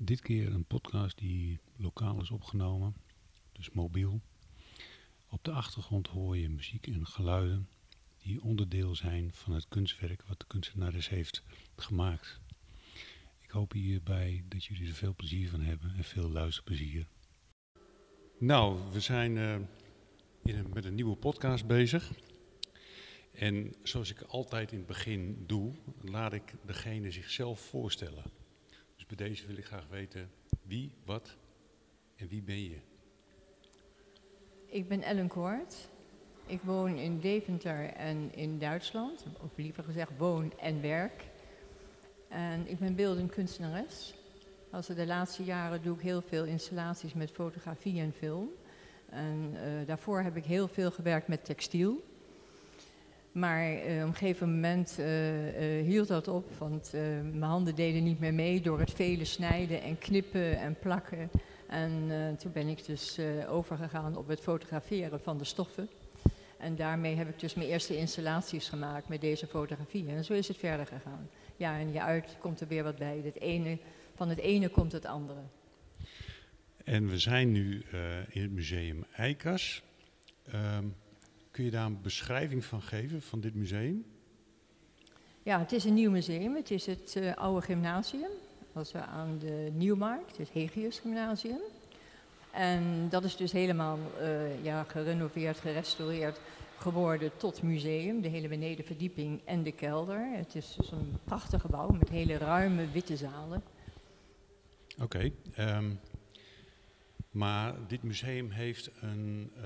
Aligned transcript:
Dit 0.00 0.20
keer 0.20 0.52
een 0.52 0.64
podcast 0.64 1.18
die 1.18 1.60
lokaal 1.76 2.20
is 2.20 2.30
opgenomen, 2.30 2.94
dus 3.52 3.70
mobiel. 3.70 4.20
Op 5.28 5.44
de 5.44 5.50
achtergrond 5.50 6.06
hoor 6.06 6.36
je 6.36 6.48
muziek 6.48 6.86
en 6.86 7.06
geluiden 7.06 7.68
die 8.18 8.42
onderdeel 8.42 8.94
zijn 8.94 9.32
van 9.32 9.52
het 9.52 9.68
kunstwerk 9.68 10.22
wat 10.22 10.38
de 10.38 10.46
kunstenares 10.46 11.08
heeft 11.08 11.42
gemaakt. 11.76 12.40
Ik 13.40 13.50
hoop 13.50 13.72
hierbij 13.72 14.44
dat 14.48 14.64
jullie 14.64 14.88
er 14.88 14.94
veel 14.94 15.14
plezier 15.14 15.48
van 15.48 15.60
hebben 15.60 15.94
en 15.94 16.04
veel 16.04 16.30
luisterplezier. 16.30 17.06
Nou, 18.38 18.78
we 18.92 19.00
zijn 19.00 19.36
uh, 19.36 19.56
in 20.42 20.66
met 20.72 20.84
een 20.84 20.94
nieuwe 20.94 21.16
podcast 21.16 21.66
bezig. 21.66 22.12
En 23.32 23.74
zoals 23.82 24.10
ik 24.10 24.22
altijd 24.22 24.72
in 24.72 24.78
het 24.78 24.86
begin 24.86 25.44
doe, 25.46 25.74
laat 26.00 26.32
ik 26.32 26.54
degene 26.66 27.10
zichzelf 27.10 27.60
voorstellen. 27.60 28.37
Bij 29.08 29.16
deze 29.16 29.46
wil 29.46 29.56
ik 29.56 29.64
graag 29.64 29.86
weten 29.90 30.30
wie, 30.62 30.92
wat 31.04 31.36
en 32.16 32.28
wie 32.28 32.42
ben 32.42 32.62
je? 32.62 32.78
Ik 34.66 34.88
ben 34.88 35.02
Ellen 35.02 35.28
Koort. 35.28 35.88
Ik 36.46 36.60
woon 36.62 36.96
in 36.96 37.20
Deventer 37.20 37.84
en 37.84 38.34
in 38.34 38.58
Duitsland, 38.58 39.24
of 39.40 39.56
liever 39.56 39.84
gezegd 39.84 40.10
woon 40.18 40.58
en 40.58 40.80
werk. 40.80 41.24
En 42.28 42.66
ik 42.66 42.78
ben 42.78 42.94
beeldend 42.94 43.32
kunstenares. 43.32 44.14
Als 44.70 44.86
de 44.86 45.06
laatste 45.06 45.44
jaren 45.44 45.82
doe 45.82 45.96
ik 45.96 46.02
heel 46.02 46.22
veel 46.22 46.44
installaties 46.44 47.14
met 47.14 47.30
fotografie 47.30 48.00
en 48.00 48.12
film. 48.12 48.48
En 49.08 49.54
uh, 49.54 49.86
daarvoor 49.86 50.22
heb 50.22 50.36
ik 50.36 50.44
heel 50.44 50.68
veel 50.68 50.90
gewerkt 50.90 51.28
met 51.28 51.44
textiel. 51.44 52.02
Maar 53.38 53.72
uh, 53.72 54.02
op 54.02 54.08
een 54.08 54.14
gegeven 54.14 54.54
moment 54.54 54.96
uh, 55.00 55.06
hield 55.82 56.08
dat 56.08 56.28
op, 56.28 56.56
want 56.58 56.92
mijn 57.22 57.42
handen 57.42 57.74
deden 57.74 58.04
niet 58.04 58.18
meer 58.18 58.34
mee 58.34 58.60
door 58.60 58.78
het 58.78 58.90
vele 58.90 59.24
snijden 59.24 59.82
en 59.82 59.98
knippen 59.98 60.58
en 60.58 60.78
plakken. 60.78 61.30
En 61.66 62.10
toen 62.38 62.52
ben 62.52 62.68
ik 62.68 62.86
dus 62.86 63.18
overgegaan 63.48 64.16
op 64.16 64.28
het 64.28 64.40
fotograferen 64.40 65.20
van 65.20 65.38
de 65.38 65.44
stoffen. 65.44 65.88
En 66.58 66.76
daarmee 66.76 67.14
heb 67.14 67.28
ik 67.28 67.40
dus 67.40 67.54
mijn 67.54 67.68
eerste 67.68 67.96
installaties 67.96 68.68
gemaakt 68.68 69.08
met 69.08 69.20
deze 69.20 69.46
fotografie. 69.46 70.08
En 70.08 70.24
zo 70.24 70.32
is 70.32 70.48
het 70.48 70.56
verder 70.56 70.86
gegaan. 70.86 71.28
Ja, 71.56 71.78
en 71.78 71.92
je 71.92 72.02
uit 72.02 72.36
komt 72.40 72.60
er 72.60 72.68
weer 72.68 72.82
wat 72.82 72.98
bij. 72.98 73.20
Het 73.24 73.40
ene, 73.40 73.78
van 74.14 74.28
het 74.28 74.38
ene 74.38 74.68
komt 74.68 74.92
het 74.92 75.06
andere. 75.06 75.40
En 76.84 77.08
we 77.08 77.18
zijn 77.18 77.52
nu 77.52 77.82
in 78.28 78.42
het 78.42 78.52
museum 78.52 79.04
Eikas. 79.12 79.82
Um, 80.54 80.94
Kun 81.58 81.66
je 81.66 81.72
daar 81.72 81.86
een 81.86 82.02
beschrijving 82.02 82.64
van 82.64 82.82
geven, 82.82 83.22
van 83.22 83.40
dit 83.40 83.54
museum? 83.54 84.04
Ja, 85.42 85.58
het 85.58 85.72
is 85.72 85.84
een 85.84 85.94
nieuw 85.94 86.10
museum. 86.10 86.54
Het 86.54 86.70
is 86.70 86.86
het 86.86 87.14
uh, 87.18 87.34
oude 87.34 87.66
gymnasium. 87.66 88.30
Als 88.72 88.92
we 88.92 88.98
aan 88.98 89.38
de 89.38 89.70
Nieuwmarkt, 89.72 90.36
het 90.36 90.52
Hegius 90.52 90.98
Gymnasium. 90.98 91.60
En 92.50 93.08
dat 93.08 93.24
is 93.24 93.36
dus 93.36 93.52
helemaal 93.52 93.98
uh, 94.20 94.64
ja, 94.64 94.82
gerenoveerd, 94.82 95.58
gerestaureerd 95.58 96.40
geworden 96.76 97.30
tot 97.36 97.62
museum. 97.62 98.20
De 98.20 98.28
hele 98.28 98.48
benedenverdieping 98.48 99.40
en 99.44 99.62
de 99.62 99.72
kelder. 99.72 100.30
Het 100.36 100.54
is 100.54 100.74
dus 100.76 100.90
een 100.90 101.18
prachtig 101.24 101.60
gebouw 101.60 101.88
met 101.88 102.08
hele 102.08 102.36
ruime 102.36 102.90
witte 102.90 103.16
zalen. 103.16 103.62
Oké. 105.02 105.32
Okay, 105.56 105.76
um, 105.76 106.00
maar 107.30 107.74
dit 107.86 108.02
museum 108.02 108.50
heeft 108.50 108.90
een 109.00 109.52
uh, 109.56 109.64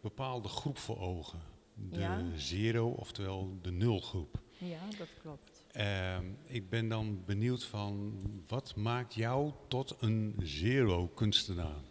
bepaalde 0.00 0.48
groep 0.48 0.78
voor 0.78 1.00
ogen. 1.00 1.40
De 1.74 1.98
ja. 1.98 2.22
zero, 2.36 2.88
oftewel 2.88 3.58
de 3.62 3.70
nulgroep. 3.70 4.40
Ja, 4.58 4.98
dat 4.98 5.08
klopt. 5.22 5.64
Uh, 5.76 6.16
ik 6.44 6.70
ben 6.70 6.88
dan 6.88 7.22
benieuwd 7.24 7.64
van, 7.64 8.20
wat 8.46 8.76
maakt 8.76 9.14
jou 9.14 9.52
tot 9.68 9.96
een 10.00 10.34
zero-kunstenaar? 10.42 11.82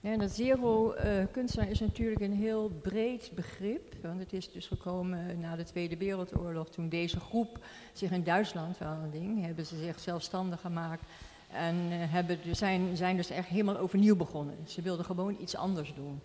Ja, 0.00 0.16
dat 0.16 0.30
zero-kunstenaar 0.30 1.70
is 1.70 1.80
natuurlijk 1.80 2.20
een 2.20 2.32
heel 2.32 2.68
breed 2.82 3.30
begrip. 3.34 3.94
Want 4.02 4.20
het 4.20 4.32
is 4.32 4.52
dus 4.52 4.66
gekomen 4.66 5.38
na 5.40 5.56
de 5.56 5.64
Tweede 5.64 5.96
Wereldoorlog, 5.96 6.68
toen 6.68 6.88
deze 6.88 7.20
groep 7.20 7.64
zich 7.92 8.10
in 8.10 8.24
Duitsland, 8.24 8.78
wel 8.78 8.92
een 8.92 9.10
ding, 9.10 9.44
hebben 9.44 9.66
ze 9.66 9.76
zich 9.76 10.00
zelfstandig 10.00 10.60
gemaakt 10.60 11.04
en 11.48 11.76
uh, 11.76 12.12
hebben, 12.12 12.38
zijn, 12.50 12.96
zijn 12.96 13.16
dus 13.16 13.30
echt 13.30 13.48
helemaal 13.48 13.78
overnieuw 13.78 14.16
begonnen. 14.16 14.56
Ze 14.64 14.82
wilden 14.82 15.04
gewoon 15.04 15.36
iets 15.40 15.56
anders 15.56 15.94
doen. 15.94 16.20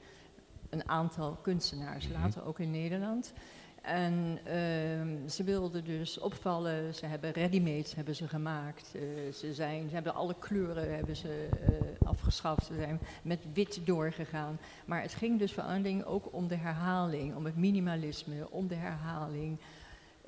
Een 0.69 0.89
aantal 0.89 1.38
kunstenaars, 1.41 2.07
Mhm. 2.07 2.22
later 2.22 2.45
ook 2.45 2.59
in 2.59 2.72
Nederland. 2.72 3.33
En 3.81 4.39
uh, 4.47 5.29
ze 5.29 5.44
wilden 5.44 5.83
dus 5.83 6.19
opvallen. 6.19 6.95
Ze 6.95 7.06
hebben 7.06 7.31
ready-mades 7.31 7.95
hebben 7.95 8.16
ze 8.16 8.28
gemaakt. 8.28 8.91
Uh, 8.95 9.01
ze, 9.33 9.53
zijn, 9.53 9.88
ze 9.89 9.94
hebben 9.94 10.13
alle 10.13 10.35
kleuren 10.39 10.95
hebben 10.95 11.16
ze, 11.16 11.47
uh, 11.69 12.07
afgeschaft. 12.07 12.66
Ze 12.66 12.73
zijn 12.75 13.00
met 13.22 13.39
wit 13.53 13.79
doorgegaan. 13.85 14.59
Maar 14.85 15.01
het 15.01 15.13
ging 15.13 15.39
dus 15.39 15.53
voor 15.53 15.63
een 15.63 15.81
ding 15.81 16.03
ook 16.06 16.33
om 16.33 16.47
de 16.47 16.56
herhaling, 16.56 17.35
om 17.35 17.45
het 17.45 17.57
minimalisme, 17.57 18.51
om 18.51 18.67
de 18.67 18.75
herhaling. 18.75 19.59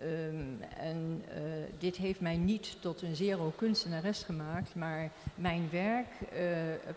Um, 0.03 0.61
en 0.77 1.23
uh, 1.29 1.43
dit 1.77 1.95
heeft 1.95 2.19
mij 2.19 2.37
niet 2.37 2.77
tot 2.79 3.01
een 3.01 3.15
zero 3.15 3.53
kunstenares 3.55 4.23
gemaakt, 4.23 4.75
maar 4.75 5.11
mijn 5.35 5.69
werk 5.71 6.07
uh, 6.33 6.49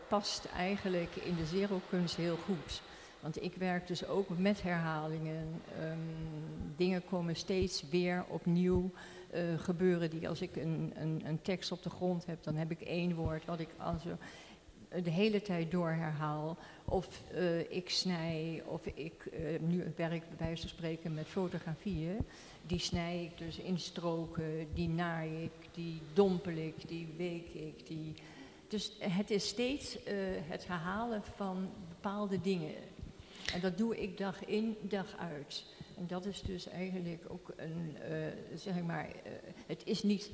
past 0.09 0.44
eigenlijk 0.56 1.16
in 1.16 1.34
de 1.37 1.47
zero 1.47 1.81
kunst 1.88 2.16
heel 2.16 2.37
goed. 2.37 2.82
Want 3.20 3.42
ik 3.42 3.54
werk 3.54 3.87
dus 3.87 4.06
ook 4.06 4.38
met 4.38 4.62
herhalingen. 4.62 5.60
Um, 5.82 5.98
dingen 6.76 7.04
komen 7.04 7.37
steeds 7.37 7.84
weer 7.91 8.25
opnieuw 8.28 8.91
uh, 9.34 9.41
gebeuren. 9.58 10.10
Die 10.10 10.28
als 10.28 10.41
ik 10.41 10.56
een, 10.56 10.92
een, 10.94 11.22
een, 11.25 11.42
tekst 11.42 11.72
op 11.72 11.82
de 11.82 11.91
grond 11.91 12.26
heb, 12.26 12.42
dan 12.42 12.54
heb 12.54 12.70
ik 12.70 12.81
één 12.81 13.14
woord 13.14 13.44
wat 13.44 13.60
ik 13.60 13.69
als 13.76 14.03
de 15.03 15.10
hele 15.10 15.42
tijd 15.42 15.70
door 15.70 15.91
herhaal. 15.91 16.56
Of 16.84 17.22
ik 17.69 17.91
snij, 17.91 18.62
of 18.66 18.87
ik 18.87 19.31
nu 19.60 19.92
werk 19.97 20.28
bij 20.28 20.47
wijze 20.47 20.60
van 20.60 20.70
spreken 20.70 21.14
met 21.14 21.26
fotografieën. 21.26 22.26
Die 22.68 22.78
snij 22.78 23.24
ik 23.24 23.38
dus 23.38 23.58
in 23.58 23.78
stroken, 23.78 24.68
die 24.74 24.88
naai 24.88 25.42
ik, 25.42 25.68
die 25.74 26.00
dompel 26.12 26.52
ik, 26.52 26.88
die 26.88 27.08
week 27.16 27.48
ik. 27.54 27.86
Die... 27.86 28.14
Dus 28.68 28.92
het 28.98 29.30
is 29.30 29.48
steeds 29.48 29.96
uh, 29.96 30.02
het 30.48 30.66
herhalen 30.66 31.22
van 31.36 31.70
bepaalde 31.88 32.40
dingen. 32.40 32.74
En 33.52 33.60
dat 33.60 33.78
doe 33.78 34.02
ik 34.02 34.18
dag 34.18 34.44
in, 34.44 34.76
dag 34.80 35.16
uit. 35.16 35.64
En 35.96 36.06
dat 36.06 36.24
is 36.24 36.40
dus 36.40 36.68
eigenlijk 36.68 37.24
ook 37.28 37.52
een, 37.56 37.96
zeg 38.54 38.82
maar, 38.82 39.08
het 39.66 39.82
is 39.84 40.02
niet 40.02 40.30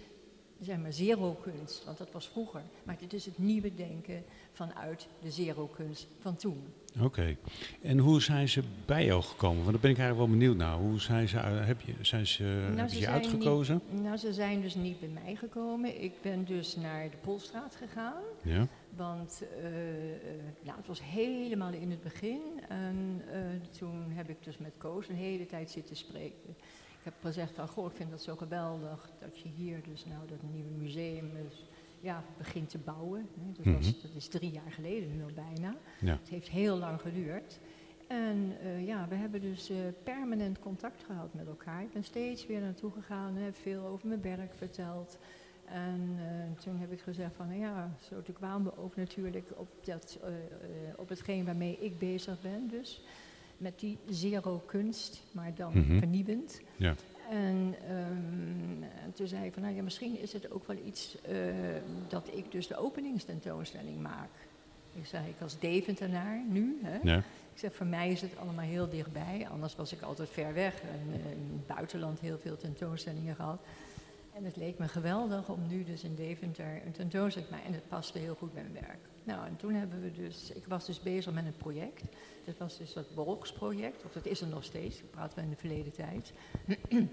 zeg 0.61 0.79
maar 0.79 0.93
zero-kunst, 0.93 1.85
want 1.85 1.99
dat 1.99 2.13
was 2.13 2.29
vroeger. 2.29 2.63
Maar 2.85 2.99
dit 2.99 3.13
is 3.13 3.25
het 3.25 3.39
nieuwe 3.39 3.75
denken 3.75 4.25
vanuit 4.55 5.09
de 5.23 5.31
zero-kunst 5.31 6.07
van 6.21 6.37
toen. 6.37 6.63
Oké. 6.95 7.05
Okay. 7.05 7.37
En 7.83 7.99
hoe 7.99 8.23
zijn 8.23 8.49
ze 8.49 8.63
bij 8.87 9.05
jou 9.05 9.23
gekomen? 9.23 9.59
Want 9.59 9.71
daar 9.71 9.81
ben 9.81 9.91
ik 9.91 9.99
eigenlijk 9.99 10.29
wel 10.29 10.39
benieuwd 10.39 10.57
naar. 10.57 10.77
Hoe 10.77 11.01
zijn 11.01 11.29
ze, 11.29 11.37
heb 11.39 11.81
je, 11.81 11.95
zijn 12.01 12.27
ze, 12.27 12.43
nou, 12.43 12.79
heb 12.79 12.89
ze 12.89 12.97
je 12.97 13.03
zijn 13.03 13.15
uitgekozen? 13.15 13.81
Niet, 13.91 14.03
nou, 14.03 14.17
ze 14.17 14.33
zijn 14.33 14.61
dus 14.61 14.75
niet 14.75 15.01
bij 15.01 15.09
mij 15.09 15.35
gekomen. 15.35 16.03
Ik 16.03 16.13
ben 16.23 16.45
dus 16.45 16.77
naar 16.77 17.11
de 17.11 17.17
Polstraat 17.17 17.77
gegaan. 17.77 18.23
Ja. 18.43 18.67
Want 18.97 19.43
uh, 19.59 19.65
nou, 20.63 20.77
het 20.77 20.87
was 20.87 21.03
helemaal 21.03 21.73
in 21.73 21.91
het 21.91 22.03
begin. 22.03 22.41
En 22.69 23.23
uh, 23.27 23.39
toen 23.79 24.11
heb 24.11 24.29
ik 24.29 24.45
dus 24.45 24.59
met 24.59 24.73
Koos 24.79 25.09
een 25.09 25.15
hele 25.15 25.47
tijd 25.47 25.71
zitten 25.71 25.97
spreken. 25.97 26.57
Ik 27.05 27.11
heb 27.13 27.15
gezegd 27.21 27.53
van, 27.55 27.69
goh, 27.69 27.91
ik 27.91 27.97
vind 27.97 28.11
dat 28.11 28.23
zo 28.23 28.37
geweldig 28.37 29.11
dat 29.21 29.39
je 29.39 29.49
hier 29.49 29.83
dus 29.89 30.05
nou 30.05 30.21
dat 30.29 30.39
nieuwe 30.53 30.71
museum 30.71 31.31
dus, 31.43 31.65
ja, 32.05 32.25
begint 32.39 32.71
te 32.71 32.79
bouwen. 32.79 33.29
Hè. 33.35 33.53
Dat, 33.53 33.75
was, 33.75 33.87
Mhm. 33.93 34.01
dat 34.03 34.11
is 34.15 34.29
drie 34.29 34.51
jaar 34.51 34.71
geleden 34.73 35.17
nu 35.17 35.23
al 35.25 35.31
bijna. 35.35 35.77
Ja. 36.01 36.13
Het 36.21 36.29
heeft 36.29 36.49
heel 36.49 36.77
lang 36.77 37.01
geduurd. 37.01 37.59
En 38.07 38.53
uh, 38.65 38.87
ja, 38.87 39.07
we 39.09 39.15
hebben 39.15 39.41
dus 39.41 39.71
uh, 39.71 39.77
permanent 40.03 40.59
contact 40.59 41.05
gehad 41.05 41.35
met 41.35 41.47
elkaar. 41.47 41.83
Ik 41.83 41.93
ben 41.93 42.05
steeds 42.05 42.47
weer 42.47 42.61
naartoe 42.61 42.91
gegaan, 42.93 43.35
heb 43.37 43.57
veel 43.57 43.85
over 43.87 44.09
mijn 44.09 44.23
werk 44.23 44.55
verteld. 44.55 45.19
En 45.65 46.01
uh, 46.19 46.59
toen 46.63 46.77
heb 46.79 46.93
ik 46.93 47.01
gezegd 47.01 47.35
van, 47.37 47.47
nou 47.49 47.61
ja, 47.61 47.97
zo 48.09 48.23
kwamen 48.33 48.65
we 48.65 48.79
ook 48.79 48.97
natuurlijk 48.97 49.47
op, 49.57 49.69
dat, 49.85 50.19
op 50.97 51.09
hetgeen 51.09 51.45
waarmee 51.45 51.79
ik 51.81 51.99
bezig 51.99 52.41
ben 52.41 52.69
dus 52.69 53.03
met 53.57 53.81
die 53.81 53.99
zero 54.09 54.63
kunst, 54.67 55.23
maar 55.33 55.55
dan 55.55 55.79
Mhm. 55.79 55.99
vernieuwend. 55.99 56.61
Ja. 56.77 56.95
En, 57.31 57.75
um, 57.91 58.83
en 58.83 59.13
toen 59.13 59.27
zei 59.27 59.45
ik 59.45 59.53
van, 59.53 59.63
nou 59.63 59.75
ja, 59.75 59.83
misschien 59.83 60.21
is 60.21 60.33
het 60.33 60.51
ook 60.51 60.67
wel 60.67 60.77
iets 60.87 61.17
uh, 61.29 61.37
dat 62.09 62.29
ik 62.33 62.53
dus 62.53 62.67
de 62.67 62.77
openingstentoonstelling 62.77 64.01
maak. 64.01 64.29
Ik 64.95 65.07
zei, 65.07 65.29
ik 65.29 65.43
als 65.43 65.59
Deventenaar 65.59 66.43
nu, 66.49 66.79
hè. 66.83 66.99
Ja. 67.03 67.17
Ik 67.53 67.61
zeg, 67.61 67.75
voor 67.75 67.87
mij 67.87 68.11
is 68.11 68.21
het 68.21 68.37
allemaal 68.37 68.65
heel 68.65 68.89
dichtbij, 68.89 69.47
anders 69.51 69.77
was 69.77 69.93
ik 69.93 70.03
altijd 70.03 70.29
ver 70.29 70.55
weg. 70.55 70.81
En 70.81 71.09
uh, 71.09 71.15
in 71.15 71.51
het 71.53 71.67
buitenland 71.67 72.21
heel 72.21 72.39
veel 72.39 72.57
tentoonstellingen 72.57 73.35
gehad. 73.35 73.61
En 74.35 74.45
het 74.45 74.57
leek 74.57 74.79
me 74.79 74.89
geweldig 74.89 75.49
om 75.49 75.67
nu 75.67 75.85
dus 75.85 76.05
in 76.05 76.15
Deventer 76.15 76.83
een 76.87 76.93
tentoonstelling 76.93 77.51
te 77.51 77.57
maken. 77.57 77.69
En 77.69 77.75
het 77.75 77.89
paste 77.89 78.19
heel 78.19 78.35
goed 78.35 78.53
bij 78.53 78.63
mijn 78.63 78.85
werk. 78.87 78.99
Nou, 79.25 79.47
en 79.47 79.57
toen 79.57 79.75
hebben 79.75 80.03
we 80.03 80.13
dus, 80.13 80.51
ik 80.51 80.65
was 80.67 80.87
dus 80.87 81.01
bezig 81.01 81.33
met 81.33 81.45
een 81.47 81.57
project. 81.57 82.03
Dat 82.45 82.59
was 82.59 82.79
dus 82.79 82.93
dat 82.93 83.07
Wolksproject, 83.15 84.05
of 84.05 84.13
dat 84.13 84.27
is 84.27 84.41
er 84.41 84.47
nog 84.47 84.65
steeds, 84.65 84.99
ik 84.99 85.11
praat 85.11 85.35
wel 85.35 85.45
in 85.45 85.51
de 85.51 85.57
verleden 85.57 85.93
tijd. 85.93 86.33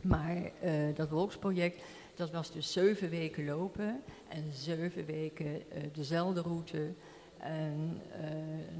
maar 0.00 0.36
uh, 0.64 0.94
dat 0.94 1.10
Wolksproject, 1.10 1.82
Dat 2.14 2.30
was 2.30 2.52
dus 2.52 2.72
zeven 2.72 3.10
weken 3.10 3.44
lopen 3.44 4.02
en 4.28 4.52
zeven 4.52 5.06
weken 5.06 5.70
eh, 5.70 5.82
dezelfde 5.92 6.40
route. 6.40 6.92
En 7.38 8.00
eh, 8.12 8.28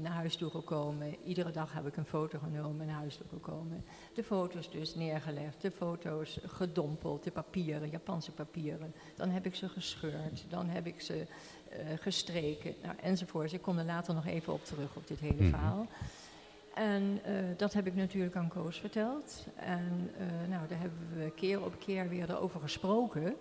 naar 0.01 0.11
huis 0.11 0.35
toe 0.35 0.49
gekomen. 0.49 1.15
Iedere 1.23 1.51
dag 1.51 1.73
heb 1.73 1.87
ik 1.87 1.97
een 1.97 2.05
foto 2.05 2.39
genomen 2.39 2.81
en 2.81 2.87
naar 2.87 2.95
huis 2.95 3.15
toe 3.15 3.25
gekomen. 3.29 3.85
De 4.13 4.23
foto's 4.23 4.71
dus 4.71 4.95
neergelegd, 4.95 5.61
de 5.61 5.71
foto's 5.71 6.39
gedompeld, 6.45 7.23
de 7.23 7.31
papieren, 7.31 7.89
Japanse 7.89 8.31
papieren. 8.31 8.93
Dan 9.15 9.29
heb 9.29 9.45
ik 9.45 9.55
ze 9.55 9.69
gescheurd, 9.69 10.45
dan 10.49 10.67
heb 10.69 10.85
ik 10.87 11.01
ze 11.01 11.25
eh, 11.69 11.77
gestreken, 11.99 12.75
nou, 12.83 12.95
enzovoort. 13.01 13.53
Ik 13.53 13.61
kom 13.61 13.77
er 13.77 13.85
later 13.85 14.13
nog 14.13 14.25
even 14.25 14.53
op 14.53 14.65
terug 14.65 14.95
op 14.95 15.07
dit 15.07 15.19
hele 15.19 15.41
Mhm. 15.41 15.49
verhaal. 15.49 15.87
En 16.73 17.19
eh, 17.23 17.33
dat 17.57 17.73
heb 17.73 17.87
ik 17.87 17.95
natuurlijk 17.95 18.35
aan 18.35 18.47
Koos 18.47 18.79
verteld. 18.79 19.45
En 19.55 20.11
nou, 20.49 20.67
daar 20.67 20.79
hebben 20.79 20.99
we 21.15 21.31
keer 21.35 21.63
op 21.65 21.79
keer 21.79 22.09
weer 22.09 22.29
erover 22.29 22.59
gesproken. 22.59 23.35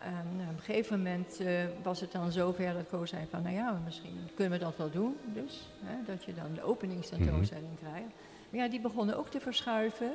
En 0.00 0.40
eh, 0.40 0.48
op 0.50 0.56
een 0.56 0.62
gegeven 0.62 0.98
moment 0.98 1.40
eh, 1.40 1.64
was 1.82 2.00
het 2.00 2.12
dan 2.12 2.32
zover 2.32 2.72
dat 2.72 2.88
Koos 2.88 3.10
zei 3.10 3.26
van, 3.30 3.42
nou 3.42 3.54
ja, 3.54 3.80
misschien 3.84 4.28
kunnen 4.34 4.58
we 4.58 4.64
dat 4.64 4.76
wel 4.76 4.90
doen. 4.90 5.16
Dus, 5.34 5.68
hè, 5.84 5.94
dat 6.06 6.24
je 6.24 6.34
dan 6.34 6.54
de 6.54 6.62
openingstentoonstelling 6.62 7.78
krijgt. 7.78 8.08
Maar 8.50 8.60
ja, 8.60 8.68
die 8.68 8.80
begonnen 8.80 9.18
ook 9.18 9.28
te 9.28 9.40
verschuiven. 9.40 10.12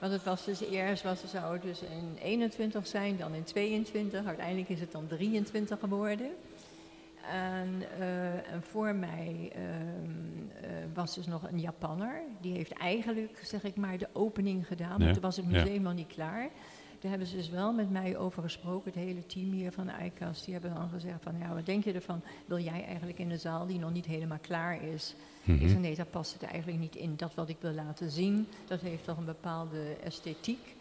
Want 0.00 0.12
het 0.12 0.24
was 0.24 0.44
dus 0.44 0.60
eerst, 0.60 1.02
was, 1.02 1.24
zou 1.24 1.52
het 1.52 1.62
dus 1.62 1.82
in 1.82 2.16
21 2.22 2.86
zijn, 2.86 3.16
dan 3.16 3.34
in 3.34 3.44
22. 3.44 4.26
Uiteindelijk 4.26 4.68
is 4.68 4.80
het 4.80 4.92
dan 4.92 5.06
23 5.06 5.78
geworden. 5.78 6.30
En, 7.30 7.82
eh, 7.98 8.52
en 8.52 8.62
voor 8.62 8.94
mij 8.94 9.52
ehm, 9.52 10.64
eh, 10.64 10.70
was 10.94 11.14
dus 11.14 11.26
nog 11.26 11.48
een 11.50 11.60
Japanner. 11.60 12.22
Die 12.40 12.52
heeft 12.52 12.72
eigenlijk, 12.72 13.40
zeg 13.42 13.64
ik 13.64 13.76
maar, 13.76 13.98
de 13.98 14.08
opening 14.12 14.66
gedaan. 14.66 14.98
Ja, 14.98 15.04
Want 15.04 15.12
toen 15.12 15.22
was 15.22 15.36
het 15.36 15.46
ja. 15.50 15.50
museum 15.50 15.82
nog 15.82 15.94
niet 15.94 16.06
klaar. 16.06 16.50
Daar 17.06 17.14
hebben 17.14 17.34
ze 17.34 17.40
dus 17.40 17.50
wel 17.50 17.72
met 17.72 17.90
mij 17.90 18.16
over 18.16 18.42
gesproken, 18.42 18.90
het 18.92 19.00
hele 19.04 19.26
team 19.26 19.50
hier 19.52 19.72
van 19.72 19.90
ICAS. 20.04 20.44
Die 20.44 20.52
hebben 20.52 20.74
dan 20.74 20.88
gezegd 20.88 21.22
van, 21.22 21.38
ja, 21.38 21.54
wat 21.54 21.66
denk 21.66 21.84
je 21.84 21.92
ervan? 21.92 22.20
Wil 22.46 22.58
jij 22.58 22.84
eigenlijk 22.84 23.18
in 23.18 23.28
de 23.28 23.36
zaal 23.36 23.66
die 23.66 23.78
nog 23.78 23.92
niet 23.92 24.06
helemaal 24.06 24.38
klaar 24.40 24.82
is? 24.82 25.14
Ik 25.44 25.54
Mhm. 25.60 25.68
zei, 25.68 25.80
nee, 25.80 25.94
daar 25.96 26.06
past 26.06 26.32
het 26.32 26.42
eigenlijk 26.42 26.80
niet 26.80 26.96
in. 26.96 27.16
Dat 27.16 27.34
wat 27.34 27.48
ik 27.48 27.56
wil 27.60 27.72
laten 27.72 28.10
zien, 28.10 28.46
dat 28.66 28.80
heeft 28.80 29.04
toch 29.04 29.16
een 29.16 29.24
bepaalde 29.24 29.96
esthetiek. 30.04 30.76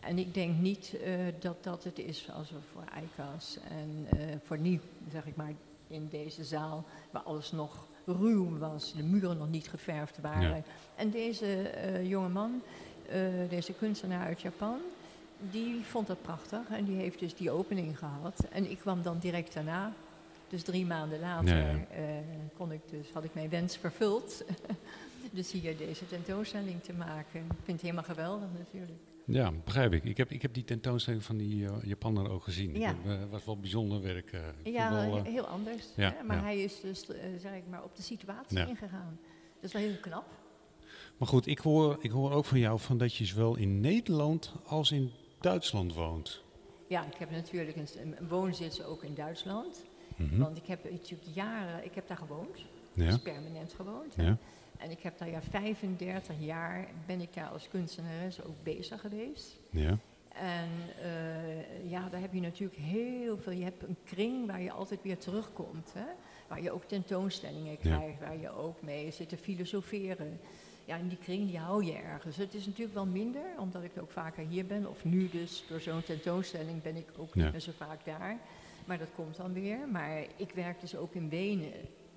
En 0.00 0.18
ik 0.18 0.34
denk 0.34 0.58
niet 0.58 0.96
eh, 1.04 1.12
dat 1.40 1.64
dat 1.64 1.84
het 1.84 1.98
is 1.98 2.30
als 2.30 2.50
we 2.50 2.56
voor 2.72 2.84
ICAS 3.02 3.58
en 3.68 4.18
eh, 4.18 4.36
voor 4.44 4.58
nu, 4.58 4.80
zeg 5.12 5.26
ik 5.26 5.36
maar, 5.36 5.52
in 5.86 6.08
deze 6.10 6.44
zaal, 6.44 6.84
waar 7.10 7.22
alles 7.22 7.52
nog 7.52 7.86
ruw 8.04 8.58
was, 8.58 8.92
de 8.96 9.02
muren 9.02 9.36
nog 9.38 9.48
niet 9.50 9.68
geverfd 9.68 10.20
waren. 10.20 10.56
Ja. 10.56 10.62
En 10.96 11.10
deze 11.10 11.68
eh 11.68 12.08
jonge 12.08 12.28
man, 12.28 12.62
deze 13.48 13.72
kunstenaar 13.72 14.26
uit 14.26 14.40
Japan, 14.40 14.78
die 15.50 15.80
vond 15.84 16.06
dat 16.06 16.22
prachtig 16.22 16.68
en 16.70 16.84
die 16.84 16.96
heeft 16.96 17.18
dus 17.18 17.34
die 17.34 17.50
opening 17.50 17.98
gehad. 17.98 18.46
En 18.50 18.70
ik 18.70 18.78
kwam 18.78 19.02
dan 19.02 19.18
direct 19.18 19.54
daarna, 19.54 19.92
dus 20.48 20.62
drie 20.62 20.86
maanden 20.86 21.20
later, 21.20 21.56
Ja, 21.56 21.70
ja. 21.70 21.86
eh, 21.90 22.02
kon 22.56 22.72
ik 22.72 22.80
dus, 22.90 23.10
had 23.12 23.24
ik 23.24 23.34
mijn 23.34 23.48
wens 23.48 23.76
vervuld. 23.76 24.44
dus 25.30 25.52
hier 25.52 25.76
deze 25.76 26.06
tentoonstelling 26.06 26.82
te 26.82 26.92
maken. 26.92 27.40
Ik 27.40 27.46
vind 27.64 27.66
het 27.66 27.80
helemaal 27.80 28.04
geweldig 28.04 28.48
natuurlijk. 28.58 28.98
Ja, 29.26 29.52
begrijp 29.64 29.92
ik. 29.92 30.04
Ik 30.04 30.16
heb, 30.16 30.30
ik 30.30 30.42
heb 30.42 30.54
die 30.54 30.64
tentoonstelling 30.64 31.22
van 31.24 31.36
die 31.36 31.66
eh, 31.66 31.72
Japaner 31.82 32.30
ook 32.30 32.42
gezien. 32.42 32.78
Ja. 32.78 32.94
Het 33.04 33.30
was 33.30 33.44
wel 33.44 33.58
bijzonder 33.58 34.02
werk. 34.02 34.32
eh. 34.32 34.72
Ja, 34.72 34.90
wel, 34.92 35.16
eh, 35.16 35.22
heel 35.24 35.46
anders. 35.46 35.86
ja, 35.96 36.14
hè, 36.18 36.22
maar 36.24 36.42
hij 36.42 36.62
is 36.62 36.80
dus, 36.80 37.08
eh, 37.08 37.16
zeg 37.40 37.52
ik 37.54 37.62
maar, 37.70 37.82
op 37.84 37.96
de 37.96 38.02
situatie 38.02 38.58
ingegaan. 38.68 39.18
Dat 39.60 39.64
is 39.64 39.72
wel 39.72 39.82
heel 39.82 40.00
knap. 40.00 40.24
Maar 41.16 41.28
goed, 41.28 41.46
ik 41.46 41.58
hoor, 41.58 41.96
ik 42.00 42.10
hoor 42.10 42.32
ook 42.32 42.44
van 42.44 42.58
jou 42.58 42.78
van 42.80 42.98
dat 42.98 43.14
je 43.14 43.24
zowel 43.24 43.56
in 43.56 43.80
Nederland 43.80 44.52
als 44.66 44.92
in 44.92 45.10
Duitsland 45.44 45.94
woont. 45.94 46.42
Ja, 46.86 47.04
ik 47.06 47.14
heb 47.16 47.30
natuurlijk 47.30 47.76
een, 47.76 47.88
een 48.18 48.28
woonzits 48.28 48.82
ook 48.82 49.02
in 49.04 49.14
Duitsland. 49.14 49.84
Mhm. 50.16 50.38
Want 50.38 50.56
ik 50.56 50.66
heb 50.66 50.90
natuurlijk 50.90 51.30
jaren, 51.34 51.84
ik 51.84 51.94
heb 51.94 52.08
daar 52.08 52.16
gewoond. 52.16 52.64
Dus 52.94 53.06
Ja, 53.08 53.18
permanent 53.18 53.72
gewoond. 53.72 54.14
ja, 54.16 54.36
En 54.78 54.90
ik 54.90 55.00
heb 55.00 55.18
daar 55.18 55.30
ja 55.30 55.42
35 55.42 56.34
jaar, 56.38 56.88
ben 57.06 57.20
ik 57.20 57.34
daar 57.34 57.48
als 57.48 57.68
kunstenares 57.68 58.42
ook 58.42 58.62
bezig 58.62 59.00
geweest. 59.00 59.56
ja. 59.70 59.98
En 60.34 60.68
eh, 61.02 61.90
ja, 61.90 62.08
daar 62.08 62.20
heb 62.20 62.32
je 62.32 62.40
natuurlijk 62.40 62.78
heel 62.80 63.38
veel. 63.38 63.52
Je 63.52 63.64
hebt 63.64 63.82
een 63.82 63.96
kring 64.04 64.46
waar 64.46 64.60
je 64.62 64.70
altijd 64.72 65.02
weer 65.02 65.18
terugkomt. 65.18 65.92
Hè? 65.94 66.04
Waar 66.48 66.62
je 66.62 66.70
ook 66.72 66.84
tentoonstellingen 66.84 67.78
krijgt, 67.78 68.20
waar 68.20 68.38
je 68.40 68.50
ook 68.50 68.82
mee 68.82 69.10
zit 69.10 69.28
te 69.28 69.36
filosoferen. 69.36 70.40
Ja, 70.84 70.98
en 70.98 71.08
die 71.08 71.18
kring 71.18 71.46
die 71.46 71.58
hou 71.58 71.84
je 71.84 71.92
ergens. 71.92 72.36
Het 72.36 72.54
is 72.54 72.66
natuurlijk 72.66 72.94
wel 72.94 73.06
minder, 73.06 73.42
omdat 73.58 73.82
ik 73.82 73.90
ook 74.00 74.10
vaker 74.10 74.46
hier 74.46 74.66
ben. 74.66 74.88
Of 74.90 75.04
nu 75.04 75.28
dus, 75.28 75.64
door 75.68 75.80
zo'n 75.80 76.02
tentoonstelling 76.02 76.82
ben 76.82 76.96
ik 76.96 77.06
ook 77.16 77.34
Ja. 77.34 77.42
niet 77.42 77.52
meer 77.52 77.60
zo 77.60 77.72
vaak 77.76 78.04
daar. 78.04 78.38
Maar 78.84 78.98
dat 78.98 79.08
komt 79.14 79.36
dan 79.36 79.52
weer. 79.52 79.88
Maar 79.88 80.18
ik 80.36 80.50
werk 80.54 80.80
dus 80.80 80.96
ook 80.96 81.14
in 81.14 81.28
Wenen. 81.28 81.72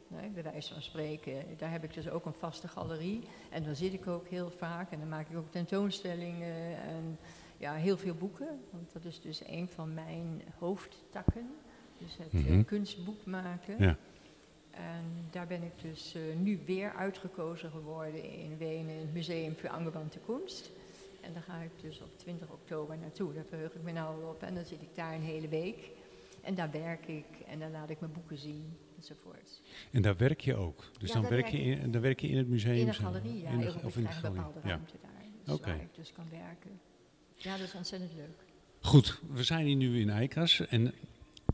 Nee, 0.08 0.30
bij 0.30 0.44
wijze 0.44 0.74
van 0.74 0.82
spreken. 0.82 1.34
Daar 1.58 1.72
heb 1.72 1.84
ik 1.84 1.94
dus 1.94 2.10
ook 2.10 2.26
een 2.26 2.34
vaste 2.34 2.68
galerie. 2.68 3.22
En 3.50 3.64
dan 3.64 3.76
zit 3.76 3.94
ik 3.94 4.08
ook 4.08 4.28
heel 4.28 4.50
vaak. 4.58 4.92
En 4.92 5.00
dan 5.00 5.10
maak 5.10 5.30
ik 5.30 5.38
ook 5.38 5.52
tentoonstellingen. 5.52 6.78
En 6.78 7.18
ja, 7.58 7.74
heel 7.74 7.98
veel 7.98 8.14
boeken. 8.16 8.60
Want 8.70 8.94
dat 8.94 9.06
is 9.06 9.22
dus 9.22 9.42
een 9.48 9.68
van 9.68 9.94
mijn 9.94 10.42
hoofdtakken. 10.60 11.50
Dus 11.98 12.18
het 12.18 12.34
eh, 12.34 12.40
Mhm. 12.52 12.64
kunstboek 12.64 13.26
maken. 13.26 13.76
Ja. 13.84 13.98
En 14.78 15.28
daar 15.32 15.48
ben 15.48 15.64
ik 15.64 15.72
dus 15.82 16.16
eh, 16.16 16.22
nu 16.40 16.60
weer 16.66 16.92
uitgekozen 16.94 17.72
geworden 17.72 18.24
in 18.40 18.58
Wenen, 18.58 18.94
in 18.94 19.00
het 19.00 19.14
Museum 19.14 19.56
voor 19.56 19.70
Angewandte 19.70 20.20
Kunst. 20.26 20.70
En 21.22 21.34
daar 21.34 21.42
ga 21.44 21.62
ik 21.62 21.72
dus 21.82 22.02
op 22.02 22.18
20 22.18 22.50
oktober 22.50 22.98
naartoe. 22.98 23.34
Daar 23.34 23.46
verheug 23.50 23.74
ik 23.74 23.82
me 23.84 23.92
nou 23.92 24.26
op. 24.26 24.44
En 24.44 24.56
dan 24.56 24.66
zit 24.66 24.82
ik 24.82 24.96
daar 24.96 25.14
een 25.14 25.22
hele 25.22 25.48
week. 25.48 25.90
En 26.42 26.56
daar 26.56 26.72
werk 26.72 27.08
ik 27.08 27.26
en 27.48 27.60
dan 27.60 27.72
laat 27.72 27.90
ik 27.90 28.00
mijn 28.00 28.12
boeken 28.12 28.38
zien 28.38 28.78
enzovoort. 28.98 29.62
En 29.92 30.02
daar 30.02 30.18
werk 30.18 30.42
je 30.42 30.56
ook. 30.56 30.84
Dus 31.00 31.14
Ja, 31.14 31.20
dan, 31.22 31.30
werk 31.30 31.48
je 31.48 31.58
in, 31.58 31.92
dan 31.92 32.02
werk 32.02 32.20
je 32.20 32.28
in 32.28 32.38
het 32.38 32.48
museum. 32.48 32.76
In 32.76 32.88
een 32.88 32.94
zelf? 32.94 33.06
galerie, 33.14 33.42
ja. 33.42 33.50
In 33.50 33.60
de- 33.60 33.74
of 33.84 33.98
in 33.98 34.04
de 34.04 34.08
galerie. 34.10 34.36
bepaalde 34.36 34.60
Ja. 34.64 34.68
ruimte 34.70 34.94
daar. 35.02 35.12
Dus 35.44 35.54
Oké. 35.56 35.68
waar 35.70 35.82
ik 35.82 35.96
dus 35.96 36.12
kan 36.14 36.26
werken. 36.32 36.80
Ja, 37.36 37.58
dat 37.58 37.68
is 37.68 37.74
ontzettend 37.76 38.12
leuk. 38.16 38.44
Goed, 38.82 39.22
we 39.32 39.44
zijn 39.44 39.66
hier 39.66 39.76
nu 39.76 40.00
in 40.00 40.10
Eikas. 40.10 40.68
En 40.68 40.94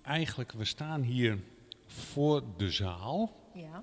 eigenlijk, 0.01 0.51
we 0.51 0.65
staan 0.65 1.01
hier 1.01 1.37
voor 1.93 2.43
de 2.57 2.71
zaal. 2.71 3.31
Ja, 3.53 3.79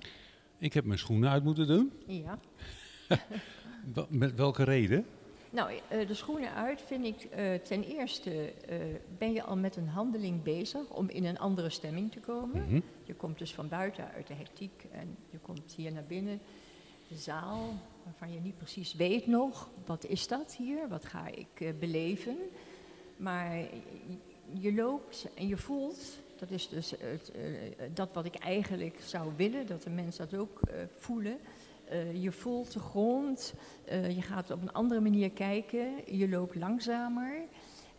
Ik 0.57 0.73
heb 0.73 0.85
mijn 0.85 0.99
schoenen 0.99 1.29
uit 1.29 1.43
moeten 1.43 1.67
doen. 1.67 1.91
ja. 2.07 2.39
Met 4.09 4.35
welke 4.35 4.63
reden? 4.63 5.05
Nou, 5.49 5.71
eh, 5.89 6.07
de 6.07 6.13
schoenen 6.13 6.53
uit 6.53 6.81
vind 6.81 7.05
ik 7.05 7.23
eh, 7.23 7.53
ten 7.53 7.83
eerste 7.83 8.51
eh, 8.51 8.77
ben 9.17 9.33
je 9.33 9.43
al 9.43 9.57
met 9.57 9.75
een 9.75 9.87
handeling 9.87 10.43
bezig 10.43 10.89
om 10.89 11.09
in 11.09 11.25
een 11.25 11.39
andere 11.39 11.69
stemming 11.69 12.11
te 12.11 12.19
komen. 12.19 12.63
Mhm. 12.63 12.79
Je 13.03 13.13
komt 13.13 13.37
dus 13.37 13.53
van 13.53 13.67
buiten 13.67 14.11
uit 14.11 14.27
de 14.27 14.33
hectiek 14.33 14.85
en 14.91 15.17
je 15.29 15.37
komt 15.37 15.73
hier 15.75 15.91
naar 15.91 16.05
binnen. 16.07 16.39
De 17.07 17.15
zaal, 17.15 17.73
waarvan 18.03 18.33
je 18.33 18.39
niet 18.39 18.57
precies 18.57 18.93
weet 18.93 19.27
nog, 19.27 19.69
wat 19.85 20.05
is 20.05 20.27
dat 20.27 20.55
hier? 20.55 20.87
Wat 20.87 21.05
ga 21.05 21.27
ik 21.27 21.79
beleven? 21.79 22.37
Maar 23.17 23.57
je 24.59 24.73
loopt 24.73 25.27
en 25.35 25.47
je 25.47 25.57
voelt, 25.57 26.19
dat 26.41 26.51
is 26.51 26.69
dus 26.69 26.91
het, 26.99 27.31
eh, 27.31 27.41
dat 27.93 28.09
wat 28.13 28.25
ik 28.25 28.35
eigenlijk 28.35 28.99
zou 29.01 29.31
willen, 29.35 29.67
dat 29.67 29.83
de 29.83 29.89
mensen 29.89 30.29
dat 30.29 30.39
ook 30.39 30.59
eh, 30.61 30.79
voelen. 30.95 31.37
Eh, 31.89 32.23
je 32.23 32.31
voelt 32.31 32.73
de 32.73 32.79
grond, 32.79 33.53
eh, 33.85 34.15
je 34.15 34.21
gaat 34.21 34.51
op 34.51 34.61
een 34.61 34.71
andere 34.71 35.01
manier 35.01 35.31
kijken, 35.31 36.17
je 36.17 36.29
loopt 36.29 36.55
langzamer. 36.55 37.33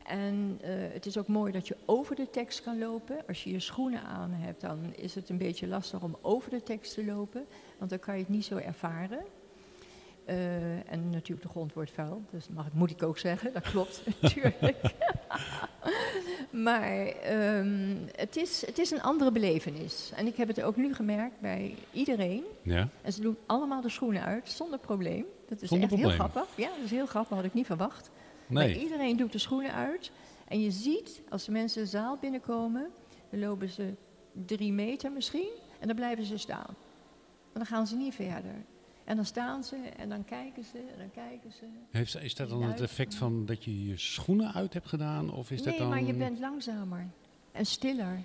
En 0.07 0.59
eh, 0.61 0.71
het 0.93 1.07
is 1.07 1.19
ook 1.19 1.27
mooi 1.27 1.53
dat 1.53 1.69
je 1.69 1.77
over 1.85 2.17
de 2.17 2.31
tekst 2.31 2.63
kan 2.63 2.79
lopen. 2.79 3.17
Als 3.29 3.45
je 3.45 3.51
je 3.51 3.61
schoenen 3.61 4.03
aan 4.03 4.31
hebt, 4.31 4.61
dan 4.61 4.95
is 4.95 5.15
het 5.15 5.29
een 5.29 5.39
beetje 5.39 5.67
lastig 5.67 6.03
om 6.03 6.17
over 6.21 6.51
de 6.51 6.63
tekst 6.63 6.95
te 6.95 7.05
lopen, 7.05 7.47
want 7.79 7.91
dan 7.91 7.99
kan 7.99 8.15
je 8.15 8.21
het 8.21 8.29
niet 8.29 8.45
zo 8.45 8.57
ervaren. 8.57 9.25
Eh, 10.25 10.91
en 10.93 11.11
natuurlijk, 11.11 11.43
de 11.43 11.49
grond 11.49 11.73
wordt 11.73 11.91
vuil, 11.91 12.23
dus 12.31 12.49
mag, 12.49 12.73
moet 12.73 12.91
ik 12.91 13.03
ook 13.03 13.19
zeggen, 13.19 13.53
dat 13.53 13.63
klopt 13.63 14.03
natuurlijk. 14.21 14.95
Maar 16.53 17.07
ehm, 17.07 17.97
het, 18.17 18.37
is, 18.37 18.67
het 18.67 18.79
is 18.79 18.91
een 18.91 19.03
andere 19.03 19.33
belevenis. 19.33 20.13
En 20.17 20.27
ik 20.27 20.37
heb 20.37 20.49
het 20.49 20.63
ook 20.63 20.77
nu 20.77 20.95
gemerkt 20.95 21.41
bij 21.41 21.75
iedereen. 21.93 22.45
Ja. 22.63 22.89
En 23.03 23.13
ze 23.13 23.21
doen 23.21 23.37
allemaal 23.47 23.81
de 23.81 23.89
schoenen 23.89 24.23
uit, 24.23 24.51
zonder 24.51 24.79
probleem. 24.79 25.25
Dat 25.49 25.63
is 25.63 25.69
Zonder 25.69 25.91
echt 25.93 26.01
heel 26.01 26.11
grappig. 26.11 26.47
Ja, 26.55 26.69
dat 26.69 26.85
is 26.85 26.91
heel 26.91 27.07
grappig, 27.07 27.37
had 27.37 27.45
ik 27.45 27.55
niet 27.55 27.67
verwacht. 27.67 28.11
Maar 28.47 28.71
iedereen 28.71 29.17
doet 29.17 29.33
de 29.33 29.39
schoenen 29.39 29.73
uit. 29.73 30.11
En 30.49 30.61
je 30.61 30.71
ziet, 30.71 31.23
als 31.29 31.45
de 31.45 31.53
mensen 31.53 31.83
de 31.83 31.89
zaal 31.89 32.17
binnenkomen, 32.21 32.91
dan 33.31 33.41
lopen 33.41 33.69
ze 33.69 33.95
drie 34.47 34.73
meter 34.73 35.13
misschien. 35.13 35.51
En 35.79 35.87
dan 35.87 35.97
blijven 35.97 36.25
ze 36.25 36.39
staan. 36.39 36.77
En 37.53 37.59
dan 37.59 37.67
gaan 37.67 37.87
ze 37.87 37.97
niet 37.97 38.15
verder. 38.15 38.65
En 39.05 39.17
dan 39.17 39.25
staan 39.25 39.65
ze 39.65 39.77
en 39.77 40.09
dan 40.09 40.25
kijken 40.25 40.65
ze 40.65 40.79
en 40.79 40.99
dan 40.99 41.11
kijken 41.11 41.53
ze. 41.53 41.65
Heeft, 41.91 42.23
is 42.23 42.35
dat 42.35 42.49
dan 42.49 42.63
het 42.63 42.81
effect 42.81 43.15
van 43.15 43.47
dat 43.47 43.65
je 43.65 43.87
je 43.89 43.97
schoenen 43.97 44.53
uit 44.55 44.73
hebt 44.73 44.89
gedaan? 44.89 45.33
Of 45.33 45.51
is 45.51 45.63
nee, 45.63 45.69
dat 45.69 45.79
dan... 45.79 45.89
maar 45.89 46.03
je 46.03 46.15
bent 46.15 46.39
langzamer 46.39 47.07
en 47.53 47.67
stiller. 47.67 48.19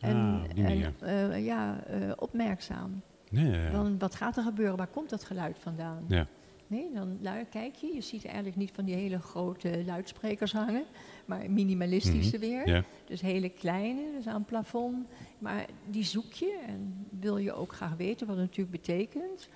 Ah, 0.00 0.10
En, 0.10 0.94
eh, 1.00 1.44
ja, 1.44 1.84
eh, 1.84 2.12
opmerkzaam. 2.16 3.02
Nee, 3.30 3.50
ja, 3.50 3.64
ja. 3.64 3.70
Dan, 3.70 3.98
wat 3.98 4.14
gaat 4.14 4.36
er 4.36 4.42
gebeuren? 4.42 4.76
Waar 4.76 4.86
komt 4.86 5.10
dat 5.10 5.24
geluid 5.24 5.58
vandaan? 5.58 6.04
Ja. 6.08 6.26
Nee, 6.66 6.90
dan 6.92 7.18
kijk 7.50 7.74
je. 7.74 7.94
Je 7.94 8.00
ziet 8.00 8.24
eigenlijk 8.24 8.56
niet 8.56 8.70
van 8.74 8.84
die 8.84 8.94
hele 8.94 9.18
grote 9.18 9.82
luidsprekers 9.86 10.52
hangen, 10.52 10.84
maar 11.24 11.50
minimalistische 11.50 12.38
weer. 12.38 12.60
Mhm. 12.60 12.70
Ja. 12.70 12.84
Dus 13.06 13.20
hele 13.20 13.48
kleine, 13.48 14.02
dus 14.16 14.26
aan 14.26 14.34
het 14.34 14.46
plafond. 14.46 15.06
Maar 15.38 15.66
die 15.90 16.04
zoek 16.04 16.32
je 16.32 16.60
en 16.66 17.06
wil 17.20 17.36
je 17.36 17.52
ook 17.52 17.72
graag 17.72 17.96
weten 17.96 18.26
wat 18.26 18.36
het 18.36 18.46
natuurlijk 18.46 18.76
betekent. 18.84 19.48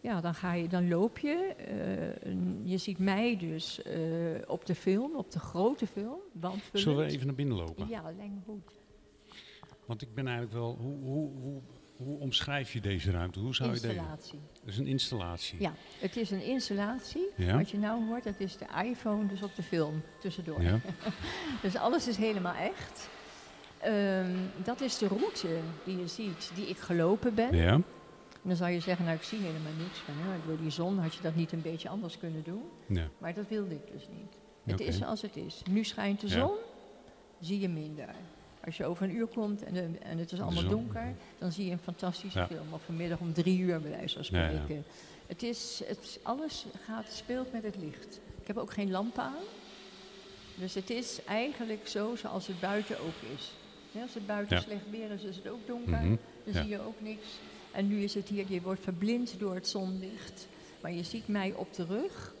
Ja, 0.00 0.20
dan, 0.20 0.34
ga 0.34 0.52
je, 0.52 0.68
dan 0.68 0.88
loop 0.88 1.18
je. 1.18 1.54
eh, 1.56 2.32
je 2.62 2.76
ziet 2.78 2.98
mij 2.98 3.36
dus 3.36 3.82
eh, 3.82 4.00
op 4.46 4.66
de 4.66 4.74
film, 4.74 5.16
op 5.16 5.30
de 5.30 5.38
grote 5.38 5.86
film. 5.86 6.18
Zullen 6.72 6.98
we 6.98 7.12
even 7.12 7.26
naar 7.26 7.34
binnen 7.34 7.56
lopen? 7.56 7.88
Ja, 7.88 8.02
lijkt 8.16 8.32
goed. 8.44 8.72
Want 9.86 10.02
ik 10.02 10.14
ben 10.14 10.26
eigenlijk 10.26 10.56
wel... 10.56 10.76
Hoe, 10.80 10.98
hoe, 11.04 11.30
hoe, 11.40 11.60
hoe 11.96 12.18
omschrijf 12.18 12.72
je 12.72 12.80
deze 12.80 13.10
ruimte? 13.10 13.40
Hoe 13.40 13.54
zou 13.54 13.68
je 13.74 13.80
deze... 13.80 13.88
Installatie. 13.94 14.38
Het 14.60 14.68
is 14.68 14.78
een 14.78 14.86
installatie. 14.86 15.60
Ja, 15.60 15.72
het 15.98 16.16
is 16.16 16.30
een 16.30 16.42
installatie. 16.44 17.26
Ja. 17.36 17.56
Wat 17.56 17.70
je 17.70 17.78
nou 17.78 18.06
hoort, 18.06 18.24
dat 18.24 18.40
is 18.40 18.56
de 18.56 18.66
iPhone 18.84 19.26
dus 19.26 19.42
op 19.42 19.54
de 19.54 19.62
film 19.62 20.02
tussendoor. 20.20 20.62
Ja. 20.62 20.80
Dus 21.62 21.76
alles 21.76 22.08
is 22.08 22.16
helemaal 22.16 22.54
echt. 22.54 23.08
Ehm, 23.78 24.36
dat 24.64 24.80
is 24.80 24.98
de 24.98 25.06
route 25.08 25.58
die 25.84 25.98
je 25.98 26.06
ziet, 26.06 26.50
die 26.54 26.66
ik 26.68 26.76
gelopen 26.78 27.34
ben. 27.34 27.56
Ja. 27.56 27.80
Dan 28.48 28.56
zou 28.56 28.70
je 28.70 28.80
zeggen, 28.80 29.04
nou 29.04 29.16
ik 29.16 29.22
zie 29.22 29.38
helemaal 29.38 29.72
niks 29.78 29.98
van. 29.98 30.14
Hè. 30.16 30.38
Door 30.46 30.58
die 30.60 30.70
zon 30.70 30.98
had 30.98 31.14
je 31.14 31.22
dat 31.22 31.34
niet 31.34 31.52
een 31.52 31.62
beetje 31.62 31.88
anders 31.88 32.18
kunnen 32.18 32.42
doen. 32.42 32.62
ja. 32.86 33.08
Maar 33.18 33.34
dat 33.34 33.48
wilde 33.48 33.74
ik 33.74 33.92
dus 33.92 34.08
niet. 34.18 34.38
Het 34.64 34.80
is 34.80 34.96
zoals 34.98 35.22
het 35.22 35.36
is. 35.36 35.62
Nu 35.70 35.84
schijnt 35.84 36.20
de 36.20 36.26
Ja. 36.28 36.32
zon, 36.38 36.54
zie 37.40 37.60
je 37.60 37.68
minder. 37.68 38.08
Als 38.64 38.76
je 38.76 38.84
over 38.84 39.04
een 39.04 39.14
uur 39.16 39.26
komt 39.26 39.62
en, 39.64 39.72
de- 39.74 39.98
en 40.02 40.18
het 40.18 40.32
is 40.32 40.40
allemaal 40.40 40.68
donker, 40.68 41.14
dan 41.38 41.52
zie 41.52 41.66
je 41.66 41.72
een 41.72 41.78
fantastische 41.78 42.38
Ja. 42.38 42.46
film. 42.46 42.72
Of 42.72 42.82
vanmiddag 42.84 43.18
om 43.18 43.32
drie 43.32 43.58
uur 43.58 43.80
bij 43.80 43.90
wijze 43.90 44.14
van 44.14 44.24
spreken. 44.24 44.84
Het 45.26 45.42
is, 45.42 45.82
het, 45.86 46.18
alles 46.22 46.66
gaat, 46.84 47.06
speelt 47.12 47.52
met 47.52 47.62
het 47.62 47.76
licht. 47.76 48.20
Ik 48.40 48.46
heb 48.46 48.56
ook 48.56 48.72
geen 48.72 48.90
lampen 48.90 49.22
aan. 49.22 49.42
Dus 50.54 50.74
het 50.74 50.90
is 50.90 51.24
eigenlijk 51.24 51.88
zo 51.88 52.14
zoals 52.16 52.46
het 52.46 52.60
buiten 52.60 53.00
ook 53.00 53.36
is. 53.36 53.52
Als 54.02 54.14
het 54.14 54.26
buiten 54.26 54.62
slecht 54.62 54.90
weer 54.90 55.10
is, 55.10 55.22
is 55.22 55.36
het 55.36 55.48
ook 55.48 55.66
donker. 55.66 55.92
Mhm. 56.02 56.16
Dan 56.44 56.54
zie 56.54 56.68
je 56.68 56.80
ook 56.80 57.00
niks. 57.00 57.26
En 57.72 57.88
nu 57.88 58.02
is 58.02 58.14
het 58.14 58.28
hier, 58.28 58.44
je 58.48 58.60
wordt 58.60 58.82
verblind 58.82 59.34
door 59.38 59.54
het 59.54 59.68
zonlicht. 59.68 60.48
Maar 60.80 60.92
je 60.92 61.02
ziet 61.02 61.28
mij 61.28 61.52
op 61.52 61.74
de 61.74 61.84
rug. 61.84 62.34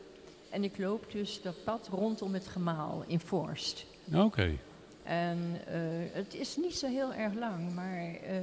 En 0.50 0.64
ik 0.64 0.78
loop 0.78 1.12
dus 1.12 1.42
dat 1.42 1.64
pad 1.64 1.88
rondom 1.92 2.34
het 2.34 2.46
gemaal 2.46 3.04
in 3.06 3.20
Forst. 3.20 3.86
Oké. 4.14 4.56
En 5.02 5.38
eh, 5.66 5.80
het 6.12 6.34
is 6.34 6.56
niet 6.56 6.74
zo 6.76 6.86
heel 6.86 7.14
erg 7.14 7.34
lang, 7.34 7.74
maar 7.74 8.14
eh, 8.26 8.42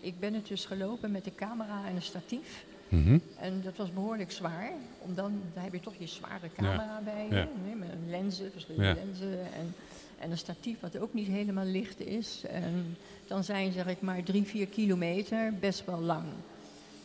ik 0.00 0.20
ben 0.20 0.34
het 0.34 0.46
dus 0.46 0.64
gelopen 0.64 1.10
met 1.10 1.24
de 1.24 1.34
camera 1.34 1.86
en 1.86 1.96
een 1.96 2.02
statief. 2.02 2.64
Mhm. 2.88 3.18
En 3.38 3.60
dat 3.62 3.76
was 3.76 3.92
behoorlijk 3.92 4.32
zwaar, 4.32 4.72
omdat 4.98 5.30
dan 5.54 5.62
heb 5.62 5.72
je 5.72 5.80
toch 5.80 5.94
je 5.98 6.06
zware 6.06 6.50
camera 6.56 7.00
bij 7.04 7.26
je, 7.28 7.34
ja. 7.34 7.48
nee, 7.64 7.74
met 7.74 7.88
een 7.88 8.10
lenzen, 8.10 8.52
verschillende 8.52 8.86
Ja. 8.86 8.94
lenzen 8.94 9.38
en, 9.52 9.74
en 10.18 10.30
een 10.30 10.38
statief 10.38 10.80
wat 10.80 10.98
ook 10.98 11.14
niet 11.14 11.26
helemaal 11.28 11.64
licht 11.64 12.00
is. 12.00 12.42
En 12.48 12.96
dan 13.26 13.44
zijn 13.44 13.72
zeg 13.72 13.86
ik 13.86 14.00
maar 14.00 14.22
drie, 14.22 14.42
vier 14.44 14.66
kilometer 14.66 15.52
best 15.60 15.84
wel 15.84 16.00
lang. 16.00 16.24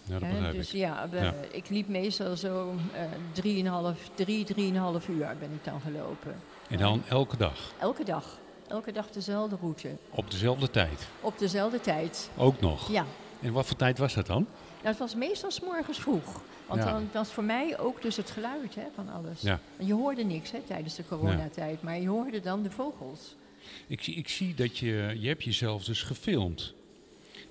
Ja, 0.03 0.19
dat 0.19 0.51
dus 0.51 0.73
ik. 0.73 0.79
ja, 0.79 1.09
we- 1.09 1.17
Ja. 1.19 1.33
ik 1.51 1.69
liep 1.69 1.87
meestal 1.87 2.37
zo 2.37 2.75
eh 2.93 3.01
drieënhalf, 3.31 4.09
drie, 4.13 4.43
drieënhalf 4.45 5.07
uur 5.07 5.35
ben 5.39 5.51
ik 5.53 5.63
dan 5.63 5.81
gelopen. 5.81 6.35
En 6.69 6.77
dan 6.77 7.03
elke 7.09 7.37
dag. 7.37 7.73
Elke 7.79 8.03
dag. 8.03 8.39
Elke 8.67 8.91
dag 8.91 9.09
dezelfde 9.09 9.55
route. 9.61 9.89
Op 10.09 10.31
dezelfde 10.31 10.69
tijd. 10.69 11.07
Op 11.21 11.39
dezelfde 11.39 11.79
tijd. 11.81 12.29
Ook 12.37 12.61
nog. 12.61 12.91
Ja. 12.91 13.05
En 13.41 13.51
wat 13.53 13.65
voor 13.65 13.75
tijd 13.77 13.97
was 13.97 14.13
dat 14.13 14.25
dan? 14.25 14.47
Nou, 14.83 14.87
het 14.87 14.97
was 14.97 15.15
meestal 15.15 15.51
's 15.51 15.59
morgens 15.59 15.97
vroeg. 15.99 16.41
Want 16.67 16.83
Ja. 16.83 16.91
dan 16.91 17.09
was 17.13 17.29
voor 17.29 17.43
mij 17.43 17.79
ook 17.79 18.01
dus 18.01 18.17
het 18.17 18.29
geluid 18.31 18.75
hè, 18.75 18.83
van 18.95 19.09
alles. 19.09 19.41
Ja. 19.41 19.59
En 19.77 19.85
je 19.85 19.93
hoorde 19.93 20.23
niks 20.23 20.51
hè, 20.51 20.59
tijdens 20.59 20.95
de 20.95 21.03
coronatijd, 21.07 21.81
maar 21.81 21.99
je 21.99 22.07
hoorde 22.07 22.39
dan 22.39 22.63
de 22.63 22.71
vogels. 22.71 23.35
Ik 23.87 24.07
ik 24.07 24.29
zie 24.29 24.53
dat 24.53 24.77
je... 24.77 25.15
Je 25.19 25.27
hebt 25.27 25.43
jezelf 25.43 25.83
dus 25.83 26.03
gefilmd. 26.03 26.73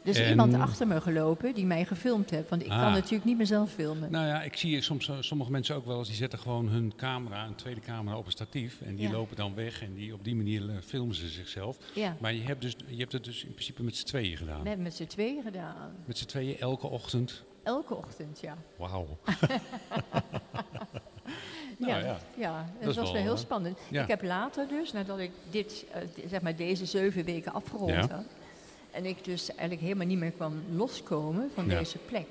Er 0.02 0.08
is 0.08 0.18
En- 0.18 0.28
iemand 0.30 0.54
achter 0.54 0.86
me 0.86 1.00
gelopen 1.00 1.54
die 1.54 1.66
mij 1.66 1.84
gefilmd 1.84 2.30
heeft. 2.30 2.48
Want 2.48 2.62
ik 2.64 2.70
Ah. 2.70 2.80
kan 2.80 2.92
natuurlijk 2.92 3.24
niet 3.24 3.36
mezelf 3.38 3.70
filmen. 3.70 4.10
Nou 4.10 4.26
ja, 4.26 4.42
ik 4.42 4.56
zie 4.56 4.80
soms 4.80 5.08
eh, 5.08 5.16
sommige 5.20 5.50
mensen 5.50 5.74
ook 5.76 5.86
wel 5.86 5.98
eens, 5.98 6.08
die 6.08 6.16
zetten 6.16 6.38
gewoon 6.38 6.68
hun 6.68 6.92
camera, 6.96 7.46
een 7.46 7.54
tweede 7.54 7.80
camera 7.80 8.16
op 8.16 8.26
een 8.26 8.32
statief. 8.32 8.80
En 8.80 8.94
die 8.96 9.06
Ja. 9.08 9.12
lopen 9.12 9.36
dan 9.36 9.54
weg 9.54 9.82
en 9.82 9.94
die, 9.94 10.14
op 10.14 10.24
die 10.24 10.34
manier 10.36 10.68
eh, 10.70 10.76
filmen 10.84 11.14
ze 11.14 11.28
zichzelf. 11.28 11.76
Ja, 11.94 12.16
Maar 12.20 12.32
je 12.34 12.42
hebt, 12.42 12.60
dus, 12.62 12.76
je 12.86 12.96
hebt 12.96 13.12
het 13.12 13.24
dus 13.24 13.44
in 13.44 13.52
principe 13.52 13.82
met 13.82 13.96
z'n 13.96 14.06
tweeën 14.06 14.36
gedaan. 14.36 14.62
we 14.62 14.66
hebben 14.68 14.84
met 14.86 14.94
z'n 14.94 15.06
tweeën 15.06 15.42
gedaan. 15.42 15.92
Met 16.04 16.18
z'n 16.18 16.26
tweeën 16.26 16.58
elke 16.58 16.86
ochtend. 16.86 17.42
Elke 17.62 17.94
ochtend, 17.94 18.40
ja. 18.40 18.56
Wauw. 18.76 19.06
Nou 21.78 21.92
ja, 21.92 21.98
ja. 21.98 22.18
ja, 22.36 22.70
Dat 22.78 22.84
was 22.86 22.94
wel, 22.96 23.12
wel 23.12 23.22
heel 23.22 23.36
spannend. 23.36 23.78
ja. 23.90 24.02
Ik 24.02 24.08
heb 24.08 24.22
later 24.22 24.68
dus, 24.68 24.92
nadat 24.92 25.18
ik 25.18 25.30
dit, 25.50 25.84
eh, 25.92 26.02
zeg 26.28 26.40
maar 26.40 26.56
deze 26.56 26.86
zeven 26.86 27.24
weken 27.24 27.52
afgerond 27.52 27.90
Ja. 27.90 28.00
had... 28.00 28.10
en 28.90 29.04
ik 29.06 29.24
dus 29.24 29.48
eigenlijk 29.50 29.80
helemaal 29.80 30.06
niet 30.06 30.18
meer 30.18 30.30
kwam 30.30 30.62
loskomen 30.74 31.50
van 31.54 31.66
Ja. 31.66 31.78
deze 31.78 31.98
plek. 31.98 32.26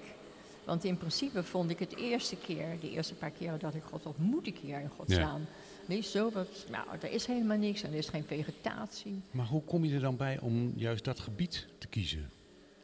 Want 0.64 0.84
in 0.84 0.98
principe 0.98 1.44
vond 1.44 1.70
ik 1.70 1.80
het 1.80 1.96
eerste 1.96 2.36
keer, 2.36 2.66
de 2.82 2.92
eerste 2.92 3.14
paar 3.16 3.32
keren 3.32 3.60
dat 3.60 3.76
ik 3.76 3.84
God, 3.84 4.04
wat 4.04 4.18
moet 4.18 4.48
ik 4.48 4.58
hier 4.58 4.80
in 4.80 4.90
godsnaam? 4.98 5.42
Nee, 5.86 6.02
zo 6.02 6.32
wat, 6.32 6.66
nou, 6.72 6.86
er 7.02 7.12
is 7.12 7.26
helemaal 7.26 7.58
niks 7.58 7.84
en 7.84 7.92
er 7.92 7.98
is 7.98 8.10
geen 8.10 8.24
vegetatie. 8.24 9.22
Maar 9.32 9.46
hoe 9.46 9.62
kom 9.64 9.86
je 9.86 9.94
er 9.94 10.00
dan 10.02 10.16
bij 10.18 10.40
om 10.40 10.74
juist 10.76 11.04
dat 11.06 11.20
gebied 11.20 11.68
te 11.78 11.88
kiezen? 11.88 12.30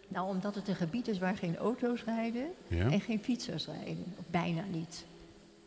Nou, 0.07 0.27
omdat 0.29 0.55
het 0.55 0.67
een 0.67 0.75
gebied 0.75 1.07
is 1.07 1.17
waar 1.19 1.37
geen 1.37 1.57
auto's 1.57 2.03
rijden 2.03 2.47
Ja? 2.67 2.89
en 2.91 3.01
geen 3.01 3.19
fietsers 3.19 3.65
rijden. 3.65 4.03
Of 4.17 4.25
bijna 4.27 4.63
niet. 4.71 5.05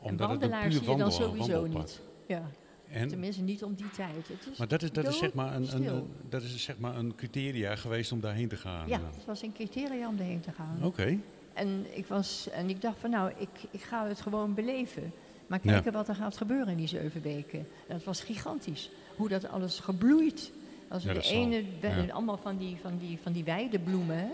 en 0.02 0.10
Omdat 0.10 0.30
het 0.30 0.42
een 0.42 0.48
wandelaars 0.50 0.76
zie 0.76 0.90
je 0.90 0.96
dan 0.96 1.12
sowieso 1.12 1.66
niet. 1.66 2.00
Ja, 2.26 2.50
En, 2.90 3.08
tenminste 3.08 3.42
niet 3.42 3.64
om 3.64 3.74
die 3.74 3.90
tijd. 3.90 4.28
Het 4.28 4.46
is 4.52 4.58
maar 4.58 4.68
dat 4.68 4.82
is, 4.82 4.92
dat, 4.92 5.06
is 5.06 5.18
zeg 5.18 5.32
maar 5.32 5.54
een, 5.54 5.86
een, 5.86 6.10
dat 6.28 6.42
is 6.42 6.64
zeg 6.64 6.78
maar 6.78 6.96
een 6.96 7.14
criteria 7.14 7.76
geweest 7.76 8.12
om 8.12 8.20
daarheen 8.20 8.48
te 8.48 8.56
gaan. 8.56 8.88
Ja, 8.88 9.00
het 9.14 9.24
was 9.24 9.42
een 9.42 9.52
criteria 9.52 10.08
om 10.08 10.18
erheen 10.18 10.40
te 10.40 10.52
gaan. 10.52 10.78
Oké. 10.82 11.18
En, 11.52 11.86
ik 11.96 12.06
was, 12.06 12.48
en 12.52 12.68
ik 12.68 12.80
dacht 12.80 12.98
van 12.98 13.10
nou, 13.10 13.32
ik, 13.36 13.48
ik 13.70 13.80
ga 13.82 14.06
het 14.06 14.20
gewoon 14.20 14.54
beleven. 14.54 15.12
Maar 15.46 15.58
Ja. 15.62 15.72
kijken 15.72 15.92
wat 15.92 16.08
er 16.08 16.14
gaat 16.14 16.36
gebeuren 16.36 16.68
in 16.68 16.76
die 16.76 16.86
zeven 16.88 17.22
weken. 17.22 17.58
En 17.58 17.94
het 17.94 18.04
was 18.04 18.20
gigantisch. 18.20 18.90
Hoe 19.16 19.28
dat 19.28 19.48
alles 19.48 19.78
gebloeid. 19.78 20.52
Als 20.88 21.02
Ja, 21.02 21.08
de 21.08 21.14
dat 21.14 21.24
ene, 21.28 21.64
Ja. 21.80 22.06
allemaal 22.12 22.36
van 22.36 22.56
die, 22.56 22.76
van 22.82 22.98
die, 22.98 23.18
van 23.22 23.32
die 23.32 23.44
weidebloemen. 23.44 24.30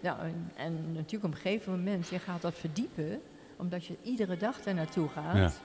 Nou, 0.00 0.20
en, 0.20 0.50
en 0.56 0.92
natuurlijk 0.92 1.24
op 1.24 1.30
een 1.30 1.36
gegeven 1.36 1.72
moment, 1.72 2.08
je 2.08 2.18
gaat 2.18 2.42
dat 2.42 2.54
verdiepen. 2.54 3.20
Omdat 3.56 3.84
je 3.84 3.96
iedere 4.02 4.36
dag 4.36 4.62
daar 4.62 4.74
naartoe 4.74 5.08
gaat. 5.08 5.60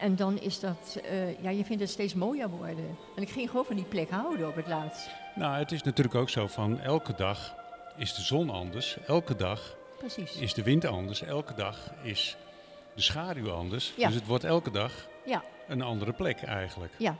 En 0.00 0.16
dan 0.16 0.38
is 0.40 0.60
dat, 0.60 0.98
eh, 1.04 1.42
ja, 1.42 1.50
je 1.50 1.64
vindt 1.64 1.82
het 1.82 1.90
steeds 1.90 2.14
mooier 2.14 2.48
worden. 2.50 2.96
En 3.16 3.22
ik 3.22 3.30
ging 3.30 3.50
gewoon 3.50 3.64
van 3.64 3.76
die 3.76 3.84
plek 3.84 4.10
houden 4.10 4.48
op 4.48 4.54
het 4.54 4.66
laatst. 4.66 5.08
Nou, 5.34 5.58
het 5.58 5.72
is 5.72 5.82
natuurlijk 5.82 6.14
ook 6.16 6.28
zo 6.28 6.46
van 6.46 6.80
elke 6.80 7.14
dag 7.14 7.54
is 7.96 8.14
de 8.14 8.22
zon 8.22 8.50
anders. 8.50 8.96
Elke 9.06 9.36
dag 9.36 9.76
Precies. 9.98 10.36
is 10.36 10.54
de 10.54 10.62
wind 10.62 10.84
anders. 10.84 11.22
Elke 11.22 11.54
dag 11.54 11.92
is 12.02 12.36
de 12.94 13.02
schaduw 13.02 13.50
anders. 13.50 13.92
Ja. 13.96 14.06
Dus 14.06 14.14
het 14.16 14.26
wordt 14.26 14.44
elke 14.44 14.70
dag 14.70 15.08
Ja. 15.24 15.42
een 15.68 15.82
andere 15.82 16.12
plek 16.12 16.42
eigenlijk. 16.42 16.92
Ja. 16.98 17.16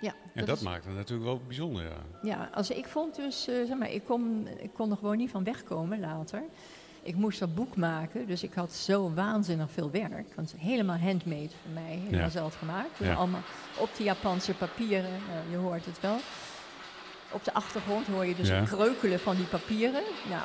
Ja, 0.00 0.14
En 0.34 0.44
dat 0.44 0.56
is- 0.56 0.62
maakt 0.62 0.84
het 0.84 0.94
natuurlijk 0.94 1.28
wel 1.28 1.40
bijzonder, 1.46 1.82
ja. 1.82 1.96
Ja, 2.22 2.50
als 2.54 2.70
ik 2.70 2.86
vond 2.86 3.14
dus, 3.16 3.48
eh, 3.48 3.54
zeg 3.66 3.76
maar, 3.78 3.90
ik 3.90 4.04
kon, 4.04 4.48
ik 4.58 4.70
kon 4.74 4.90
er 4.90 4.96
gewoon 4.96 5.16
niet 5.16 5.30
van 5.30 5.44
wegkomen 5.44 6.00
later. 6.00 6.42
Ik 7.08 7.16
moest 7.16 7.38
dat 7.38 7.54
boek 7.54 7.76
maken, 7.76 8.26
dus 8.26 8.42
ik 8.42 8.54
had 8.54 8.72
zo 8.72 9.12
waanzinnig 9.14 9.70
veel 9.70 9.90
werk. 9.90 10.34
Want 10.34 10.54
helemaal 10.58 10.96
handmade 10.98 11.50
voor 11.62 11.70
mij, 11.70 11.94
helemaal 11.96 12.20
Ja. 12.20 12.28
zelf 12.28 12.54
gemaakt. 12.54 12.98
Dus 12.98 13.06
Ja. 13.06 13.14
allemaal 13.14 13.42
op 13.74 13.96
die 13.96 14.04
Japanse 14.06 14.54
papieren, 14.54 15.10
nou, 15.26 15.50
je 15.50 15.56
hoort 15.56 15.84
het 15.84 16.00
wel. 16.00 16.20
Op 17.32 17.44
de 17.44 17.52
achtergrond 17.54 18.06
hoor 18.06 18.26
je 18.26 18.34
dus 18.34 18.48
Ja. 18.48 18.54
het 18.60 18.68
kreukelen 18.68 19.20
van 19.20 19.36
die 19.36 19.46
papieren. 19.46 20.02
Nou, 20.22 20.44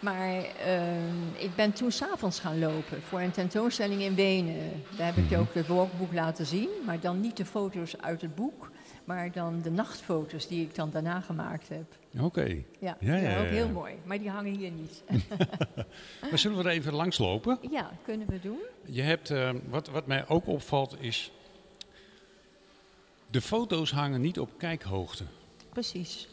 maar 0.00 0.42
ehm, 0.42 1.26
ik 1.32 1.54
ben 1.56 1.72
toen 1.72 1.90
s'avonds 1.90 2.40
gaan 2.40 2.58
lopen 2.58 3.02
voor 3.02 3.20
een 3.20 3.30
tentoonstelling 3.30 4.02
in 4.02 4.14
Wenen. 4.14 4.82
Daar 4.96 5.06
heb 5.06 5.16
ik 5.16 5.28
je 5.28 5.36
Mhm. 5.36 5.44
ook 5.44 5.54
het 5.54 5.66
walkboek 5.66 6.12
laten 6.12 6.46
zien, 6.46 6.68
maar 6.84 7.00
dan 7.00 7.20
niet 7.20 7.36
de 7.36 7.44
foto's 7.44 7.98
uit 8.00 8.20
het 8.20 8.34
boek, 8.34 8.70
maar 9.14 9.32
dan 9.32 9.60
de 9.62 9.70
nachtfoto's 9.70 10.46
die 10.48 10.62
ik 10.62 10.74
dan 10.74 10.90
daarna 10.90 11.20
gemaakt 11.20 11.68
heb. 11.68 11.84
Oké. 12.20 12.44
Ja, 12.78 12.96
Ja, 13.00 13.16
ja, 13.16 13.30
ja, 13.30 13.40
ook 13.40 13.46
heel 13.46 13.68
mooi. 13.68 13.94
Maar 14.04 14.18
die 14.18 14.30
hangen 14.30 14.54
hier 14.54 14.70
niet. 14.70 15.02
Maar 16.30 16.38
zullen 16.38 16.58
we 16.58 16.64
er 16.64 16.70
even 16.70 16.92
langs 16.92 17.18
lopen? 17.18 17.58
ja, 17.70 17.90
kunnen 18.04 18.26
we 18.28 18.40
doen. 18.40 18.58
Je 18.84 19.02
hebt, 19.02 19.30
eh, 19.30 19.50
wat, 19.68 19.88
wat 19.88 20.06
mij 20.06 20.28
ook 20.28 20.46
opvalt 20.46 20.96
is, 21.00 21.32
de 23.30 23.40
foto's 23.40 23.90
hangen 23.90 24.20
niet 24.20 24.38
op 24.38 24.50
kijkhoogte. 24.56 25.24
Precies. 25.68 26.28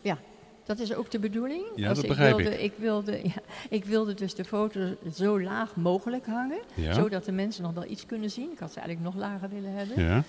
Ja, 0.00 0.18
dat 0.64 0.78
is 0.78 0.94
ook 0.94 1.10
de 1.10 1.18
bedoeling. 1.18 1.64
Ja, 1.76 1.88
Als 1.88 1.94
dat 1.94 2.04
ik 2.04 2.10
begrijp 2.10 2.36
wilde, 2.36 2.54
ik. 2.62 2.72
Ik 2.72 2.78
wilde, 2.78 3.20
ja, 3.22 3.42
ik 3.70 3.84
wilde 3.84 4.14
dus 4.14 4.34
de 4.34 4.44
foto's 4.44 4.90
zo 5.14 5.40
laag 5.40 5.76
mogelijk 5.76 6.26
hangen, 6.26 6.60
Ja? 6.74 6.92
zodat 6.92 7.24
de 7.24 7.32
mensen 7.32 7.62
nog 7.62 7.72
wel 7.72 7.86
iets 7.90 8.06
kunnen 8.06 8.30
zien. 8.30 8.52
Ik 8.52 8.58
had 8.58 8.72
ze 8.72 8.80
eigenlijk 8.80 9.14
nog 9.14 9.24
lager 9.24 9.48
willen 9.48 9.72
hebben. 9.72 10.04
Ja? 10.04 10.22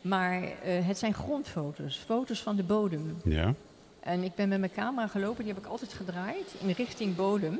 Maar 0.00 0.42
eh, 0.42 0.86
het 0.86 0.98
zijn 0.98 1.14
grondfoto's, 1.14 1.96
foto's 1.96 2.42
van 2.42 2.56
de 2.56 2.62
bodem. 2.62 3.16
Ja? 3.24 3.54
En 4.00 4.22
ik 4.22 4.34
ben 4.34 4.48
met 4.48 4.58
mijn 4.60 4.72
camera 4.72 5.06
gelopen, 5.06 5.44
die 5.44 5.52
heb 5.54 5.62
ik 5.62 5.68
altijd 5.70 5.92
gedraaid 5.92 6.54
in 6.60 6.70
richting 6.70 7.16
bodem. 7.16 7.58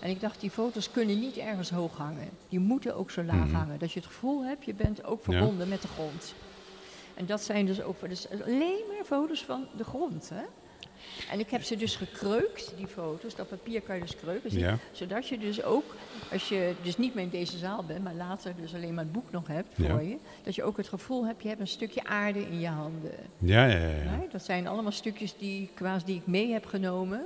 En 0.00 0.10
ik 0.10 0.20
dacht, 0.20 0.40
die 0.40 0.50
foto's 0.50 0.90
kunnen 0.90 1.20
niet 1.20 1.36
ergens 1.36 1.70
hoog 1.70 1.96
hangen. 1.96 2.28
Die 2.48 2.58
moeten 2.58 2.96
ook 2.96 3.10
zo 3.10 3.22
laag 3.22 3.46
Mhm. 3.46 3.54
hangen. 3.54 3.78
Dat 3.78 3.92
je 3.92 3.98
het 4.00 4.08
gevoel 4.08 4.44
hebt, 4.44 4.64
je 4.64 4.74
bent 4.74 5.04
ook 5.04 5.22
verbonden 5.22 5.68
met 5.68 5.82
de 5.82 5.88
grond. 5.88 6.34
En 7.14 7.26
dat 7.26 7.40
zijn 7.40 7.66
dus 7.66 7.82
ook 7.82 8.08
dus 8.08 8.26
alleen 8.44 8.80
maar 8.88 9.04
foto's 9.04 9.44
van 9.44 9.66
de 9.76 9.84
grond. 9.84 10.28
Hè? 10.34 10.42
En 11.30 11.38
ik 11.38 11.50
heb 11.50 11.62
ze 11.62 11.76
dus 11.76 11.96
gekreukt, 11.96 12.72
die 12.76 12.86
foto's. 12.86 13.34
Dat 13.34 13.48
papier 13.48 13.80
kan 13.80 13.94
je 13.94 14.00
dus 14.00 14.16
kreuken. 14.16 14.58
Ja. 14.58 14.78
Zodat 14.92 15.28
je 15.28 15.38
dus 15.38 15.62
ook, 15.62 15.94
als 16.32 16.48
je 16.48 16.74
dus 16.82 16.96
niet 16.98 17.14
meer 17.14 17.24
in 17.24 17.30
deze 17.30 17.58
zaal 17.58 17.84
bent, 17.84 18.04
maar 18.04 18.14
later 18.14 18.54
dus 18.60 18.74
alleen 18.74 18.94
maar 18.94 19.04
het 19.04 19.12
boek 19.12 19.30
nog 19.30 19.46
hebt 19.46 19.76
Ja. 19.76 19.88
voor 19.90 20.02
je. 20.02 20.16
Dat 20.42 20.54
je 20.54 20.62
ook 20.62 20.76
het 20.76 20.88
gevoel 20.88 21.26
hebt, 21.26 21.42
je 21.42 21.48
hebt 21.48 21.60
een 21.60 21.66
stukje 21.66 22.04
aarde 22.04 22.40
in 22.40 22.60
je 22.60 22.68
handen. 22.68 23.12
Ja, 23.38 23.64
ja, 23.66 23.78
ja. 23.78 24.02
ja. 24.02 24.20
Dat 24.32 24.44
zijn 24.44 24.66
allemaal 24.66 24.92
stukjes 24.92 25.36
die, 25.38 25.70
kwaas 25.74 26.04
die 26.04 26.16
ik 26.16 26.26
mee 26.26 26.52
heb 26.52 26.66
genomen. 26.66 27.22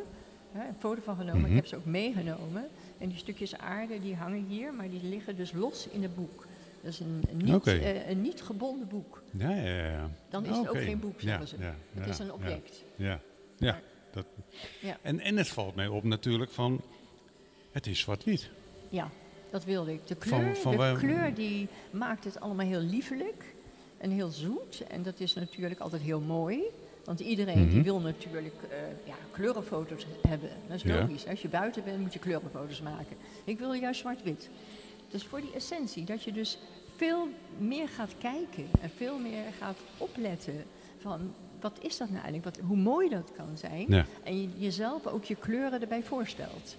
Hè, 0.53 0.69
een 0.69 0.75
foto 0.79 1.01
van 1.05 1.17
genomen, 1.17 1.41
Mhm. 1.41 1.51
ik 1.51 1.57
heb 1.57 1.67
ze 1.67 1.77
ook 1.77 1.85
meegenomen. 1.85 2.69
En 2.99 3.09
die 3.09 3.19
stukjes 3.19 3.59
aarde 3.59 4.01
die 4.01 4.15
hangen 4.15 4.45
hier, 4.49 4.75
maar 4.75 4.89
die 4.91 5.03
liggen 5.03 5.37
dus 5.37 5.53
los 5.53 5.89
in 5.89 6.03
het 6.03 6.15
boek. 6.15 6.47
Dat 6.83 6.93
is 6.93 7.01
een, 7.01 7.23
een 7.31 7.37
niet, 7.37 7.67
eh, 7.67 8.09
een 8.11 8.23
niet 8.23 8.43
gebonden 8.43 8.89
boek. 8.89 9.23
Ja, 9.31 9.51
ja, 9.51 9.87
ja. 9.87 10.11
Dan 10.29 10.45
is 10.47 10.57
het 10.57 10.69
ook 10.69 10.79
geen 10.79 10.99
boek, 11.01 11.21
zeggen 11.21 11.49
ze. 11.49 11.57
Het 11.95 12.07
is 12.09 12.19
een 12.19 12.33
object. 12.33 12.83
Ja, 12.97 13.21
ja. 13.59 13.81
Dat. 14.13 14.27
Ja. 14.81 14.97
En, 15.03 15.21
en 15.21 15.37
het 15.37 15.49
valt 15.49 15.75
mij 15.75 15.87
op 15.89 16.05
natuurlijk 16.05 16.51
van, 16.51 16.81
het 17.73 17.87
is 17.87 17.99
zwart-wit. 18.01 18.51
Ja, 18.89 19.11
dat 19.51 19.65
wilde 19.65 19.93
ik. 19.93 20.07
De 20.07 20.15
kleur, 20.15 20.57
van 20.57 20.77
de 20.77 20.95
kleur 20.99 21.35
die 21.35 21.69
maakt 21.91 22.25
het 22.25 22.41
allemaal 22.41 22.67
heel 22.67 22.81
liefelijk 22.81 23.55
en 23.99 24.11
heel 24.11 24.29
zoet. 24.31 24.83
En 24.89 25.03
dat 25.03 25.21
is 25.21 25.35
natuurlijk 25.35 25.81
altijd 25.81 26.03
heel 26.03 26.21
mooi. 26.21 26.61
Want 27.05 27.21
iedereen 27.21 27.65
die 27.69 27.75
Mhm. 27.75 27.83
wil 27.83 28.01
natuurlijk 28.01 28.55
eh, 28.71 28.77
ja, 29.05 29.15
kleurenfoto's 29.31 30.07
hebben. 30.29 30.51
Dat 30.69 30.77
is 30.77 30.83
Ja. 30.83 31.01
logisch. 31.01 31.27
Als 31.27 31.43
je 31.43 31.49
buiten 31.49 31.85
bent 31.85 32.01
moet 32.01 32.13
je 32.13 32.19
kleurenfoto's 32.19 32.81
maken. 32.81 33.17
Ik 33.45 33.59
wil 33.59 33.73
juist 33.73 34.01
zwart-wit. 34.01 34.51
Dus 35.11 35.25
voor 35.25 35.41
die 35.41 35.53
essentie, 35.55 36.05
dat 36.05 36.23
je 36.23 36.33
dus 36.33 36.59
veel 36.97 37.29
meer 37.59 37.89
gaat 37.89 38.15
kijken 38.19 38.67
en 38.81 38.91
veel 38.97 39.19
meer 39.19 39.43
gaat 39.59 39.79
opletten 39.99 40.65
van 41.01 41.35
wat 41.73 41.79
is 41.85 41.97
dat 41.97 42.09
nou 42.11 42.23
eigenlijk, 42.23 42.57
wat, 42.57 42.67
hoe 42.67 42.77
mooi 42.77 43.09
dat 43.09 43.33
kan 43.37 43.59
zijn. 43.59 43.85
Ja. 43.89 44.05
En 44.25 44.41
je, 44.43 44.49
jezelf 44.59 45.07
ook 45.07 45.25
je 45.25 45.35
kleuren 45.37 45.81
erbij 45.81 46.03
voorstelt. 46.03 46.77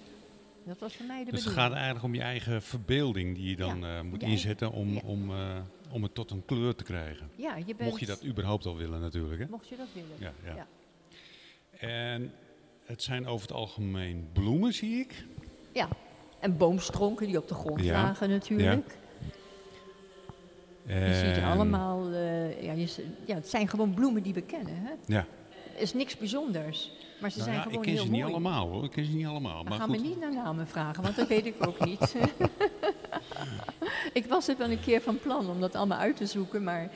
Dat 0.64 0.78
was 0.78 0.94
voor 0.96 1.06
mij 1.06 1.24
de 1.24 1.30
Dus 1.30 1.44
het 1.44 1.48
bedoeling. 1.48 1.66
gaat 1.68 1.72
eigenlijk 1.76 2.04
om 2.04 2.14
je 2.14 2.20
eigen 2.20 2.62
verbeelding 2.62 3.34
die 3.36 3.48
je 3.48 3.56
dan 3.56 3.84
eh, 3.84 4.00
moet 4.00 4.22
inzetten 4.22 4.72
om, 4.72 4.92
Ja. 4.94 5.00
om, 5.04 5.30
eh, 5.30 5.56
om 5.90 6.02
het 6.02 6.14
tot 6.14 6.30
een 6.30 6.44
kleur 6.44 6.74
te 6.74 6.84
krijgen. 6.84 7.30
Ja, 7.36 7.56
je 7.56 7.64
bent, 7.74 7.80
Mocht 7.90 8.00
je 8.00 8.06
dat 8.06 8.24
überhaupt 8.24 8.66
al 8.66 8.76
willen 8.76 9.00
natuurlijk. 9.00 9.40
Hè? 9.40 9.46
mocht 9.50 9.68
je 9.68 9.76
dat 9.76 9.86
willen. 9.92 10.34
Ja. 10.44 10.66
En 11.78 12.32
het 12.84 13.02
zijn 13.02 13.26
over 13.26 13.46
het 13.48 13.56
algemeen 13.56 14.28
bloemen, 14.32 14.72
zie 14.72 14.98
ik. 15.00 15.24
Ja, 15.72 15.88
en 16.40 16.56
boomstronken 16.56 17.26
die 17.26 17.38
op 17.38 17.48
de 17.48 17.54
grond 17.54 17.84
lagen 17.84 18.28
natuurlijk. 18.30 18.96
Je 20.86 21.14
ziet 21.26 21.36
En- 21.42 21.50
allemaal, 21.50 22.10
eh, 22.12 22.62
ja, 22.62 22.72
je, 22.72 22.88
ja, 23.24 23.34
het 23.34 23.48
zijn 23.48 23.68
gewoon 23.68 23.94
bloemen 23.94 24.22
die 24.22 24.34
we 24.34 24.42
kennen. 24.42 24.74
Hè? 24.76 24.90
Ja. 25.06 25.26
Het 25.72 25.82
is 25.82 25.94
niks 25.94 26.16
bijzonders, 26.16 26.90
maar 27.20 27.30
ze 27.30 27.38
Nou 27.38 27.50
zijn 27.50 27.60
ja, 27.60 27.64
ik 27.64 27.68
gewoon 27.68 27.84
ken 27.84 27.92
heel 27.92 28.02
ze 28.04 28.10
mooi. 28.10 28.22
niet 28.22 28.30
allemaal 28.32 28.68
hoor. 28.68 28.84
Ik 28.84 28.90
ken 28.90 29.04
ze 29.04 29.10
niet 29.12 29.26
allemaal. 29.26 29.62
Maar 29.62 29.78
gaan 29.78 29.90
we 29.90 29.96
niet 29.98 30.20
naar 30.20 30.32
namen 30.34 30.66
vragen, 30.68 31.02
want 31.02 31.16
dat 31.16 31.28
weet 31.28 31.46
ik 31.46 31.54
ook 31.66 31.84
niet. 31.84 32.14
ik 34.12 34.26
was 34.26 34.46
het 34.46 34.58
wel 34.58 34.70
een 34.70 34.80
keer 34.80 35.00
van 35.02 35.18
plan 35.18 35.50
om 35.50 35.60
dat 35.60 35.74
allemaal 35.74 35.98
uit 35.98 36.16
te 36.16 36.26
zoeken, 36.26 36.64
maar 36.64 36.90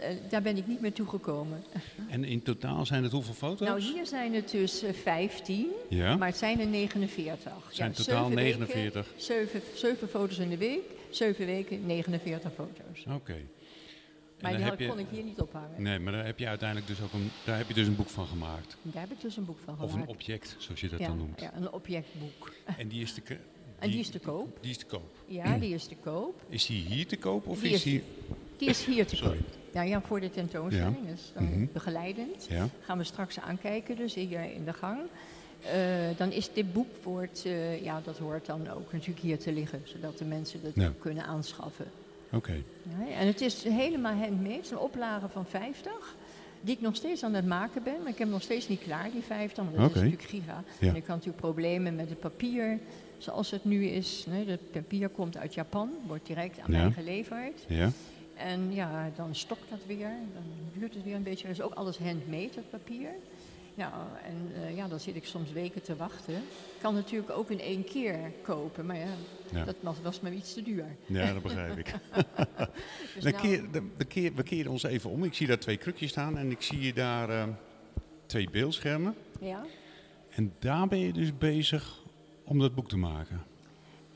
eh, 0.00 0.08
daar 0.28 0.42
ben 0.42 0.56
ik 0.56 0.66
niet 0.66 0.80
meer 0.80 0.92
toegekomen. 0.92 1.64
En 2.08 2.24
in 2.24 2.42
totaal 2.42 2.86
zijn 2.86 3.02
het 3.02 3.12
hoeveel 3.12 3.34
foto's? 3.34 3.68
Nou, 3.68 3.80
hier 3.80 4.06
zijn 4.06 4.34
het 4.34 4.50
dus 4.50 4.82
eh, 4.82 4.92
15, 4.94 5.66
ja, 5.88 6.16
maar 6.16 6.28
het 6.28 6.36
zijn 6.36 6.60
er 6.60 6.66
49. 6.66 7.52
zijn 7.70 7.90
Ja, 7.90 7.96
totaal 7.96 8.24
zeven 8.28 8.34
weken, 8.42 8.58
49. 8.58 9.06
Zeven, 9.16 9.60
zeven 9.74 10.08
foto's 10.08 10.38
in 10.38 10.48
de 10.48 10.56
week, 10.56 10.82
zeven 11.16 11.46
weken, 11.46 11.86
49 11.86 12.52
foto's. 12.54 13.04
Oké. 13.14 13.36
Maar 14.40 14.76
die 14.76 14.88
kon 14.88 14.98
ik 14.98 15.06
hier 15.10 15.22
niet 15.24 15.40
ophangen. 15.40 15.82
Nee, 15.82 15.98
maar 15.98 16.12
daar 16.12 16.24
heb 16.26 16.38
je 16.38 16.46
uiteindelijk 16.48 16.88
dus 16.88 17.00
ook 17.02 17.12
een, 17.12 17.30
daar 17.44 17.56
heb 17.58 17.68
je 17.68 17.74
dus 17.74 17.86
een 17.86 17.96
boek 17.96 18.08
van 18.08 18.26
gemaakt. 18.26 18.76
Daar 18.82 19.02
heb 19.02 19.12
ik 19.12 19.20
dus 19.20 19.36
een 19.36 19.44
boek 19.44 19.58
van 19.64 19.74
Of 19.80 19.90
gemaakt. 19.90 20.08
een 20.08 20.14
object, 20.14 20.56
zoals 20.58 20.80
je 20.80 20.88
dat 20.88 20.98
ja, 20.98 21.06
dan 21.06 21.16
noemt. 21.16 21.40
ja, 21.40 21.54
een 21.54 21.72
objectboek. 21.72 22.52
En 22.76 22.88
die 22.88 23.02
is 23.02 23.12
te, 23.14 23.22
En 23.78 23.90
die 23.90 23.98
is 23.98 24.08
te 24.08 24.18
koop. 24.18 24.58
Die 24.60 24.70
is 24.70 24.76
te 24.78 24.84
koop. 24.86 25.16
Ja, 25.26 25.58
die 25.58 25.74
is 25.74 25.86
te 25.86 25.94
koop. 25.94 26.42
Is 26.48 26.66
die 26.66 26.82
hier 26.84 27.06
te 27.06 27.16
koop 27.16 27.46
of 27.46 27.60
Die 27.60 27.72
is 27.72 27.82
die... 27.82 28.02
Die 28.56 28.68
is 28.68 28.84
hier 28.84 29.06
te 29.06 29.16
Sorry. 29.16 29.36
koop. 29.36 29.46
Ja, 29.72 29.82
ja, 29.82 30.00
voor 30.00 30.20
de 30.20 30.30
tentoonstelling. 30.30 31.06
Dus 31.06 31.30
dan 31.34 31.44
Mhm. 31.44 31.66
begeleidend. 31.72 32.46
Ja, 32.50 32.68
Gaan 32.80 32.98
we 32.98 33.04
straks 33.04 33.40
aankijken, 33.40 33.96
dus 33.96 34.14
hier 34.14 34.52
in 34.54 34.64
de 34.64 34.72
gang. 34.72 35.00
Eh, 35.62 36.16
dan 36.16 36.30
is 36.32 36.52
dit 36.52 36.72
boek 36.72 36.88
voor 37.00 37.20
het, 37.20 37.42
eh, 37.46 37.82
ja, 37.84 38.00
dat 38.00 38.18
hoort 38.18 38.46
dan 38.46 38.68
ook 38.70 38.92
natuurlijk 38.92 39.20
hier 39.20 39.38
te 39.38 39.52
liggen, 39.52 39.80
zodat 39.84 40.18
de 40.18 40.24
mensen 40.24 40.62
dat 40.62 40.72
Ja. 40.74 40.92
kunnen 40.98 41.24
aanschaffen. 41.24 41.86
oké. 42.32 42.62
Ja, 42.82 43.14
en 43.14 43.26
het 43.26 43.40
is 43.40 43.62
helemaal 43.62 44.14
handmade, 44.14 44.62
een 44.70 44.78
oplage 44.78 45.28
van 45.28 45.46
50, 45.46 46.16
die 46.60 46.74
ik 46.74 46.80
nog 46.80 46.96
steeds 46.96 47.24
aan 47.24 47.34
het 47.34 47.46
maken 47.46 47.82
ben, 47.82 47.94
maar 48.02 48.12
ik 48.12 48.18
heb 48.18 48.28
nog 48.28 48.42
steeds 48.42 48.68
niet 48.68 48.80
klaar, 48.80 49.10
die 49.10 49.22
50, 49.22 49.64
want 49.64 49.76
dat 49.76 49.88
is 49.90 49.94
natuurlijk 49.94 50.22
giga. 50.22 50.64
Ja. 50.80 50.88
En 50.88 50.96
ik 50.96 51.06
had 51.06 51.16
natuurlijk 51.16 51.36
problemen 51.36 51.94
met 51.94 52.08
het 52.08 52.20
papier, 52.20 52.78
zoals 53.18 53.50
het 53.50 53.64
nu 53.64 53.84
is. 53.86 54.24
Nee, 54.28 54.46
het 54.48 54.70
papier 54.70 55.08
komt 55.08 55.36
uit 55.36 55.54
Japan, 55.54 55.90
wordt 56.06 56.26
direct 56.26 56.58
aan 56.60 56.72
Ja. 56.72 56.82
mij 56.82 56.92
geleverd. 56.92 57.64
Ja, 57.68 57.90
En 58.34 58.74
ja, 58.74 59.10
dan 59.16 59.34
stokt 59.34 59.70
dat 59.70 59.78
weer, 59.86 60.10
dan 60.34 60.42
duurt 60.72 60.94
het 60.94 61.04
weer 61.04 61.14
een 61.14 61.22
beetje. 61.22 61.46
Dat 61.46 61.56
is 61.56 61.62
ook 61.62 61.74
alles 61.74 61.98
handmade, 61.98 62.50
dat 62.54 62.70
papier. 62.70 63.08
Ja, 63.74 64.08
en 64.24 64.62
eh, 64.62 64.76
ja, 64.76 64.88
dan 64.88 65.00
zit 65.00 65.16
ik 65.16 65.24
soms 65.26 65.52
weken 65.52 65.82
te 65.82 65.96
wachten. 65.96 66.34
Ik 66.34 66.78
kan 66.80 66.94
natuurlijk 66.94 67.30
ook 67.30 67.50
in 67.50 67.60
één 67.60 67.84
keer 67.84 68.32
kopen, 68.42 68.86
maar 68.86 68.96
ja, 68.96 69.06
Ja. 69.52 69.64
dat 69.64 69.76
was, 69.80 69.96
was 70.02 70.20
me 70.20 70.30
iets 70.30 70.54
te 70.54 70.62
duur. 70.62 70.84
ja 71.06 71.32
dat 71.32 71.42
begrijp 71.42 71.78
ik. 71.78 71.94
Dus 73.14 73.22
Dan 73.22 73.32
nou- 73.32 73.36
keer, 73.46 73.70
de, 73.70 73.82
de 73.96 74.04
keer, 74.04 74.34
we 74.34 74.42
keren 74.42 74.70
ons 74.70 74.82
even 74.82 75.10
om. 75.10 75.24
Ik 75.24 75.34
zie 75.34 75.46
daar 75.46 75.58
twee 75.58 75.76
krukjes 75.76 76.10
staan 76.10 76.38
en 76.38 76.50
ik 76.50 76.62
zie 76.62 76.92
daar 76.92 77.28
eh, 77.30 77.44
twee 78.26 78.50
beeldschermen. 78.50 79.14
ja? 79.40 79.64
En 80.30 80.52
daar 80.58 80.88
ben 80.88 80.98
je 80.98 81.12
dus 81.12 81.38
bezig 81.38 81.98
om 82.44 82.58
dat 82.58 82.74
boek 82.74 82.88
te 82.88 82.96
maken. 82.96 83.42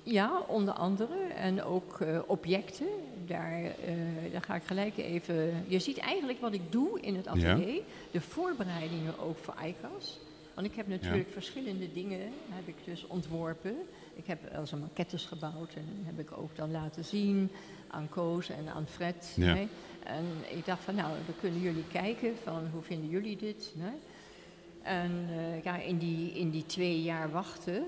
Ja, 0.06 0.40
onder 0.46 0.74
andere. 0.74 1.16
En 1.24 1.62
ook 1.62 2.00
eh, 2.00 2.18
objecten. 2.26 2.86
Daar, 3.26 3.62
eh, 3.62 4.32
daar 4.32 4.42
ga 4.42 4.54
ik 4.54 4.62
gelijk 4.62 4.96
even... 4.96 5.64
Je 5.66 5.78
ziet 5.78 5.98
eigenlijk 5.98 6.40
wat 6.40 6.52
ik 6.52 6.72
doe 6.72 7.00
in 7.00 7.16
het 7.16 7.26
atelier. 7.26 7.82
De 8.10 8.20
voorbereidingen 8.20 9.18
ook 9.18 9.38
voor 9.38 9.54
ICAS. 9.64 10.18
Want 10.54 10.66
ik 10.66 10.74
heb 10.74 10.88
natuurlijk 10.88 11.30
verschillende 11.30 11.92
dingen 11.92 12.20
heb 12.48 12.68
ik 12.68 12.74
dus 12.84 13.06
ontworpen. 13.06 13.76
Ik 14.14 14.26
heb 14.26 14.50
wel 14.50 14.60
eens 14.60 14.72
een 14.72 14.80
maquettes 14.80 15.24
gebouwd 15.24 15.74
en 15.74 16.02
heb 16.04 16.18
ik 16.18 16.38
ook 16.38 16.56
dan 16.56 16.70
laten 16.70 17.04
zien 17.04 17.50
aan 17.88 18.08
Koos 18.08 18.48
en 18.48 18.68
aan 18.68 18.86
Fred. 18.86 19.32
Ja. 19.36 19.56
En 20.02 20.24
ik 20.50 20.64
dacht 20.64 20.84
van 20.84 20.94
nou, 20.94 21.12
dan 21.26 21.34
kunnen 21.40 21.60
jullie 21.60 21.84
kijken 21.92 22.36
van 22.42 22.68
hoe 22.72 22.82
vinden 22.82 23.08
jullie 23.08 23.36
dit. 23.36 23.74
En 24.82 25.26
eh, 25.28 25.62
ja, 25.62 25.76
in 25.76 25.98
die, 25.98 26.32
in 26.32 26.50
die 26.50 26.66
twee 26.66 27.02
jaar 27.02 27.30
wachten 27.30 27.86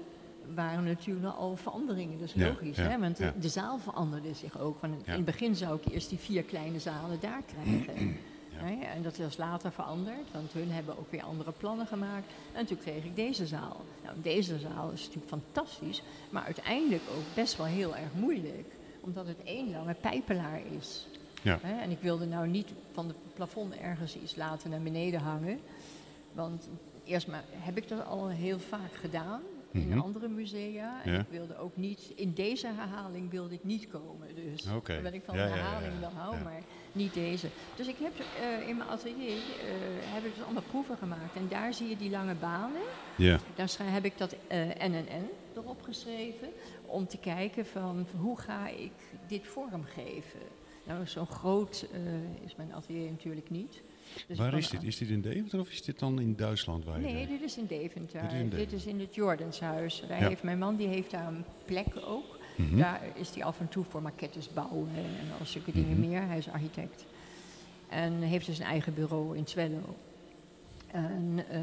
waren 0.55 0.85
natuurlijk 0.85 1.37
al 1.37 1.57
veranderingen. 1.57 2.18
Dat 2.18 2.29
is 2.29 2.35
logisch, 2.35 2.77
ja, 2.77 2.83
hè? 2.83 2.98
want 2.98 3.16
de, 3.16 3.48
zaal 3.48 3.79
veranderde 3.79 4.35
zich 4.35 4.59
ook. 4.59 4.81
Want. 4.81 5.07
In 5.07 5.12
het 5.12 5.24
begin 5.24 5.57
zou 5.57 5.79
ik 5.81 5.92
eerst 5.92 6.09
die 6.09 6.18
vier 6.18 6.42
kleine 6.42 6.79
zalen 6.79 7.20
daar 7.20 7.42
krijgen. 7.46 8.16
Hè. 8.53 8.85
En 8.85 9.03
dat 9.03 9.18
is 9.18 9.37
later 9.37 9.72
veranderd, 9.72 10.33
want 10.33 10.53
hun 10.53 10.70
hebben 10.70 10.98
ook 10.98 11.11
weer 11.11 11.22
andere 11.22 11.53
plannen 11.53 11.87
gemaakt. 11.87 12.33
En 12.53 12.66
toen 12.66 12.79
kreeg 12.79 13.05
ik 13.05 13.16
deze 13.16 13.46
zaal. 13.46 13.85
Nou, 14.05 14.16
deze 14.22 14.59
zaal 14.59 14.90
is 14.90 15.01
natuurlijk 15.01 15.29
fantastisch, 15.29 16.03
maar 16.31 16.44
uiteindelijk 16.44 17.03
ook 17.16 17.35
best 17.35 17.57
wel 17.57 17.66
heel 17.66 17.96
erg 17.96 18.14
moeilijk. 18.14 18.66
Omdat 19.01 19.27
het 19.27 19.42
één 19.44 19.70
lange 19.70 19.94
pijpelaar 19.94 20.61
is. 20.79 21.07
Ja. 21.42 21.59
Hè, 21.62 21.81
en 21.81 21.90
ik 21.90 21.98
wilde 22.01 22.27
nou 22.27 22.48
niet 22.48 22.68
van 22.92 23.09
het 23.09 23.16
plafond 23.35 23.74
ergens 23.74 24.16
iets 24.16 24.37
laten 24.37 24.70
naar 24.70 24.83
beneden 24.83 25.20
hangen. 25.20 25.61
Want 26.33 26.68
eerst 27.05 27.27
maar 27.27 27.44
heb 27.51 27.77
ik 27.77 27.88
dat 27.88 28.07
al 28.07 28.29
heel 28.29 28.59
vaak 28.59 28.94
gedaan 28.94 29.40
in 29.72 30.00
andere 30.00 30.28
musea. 30.28 31.04
En 31.04 31.12
Ja. 31.12 31.18
ik 31.18 31.26
wilde 31.31 31.57
ook 31.59 31.76
niet, 31.76 32.12
in 32.16 32.33
deze 32.33 32.66
herhaling 32.66 33.31
wilde 33.31 33.54
ik 33.54 33.64
niet 33.64 33.88
komen. 33.88 34.35
Dus 34.35 34.66
Oké. 34.74 34.92
hoewel 34.94 35.12
ik 35.12 35.22
van 35.24 35.37
Ja, 35.37 35.46
herhaling 35.46 36.00
wel 36.00 36.11
hou, 36.11 36.42
maar 36.42 36.62
niet 36.92 37.14
deze. 37.14 37.48
Dus 37.74 37.87
ik 37.87 37.96
heb 37.98 38.12
eh, 38.18 38.68
in 38.68 38.76
mijn 38.76 38.88
atelier 38.88 39.37
eh, 39.61 39.66
heb 40.14 40.24
ik 40.24 40.35
dus 40.35 40.44
allemaal 40.44 40.62
proeven 40.62 40.96
gemaakt. 40.96 41.37
En 41.37 41.48
daar 41.48 41.74
zie 41.74 41.88
je 41.88 41.96
die 41.96 42.11
lange 42.11 42.35
banen. 42.35 42.83
Ja, 43.16 43.38
Daar 43.54 43.70
heb 43.78 44.04
ik 44.04 44.18
dat 44.18 44.37
eh 44.46 44.88
NNN 44.88 45.28
erop 45.54 45.83
geschreven 45.83 46.48
om 46.87 47.07
te 47.07 47.18
kijken 47.18 47.66
van 47.66 48.07
hoe 48.20 48.38
ga 48.38 48.68
ik 48.68 48.92
dit 49.26 49.46
vormgeven. 49.46 50.40
Nou, 50.85 51.07
zo'n 51.07 51.26
groot 51.26 51.87
is 52.44 52.57
mijn 52.57 52.72
atelier 52.74 53.11
natuurlijk 53.11 53.50
niet. 53.50 53.83
Dus 54.27 54.38
waar 54.38 54.55
is 54.59 54.68
dit? 54.68 54.83
Is 54.83 54.97
dit 54.99 55.09
in 55.09 55.21
Deventer 55.21 55.61
of 55.61 55.71
is 55.71 55.83
dit 55.83 55.99
dan 55.99 56.21
in 56.21 56.37
Duitsland? 56.37 56.85
Waar 56.85 57.01
je 57.01 57.07
Nee, 57.07 57.27
dit 57.27 57.42
is 57.42 57.57
in 57.57 57.66
Deventer. 57.66 58.21
Dit 58.23 58.33
is 58.33 58.38
in 58.38 58.42
Dit 58.42 58.51
Deventer. 58.51 58.77
is 58.79 58.87
in 58.87 59.01
het 59.01 59.14
Jordanshuis. 59.14 60.03
Daar 60.09 60.21
Ja. 60.21 60.29
heeft 60.29 60.42
mijn 60.42 60.59
man 60.59 60.77
die 60.77 60.87
heeft 60.88 61.11
daar 61.11 61.27
een 61.27 61.44
plek 61.64 61.87
ook. 62.07 62.38
Mhm. 62.57 62.77
Daar 62.79 63.01
is 63.14 63.31
hij 63.35 63.44
af 63.44 63.61
en 63.61 63.68
toe 63.68 63.85
voor 63.88 64.03
maquettes 64.03 64.53
bouwen 64.53 64.88
en 64.94 65.05
al 65.40 65.47
zulke 65.47 65.73
dingen 65.73 65.99
Mhm. 65.99 66.09
meer. 66.09 66.23
Hij 66.27 66.38
is 66.38 66.49
architect. 66.49 67.07
En 67.88 68.21
heeft 68.23 68.47
dus 68.47 68.59
een 68.59 68.64
eigen 68.66 68.94
bureau 68.94 69.37
in 69.37 69.44
Twello. 69.44 69.97
En, 70.87 71.44
eh, 71.49 71.61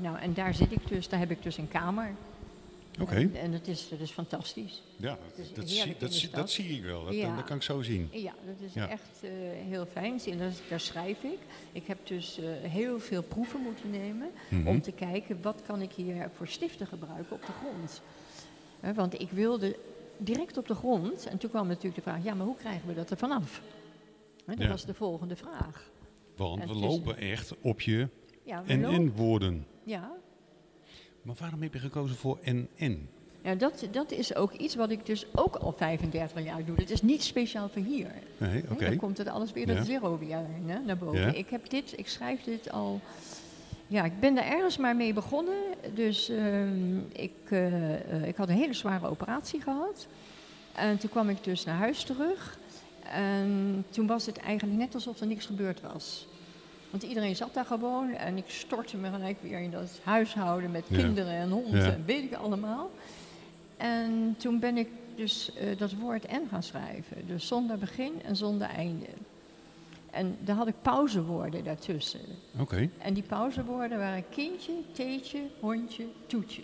nou, 0.00 0.18
en 0.18 0.34
daar 0.34 0.54
zit 0.54 0.72
ik 0.72 0.88
dus, 0.88 1.08
daar 1.08 1.18
heb 1.20 1.30
ik 1.30 1.42
dus 1.42 1.56
een 1.58 1.68
kamer. 1.68 2.10
Oké. 3.00 3.14
En, 3.14 3.34
en 3.34 3.52
dat, 3.52 3.66
is, 3.66 3.88
is 3.98 4.10
fantastisch. 4.10 4.82
Ja, 4.96 5.18
dat, 5.54 5.68
zie, 5.68 5.84
in 5.86 5.94
dat, 5.98 6.12
zie, 6.12 6.30
dat 6.30 6.50
zie 6.50 6.76
ik 6.76 6.82
wel. 6.82 7.04
Dat, 7.04 7.14
Ja. 7.14 7.36
dat 7.36 7.44
kan 7.44 7.56
ik 7.56 7.62
zo 7.62 7.82
zien. 7.82 8.08
Ja, 8.12 8.34
dat 8.46 8.54
is 8.68 8.74
Ja. 8.74 8.88
echt 8.88 9.20
eh, 9.22 9.30
heel 9.68 9.86
fijn. 9.86 10.20
En 10.30 10.38
dat, 10.38 10.62
daar 10.68 10.80
schrijf 10.80 11.22
ik. 11.22 11.38
Ik 11.72 11.86
heb 11.86 11.98
dus 12.06 12.38
eh, 12.38 12.44
heel 12.70 13.00
veel 13.00 13.22
proeven 13.22 13.60
moeten 13.60 13.90
nemen 13.90 14.30
Mhm. 14.50 14.66
om 14.68 14.80
te 14.82 14.92
kijken 14.92 15.38
wat 15.42 15.62
kan 15.66 15.80
ik 15.82 15.92
hier 15.92 16.30
voor 16.34 16.48
stiften 16.48 16.86
gebruiken 16.86 17.32
op 17.36 17.46
de 17.46 17.52
grond. 17.52 18.02
Want 18.96 19.20
ik 19.20 19.30
wilde 19.30 19.76
direct 20.18 20.56
op 20.56 20.66
de 20.68 20.74
grond. 20.74 21.26
En 21.26 21.38
toen 21.38 21.50
kwam 21.50 21.66
natuurlijk 21.66 21.94
de 21.94 22.02
vraag, 22.10 22.24
ja, 22.24 22.34
maar 22.34 22.46
hoe 22.46 22.56
krijgen 22.56 22.88
we 22.88 22.94
dat 22.94 23.10
er 23.10 23.16
vanaf? 23.16 23.62
Dat 24.46 24.58
Ja. 24.58 24.68
was 24.68 24.84
de 24.86 24.94
volgende 24.94 25.36
vraag. 25.36 25.90
Want 26.36 26.60
En 26.62 26.68
we 26.68 26.74
lopen 26.74 27.16
echt 27.16 27.54
op 27.60 27.80
je 27.80 28.08
en 28.66 28.84
en 28.84 29.12
woorden. 29.12 29.66
ja, 29.84 30.12
Maar 31.24 31.34
waarom 31.38 31.62
heb 31.62 31.72
je 31.72 31.78
gekozen 31.78 32.16
voor 32.16 32.38
en? 32.74 33.08
Ja, 33.42 33.54
dat, 33.54 33.86
dat 33.90 34.10
is 34.10 34.34
ook 34.34 34.52
iets 34.52 34.74
wat 34.74 34.90
ik 34.90 35.06
dus 35.06 35.26
ook 35.34 35.56
al 35.56 35.72
35 35.72 36.44
jaar 36.44 36.64
doe. 36.64 36.76
Dat 36.76 36.90
is 36.90 37.02
niet 37.02 37.22
speciaal 37.22 37.68
voor 37.68 37.82
hier. 37.82 38.10
Nee, 38.36 38.62
oké. 38.70 38.84
Dan 38.84 38.96
komt 38.96 39.18
het 39.18 39.28
alles 39.28 39.52
weer, 39.52 39.68
Ja. 39.68 39.74
dat 39.74 39.86
zero 39.86 40.18
weer 40.18 40.38
hè, 40.66 40.78
naar 40.78 40.98
boven. 40.98 41.20
Ja. 41.20 41.32
Ik 41.32 41.48
heb 41.48 41.70
dit, 41.70 41.98
ik 41.98 42.08
schrijf 42.08 42.42
dit 42.42 42.70
al... 42.70 43.00
Ja, 43.86 44.04
ik 44.04 44.20
ben 44.20 44.34
daar 44.34 44.46
ergens 44.46 44.76
maar 44.76 44.96
mee 44.96 45.12
begonnen. 45.12 45.58
Dus 45.94 46.28
ehm, 46.28 46.98
ik, 47.12 47.32
eh, 47.48 48.26
ik 48.26 48.36
had 48.36 48.48
een 48.48 48.56
hele 48.56 48.72
zware 48.74 49.08
operatie 49.08 49.60
gehad. 49.60 50.06
En 50.72 50.98
toen 50.98 51.10
kwam 51.10 51.28
ik 51.28 51.44
dus 51.44 51.64
naar 51.64 51.76
huis 51.76 52.02
terug. 52.04 52.58
En 53.12 53.84
toen 53.90 54.06
was 54.06 54.26
het 54.26 54.36
eigenlijk 54.36 54.78
net 54.78 54.94
alsof 54.94 55.20
er 55.20 55.26
niks 55.26 55.46
gebeurd 55.46 55.80
was. 55.80 56.26
Want 56.94 57.06
iedereen 57.06 57.36
zat 57.36 57.54
daar 57.54 57.64
gewoon 57.64 58.10
en 58.12 58.36
ik 58.36 58.44
stortte 58.46 58.96
me 58.96 59.10
gelijk 59.10 59.36
weer 59.42 59.58
in 59.58 59.70
dat 59.70 60.00
huishouden 60.04 60.70
met 60.70 60.84
Ja. 60.88 60.96
kinderen 60.96 61.32
en 61.32 61.50
honden 61.50 61.92
en 61.94 62.02
weet 62.06 62.22
ik 62.24 62.34
allemaal. 62.34 62.90
En 63.76 64.34
toen 64.38 64.58
ben 64.58 64.76
ik 64.76 64.88
dus 65.16 65.54
eh, 65.54 65.78
dat 65.78 65.92
woord 65.92 66.24
en 66.26 66.48
gaan 66.50 66.62
schrijven. 66.62 67.26
Dus 67.26 67.46
zonder 67.46 67.78
begin 67.78 68.12
en 68.24 68.36
zonder 68.36 68.68
einde. 68.68 69.06
En 70.10 70.36
daar 70.40 70.56
had 70.56 70.66
ik 70.66 70.74
pauzewoorden 70.82 71.64
daartussen. 71.64 72.20
Oké. 72.58 72.88
En 72.98 73.14
die 73.14 73.22
pauzewoorden 73.22 73.98
waren 73.98 74.24
kindje, 74.30 74.72
theetje, 74.92 75.40
hondje, 75.60 76.04
toetje. 76.26 76.62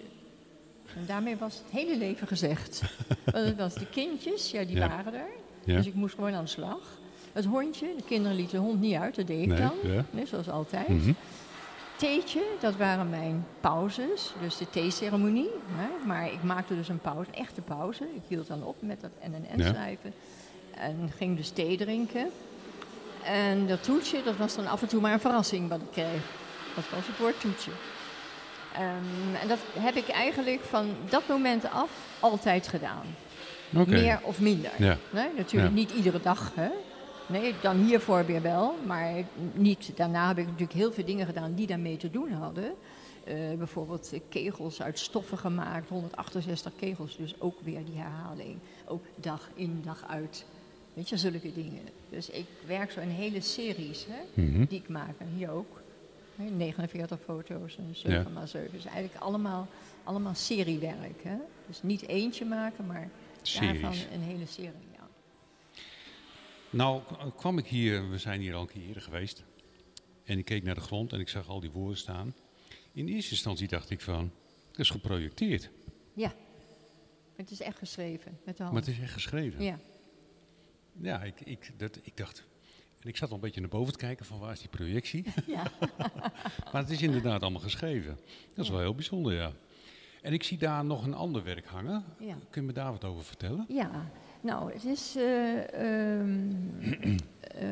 En 0.97 1.07
daarmee 1.07 1.37
was 1.37 1.55
het 1.55 1.71
hele 1.71 1.97
leven 1.97 2.27
gezegd. 2.27 2.83
Want 3.33 3.47
het 3.47 3.57
was 3.57 3.75
de 3.75 3.87
kindjes, 3.87 4.51
ja, 4.51 4.65
die 4.65 4.77
Ja. 4.77 4.89
waren 4.89 5.15
er. 5.15 5.29
Ja. 5.65 5.77
Dus 5.77 5.87
ik 5.87 5.95
moest 5.95 6.15
gewoon 6.15 6.35
aan 6.35 6.45
de 6.45 6.51
slag. 6.51 6.99
Het 7.33 7.45
hondje, 7.45 7.87
de 7.97 8.03
kinderen 8.07 8.37
lieten 8.37 8.59
de 8.59 8.65
hond 8.65 8.81
niet 8.81 8.95
uit, 8.95 9.15
dat 9.15 9.27
deed 9.27 9.43
ik 9.43 9.49
Nee, 9.49 9.59
dan. 9.59 9.73
ja. 9.93 10.05
Nee, 10.11 10.27
zoals 10.27 10.49
altijd. 10.51 10.89
Mhm. 10.89 11.13
Theetje, 11.97 12.43
dat 12.61 12.77
waren 12.77 13.11
mijn 13.11 13.47
pauzes, 13.61 14.33
dus 14.43 14.57
de 14.57 14.71
theeceremonie. 14.71 15.51
Hè? 15.71 16.07
Maar 16.07 16.33
ik 16.33 16.43
maakte 16.43 16.75
dus 16.77 16.89
een 16.89 16.99
pauze, 16.99 17.29
een 17.33 17.39
echte 17.39 17.61
pauze. 17.61 18.05
Ik 18.05 18.23
hield 18.29 18.47
dan 18.47 18.63
op 18.65 18.77
met 18.81 19.01
dat 19.01 19.11
Ja. 19.57 19.69
schrijven. 19.69 20.13
En 20.77 21.11
ging 21.17 21.37
dus 21.37 21.51
thee 21.51 21.77
drinken. 21.77 22.31
En 23.25 23.67
dat 23.67 23.83
toetje, 23.83 24.23
dat 24.25 24.37
was 24.37 24.55
dan 24.57 24.67
af 24.67 24.83
en 24.83 24.89
toe 24.89 25.01
maar 25.01 25.13
een 25.13 25.21
verrassing 25.21 25.69
wat 25.69 25.81
ik 25.81 25.91
kreeg. 25.93 26.23
Dat 26.75 26.85
was 26.95 27.07
het 27.07 27.19
woord 27.19 27.41
toetje. 27.41 27.71
Ehm, 28.75 29.35
en 29.43 29.49
dat 29.49 29.59
heb 29.79 29.95
ik 29.95 30.09
eigenlijk 30.09 30.61
van 30.63 30.87
dat 31.09 31.23
moment 31.29 31.65
af 31.71 31.91
altijd 32.21 32.69
gedaan. 32.69 33.05
Meer 33.71 34.19
of 34.23 34.41
minder. 34.41 34.71
Ja. 34.79 34.97
Nee, 35.11 35.29
natuurlijk 35.37 35.69
Ja. 35.71 35.75
niet 35.81 35.91
iedere 35.91 36.21
dag. 36.21 36.53
Hè? 36.55 36.69
Nee, 37.31 37.55
dan 37.63 37.77
hiervoor 37.85 38.27
weer 38.27 38.43
wel. 38.43 38.75
Maar 38.87 39.13
niet, 39.53 39.97
daarna 39.97 40.29
heb 40.29 40.39
ik 40.39 40.45
natuurlijk 40.45 40.73
heel 40.73 40.93
veel 40.93 41.05
dingen 41.05 41.27
gedaan 41.27 41.55
die 41.55 41.67
daarmee 41.67 41.97
te 41.97 42.11
doen 42.11 42.33
hadden. 42.33 42.73
Eh, 43.25 43.35
bijvoorbeeld 43.59 44.13
kegels 44.29 44.83
uit 44.83 44.99
stoffen 44.99 45.39
gemaakt, 45.39 45.89
168 45.89 46.73
kegels. 46.77 47.17
Dus 47.17 47.41
ook 47.41 47.61
weer 47.61 47.85
die 47.85 47.97
herhaling. 47.97 48.59
Ook 48.87 49.05
dag 49.15 49.49
in, 49.55 49.81
dag 49.85 50.05
uit. 50.09 50.45
Weet 50.95 51.09
je, 51.09 51.17
zulke 51.17 51.53
dingen. 51.53 51.83
Dus 52.11 52.31
ik 52.31 52.47
werk 52.67 52.91
zo 52.91 53.01
in 53.01 53.09
hele 53.09 53.41
series 53.41 54.07
hè, 54.09 54.43
Mhm. 54.43 54.65
die 54.65 54.79
ik 54.79 54.89
maak. 54.89 55.15
En 55.19 55.29
hier 55.37 55.51
ook. 55.51 55.81
Hè, 56.37 56.45
49 56.45 57.19
foto's 57.25 57.77
en 57.79 57.89
7 57.93 58.27
x 58.45 58.51
7. 58.51 58.71
Dus 58.73 58.85
eigenlijk 58.85 59.23
allemaal, 59.25 59.67
allemaal 60.05 60.35
seriewerk. 60.35 61.23
Hè? 61.23 61.37
Dus 61.67 61.83
niet 61.83 62.07
eentje 62.09 62.45
maken, 62.45 62.87
maar 62.87 63.09
daarvan 63.61 63.93
een 64.13 64.21
hele 64.23 64.47
serie. 64.47 64.71
Nou, 66.71 67.03
kwam 67.37 67.59
ik 67.59 67.67
hier, 67.67 68.11
we 68.11 68.19
zijn 68.19 68.41
hier 68.41 68.55
al 68.55 68.61
een 68.61 68.69
keer 68.69 68.87
eerder 68.87 69.03
geweest. 69.03 69.45
En 70.25 70.39
ik 70.39 70.45
keek 70.45 70.63
naar 70.63 70.75
de 70.75 70.81
grond 70.81 71.13
en 71.13 71.21
ik 71.21 71.29
zag 71.29 71.49
al 71.49 71.61
die 71.61 71.71
woorden 71.71 71.99
staan. 71.99 72.35
In 72.93 73.09
eerste 73.09 73.31
instantie 73.31 73.69
dacht 73.69 73.91
ik 73.91 74.01
van, 74.01 74.33
dat 74.71 74.81
is 74.81 74.91
geprojecteerd. 74.91 75.71
ja. 76.15 76.35
Het 77.37 77.51
is 77.51 77.61
echt 77.61 77.79
geschreven 77.79 78.39
met 78.45 78.57
de 78.57 78.63
hand. 78.63 78.75
Maar 78.75 78.85
het 78.85 78.93
is 78.93 79.01
echt 79.01 79.13
geschreven. 79.13 79.63
Ja, 79.63 79.79
Ja, 81.01 81.23
ik, 81.23 81.41
ik, 81.41 81.71
dat, 81.77 81.99
ik 82.03 82.17
dacht... 82.17 82.45
En 83.01 83.09
ik 83.09 83.17
zat 83.17 83.29
al 83.29 83.35
een 83.35 83.41
beetje 83.41 83.61
naar 83.61 83.71
boven 83.71 83.93
te 83.93 83.99
kijken 83.99 84.27
van 84.27 84.39
waar 84.39 84.53
is 84.53 84.61
die 84.61 84.69
projectie. 84.69 85.25
ja. 85.47 85.73
maar 86.73 86.83
het 86.83 86.91
is 86.91 87.03
inderdaad 87.03 87.43
allemaal 87.43 87.61
geschreven. 87.61 88.19
Dat 88.55 88.65
is 88.65 88.71
wel 88.71 88.81
heel 88.81 88.95
bijzonder, 88.95 89.33
ja. 89.35 89.53
En 90.23 90.33
ik 90.33 90.43
zie 90.43 90.59
daar 90.59 90.85
nog 90.85 91.05
een 91.07 91.15
ander 91.15 91.45
werk 91.45 91.67
hangen. 91.67 92.05
Ja. 92.19 92.35
Kun 92.51 92.61
je 92.61 92.67
me 92.67 92.73
daar 92.73 92.91
wat 92.93 93.05
over 93.05 93.25
vertellen? 93.25 93.65
ja. 93.69 93.91
Nou, 94.43 94.73
het 94.73 94.85
is 94.85 95.17
eh, 95.17 96.19
ehm, 96.19 96.51
eh, 97.41 97.69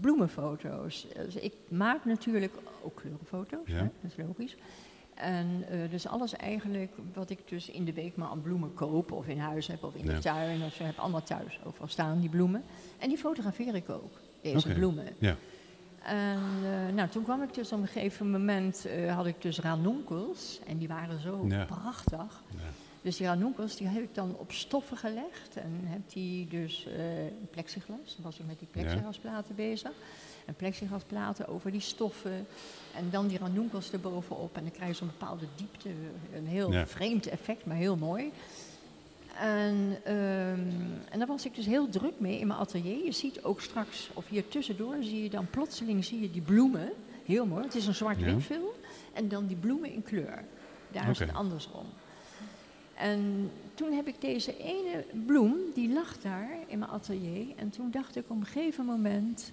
bloemenfoto's. 0.00 1.06
Dus 1.24 1.34
ik 1.34 1.52
maak 1.68 2.04
natuurlijk 2.04 2.52
ook 2.82 2.94
kleurenfoto's, 2.96 3.66
Ja. 3.68 3.74
hè? 3.74 3.82
dat 4.00 4.10
is 4.10 4.24
logisch. 4.26 4.56
En 5.14 5.64
eh, 5.68 5.90
dus 5.90 6.06
alles 6.06 6.32
eigenlijk 6.36 6.92
wat 7.14 7.30
ik 7.30 7.38
dus 7.48 7.68
in 7.70 7.84
de 7.84 7.92
week 7.92 8.16
maar 8.16 8.28
aan 8.28 8.42
bloemen 8.42 8.74
koop 8.74 9.12
of 9.12 9.26
in 9.28 9.38
huis 9.38 9.66
heb 9.66 9.82
of 9.84 9.94
in 9.94 10.04
Ja. 10.04 10.12
de 10.14 10.18
tuin 10.18 10.62
of 10.62 10.72
zo 10.74 10.82
heb 10.84 10.98
allemaal 10.98 11.22
thuis 11.22 11.58
overal 11.64 11.88
staan 11.88 12.20
die 12.20 12.28
bloemen. 12.28 12.62
En 12.98 13.08
die 13.08 13.18
fotografeer 13.18 13.74
ik 13.74 13.88
ook, 13.90 14.12
deze 14.42 14.72
bloemen. 14.72 15.04
Ja. 15.18 15.36
En 16.08 16.40
eh, 16.64 16.94
nou, 16.94 17.08
toen 17.08 17.22
kwam 17.24 17.42
ik 17.42 17.54
dus 17.54 17.72
op 17.72 17.80
een 17.80 17.86
gegeven 17.86 18.30
moment, 18.30 18.84
eh, 18.84 19.14
had 19.14 19.26
ik 19.26 19.42
dus 19.42 19.58
ranunkels 19.60 20.60
en 20.66 20.78
die 20.78 20.88
waren 20.88 21.20
zo 21.20 21.44
Ja. 21.48 21.64
prachtig. 21.64 22.42
Ja. 22.56 22.58
Dus 23.02 23.16
die 23.16 23.26
ranunkels 23.26 23.76
die 23.76 23.86
heb 23.86 24.02
ik 24.02 24.14
dan 24.14 24.34
op 24.38 24.52
stoffen 24.52 24.96
gelegd 24.96 25.56
en 25.56 25.80
heb 25.84 26.00
die 26.12 26.48
dus 26.48 26.86
in 27.40 27.48
plexiglas, 27.50 28.14
dan 28.14 28.24
was 28.24 28.38
ik 28.38 28.46
met 28.46 28.58
die 28.58 28.68
plexiglasplaten 28.70 29.54
bezig. 29.54 29.90
En 30.46 30.54
plexiglasplaten 30.54 31.48
over 31.48 31.70
die 31.70 31.80
stoffen 31.80 32.46
en 32.94 33.10
dan 33.10 33.26
die 33.26 33.38
ranunkels 33.38 33.92
erbovenop 33.92 34.56
en 34.56 34.62
dan 34.62 34.72
krijg 34.72 34.90
je 34.90 34.96
zo'n 34.96 35.06
bepaalde 35.18 35.46
diepte, 35.56 35.88
een 36.34 36.46
heel 36.46 36.86
vreemd 36.86 37.26
effect, 37.26 37.64
maar 37.66 37.76
heel 37.76 37.96
mooi. 37.96 38.32
En, 39.38 39.96
ehm, 40.04 40.60
en 41.10 41.18
daar 41.18 41.26
was 41.26 41.44
ik 41.44 41.54
dus 41.54 41.66
heel 41.66 41.88
druk 41.88 42.20
mee 42.20 42.38
in 42.38 42.46
mijn 42.46 42.58
atelier. 42.58 43.04
Je 43.04 43.12
ziet 43.12 43.42
ook 43.42 43.60
straks, 43.60 44.10
of 44.14 44.28
hier 44.28 44.48
tussendoor, 44.48 44.96
zie 45.00 45.22
je 45.22 45.30
dan 45.30 45.50
plotseling 45.50 46.04
zie 46.04 46.20
je 46.20 46.30
die 46.30 46.42
bloemen. 46.42 46.92
Heel 47.24 47.46
mooi, 47.46 47.64
het 47.64 47.74
is 47.74 47.86
een 47.86 47.94
zwart-wit 47.94 48.34
Ja. 48.34 48.40
film. 48.40 48.70
En 49.12 49.28
dan 49.28 49.46
die 49.46 49.56
bloemen 49.56 49.92
in 49.92 50.02
kleur. 50.02 50.44
Daar 50.92 51.10
is 51.10 51.18
het 51.18 51.34
andersom. 51.34 51.86
En 52.94 53.50
toen 53.74 53.92
heb 53.92 54.06
ik 54.06 54.20
deze 54.20 54.56
ene 54.56 55.04
bloem, 55.26 55.56
die 55.74 55.92
lag 55.92 56.18
daar 56.18 56.50
in 56.66 56.78
mijn 56.78 56.90
atelier. 56.90 57.46
En 57.56 57.70
toen 57.70 57.90
dacht 57.90 58.16
ik 58.16 58.24
op 58.28 58.36
een 58.40 58.46
gegeven 58.46 58.84
moment, 58.84 59.52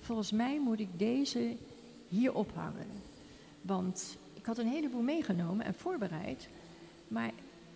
volgens 0.00 0.32
mij 0.32 0.60
moet 0.60 0.80
ik 0.80 0.88
deze 0.96 1.56
hier 2.08 2.34
ophangen. 2.34 2.86
Want 3.62 4.16
ik 4.34 4.46
had 4.46 4.58
een 4.58 4.66
heleboel 4.68 5.02
meegenomen 5.02 5.66
en 5.66 5.74
voorbereid, 5.74 6.48
maar 7.08 7.30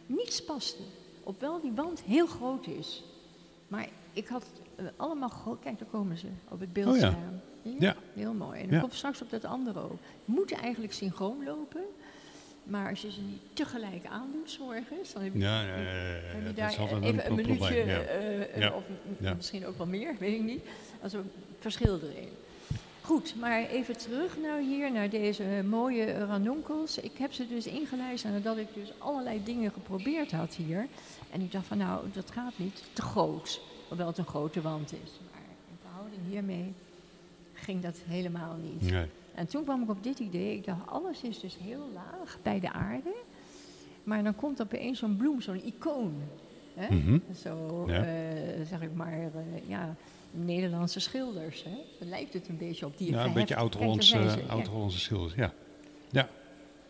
niets 0.06 0.44
paste. 0.44 0.82
Op 1.24 1.40
wel 1.40 1.60
die 1.60 1.72
wand 1.72 2.02
heel 2.02 2.26
groot 2.26 2.66
is. 2.66 3.04
Maar 3.68 3.88
ik 4.12 4.26
had 4.28 4.46
eh, 4.76 4.84
allemaal. 4.96 5.58
Kijk, 5.62 5.78
daar 5.78 5.88
komen 5.90 6.18
ze 6.18 6.26
op 6.48 6.60
het 6.60 6.72
beeld 6.72 6.94
Oh 6.94 7.00
ja. 7.00 7.10
staan. 7.10 7.40
Ja. 7.78 7.96
Heel 8.14 8.32
mooi. 8.32 8.60
En 8.60 8.64
dan 8.66 8.74
Ja. 8.74 8.80
komt 8.80 8.94
straks 8.94 9.22
op 9.22 9.30
dat 9.30 9.44
andere 9.44 9.80
ook. 9.80 9.98
Moeten 10.24 10.56
eigenlijk 10.56 10.92
synchroon 10.92 11.44
lopen. 11.44 11.82
Maar 12.64 12.90
als 12.90 13.02
je 13.02 13.10
ze 13.12 13.20
niet 13.20 13.40
tegelijk 13.52 14.06
aandoet, 14.06 14.50
s'morgens, 14.50 15.12
dan 15.12 15.22
heb 15.22 15.32
je, 15.32 15.38
Ja, 15.38 15.62
ja, 15.62 15.66
heb 15.74 16.46
je 16.46 16.52
daar 16.54 16.70
even 16.70 17.02
een 17.04 17.26
een 17.26 17.34
minuutje, 17.34 17.74
eh, 17.82 18.66
eh, 18.66 18.74
of 18.76 18.82
misschien 19.36 19.66
ook 19.66 19.76
wel 19.78 19.86
meer, 19.86 20.16
weet 20.18 20.34
ik 20.34 20.42
niet. 20.42 20.62
Also 21.02 21.22
verschil 21.58 22.00
erin. 22.02 22.28
Goed, 23.04 23.34
maar 23.40 23.66
even 23.66 23.96
terug 23.98 24.38
naar 24.38 24.58
hier, 24.58 24.92
naar 24.92 25.10
deze 25.10 25.44
mooie 25.68 26.04
ranunkels. 26.24 26.98
Ik 26.98 27.18
heb 27.18 27.32
ze 27.32 27.46
dus 27.48 27.66
ingelijst 27.66 28.24
nadat 28.24 28.56
ik 28.56 28.66
dus 28.74 28.92
allerlei 28.98 29.44
dingen 29.44 29.70
geprobeerd 29.72 30.32
had 30.32 30.54
hier. 30.54 30.86
En 31.30 31.40
ik 31.40 31.52
dacht 31.52 31.66
van 31.66 31.78
nou, 31.78 32.04
dat 32.12 32.30
gaat 32.30 32.52
niet, 32.56 32.82
te 32.92 33.02
groot. 33.02 33.60
Hoewel 33.88 34.06
het 34.06 34.18
een 34.18 34.26
grote 34.26 34.60
wand 34.60 34.92
is. 34.92 35.20
Maar 35.32 35.40
in 35.70 35.76
verhouding 35.80 36.20
hiermee 36.28 36.72
ging 37.52 37.82
dat 37.82 37.96
helemaal 38.06 38.56
niet. 38.62 38.90
Nee. 38.90 39.06
En 39.34 39.46
toen 39.46 39.64
kwam 39.64 39.82
ik 39.82 39.90
op 39.90 40.02
dit 40.02 40.18
idee. 40.18 40.56
Ik 40.56 40.64
dacht, 40.64 40.86
alles 40.86 41.22
is 41.22 41.40
dus 41.40 41.56
heel 41.62 41.88
laag 41.94 42.38
bij 42.42 42.60
de 42.60 42.72
aarde. 42.72 43.14
Maar 44.04 44.22
dan 44.22 44.34
komt 44.36 44.60
opeens 44.62 44.98
zo'n 44.98 45.16
bloem, 45.16 45.40
zo'n 45.40 45.64
icoon. 45.66 46.14
Hè? 46.74 46.94
Mhm. 46.94 47.18
Zo, 47.42 47.84
Ja. 47.86 48.04
eh, 48.04 48.66
zeg 48.66 48.80
ik 48.80 48.94
maar, 48.94 49.12
eh, 49.12 49.28
ja, 49.68 49.94
Nederlandse 50.34 51.00
schilders. 51.00 51.64
Hè? 51.64 51.76
Daar 51.98 52.08
lijkt 52.08 52.32
het 52.32 52.48
een 52.48 52.58
beetje 52.58 52.86
op. 52.86 52.98
Die 52.98 53.10
Ja, 53.10 53.24
een 53.24 53.32
beetje 53.32 53.56
oud-Hollandse 53.56 54.08
zijn 54.08 54.30
ze, 54.30 54.38
ja. 54.38 54.88
schilders. 54.88 55.34
Ja. 55.34 55.52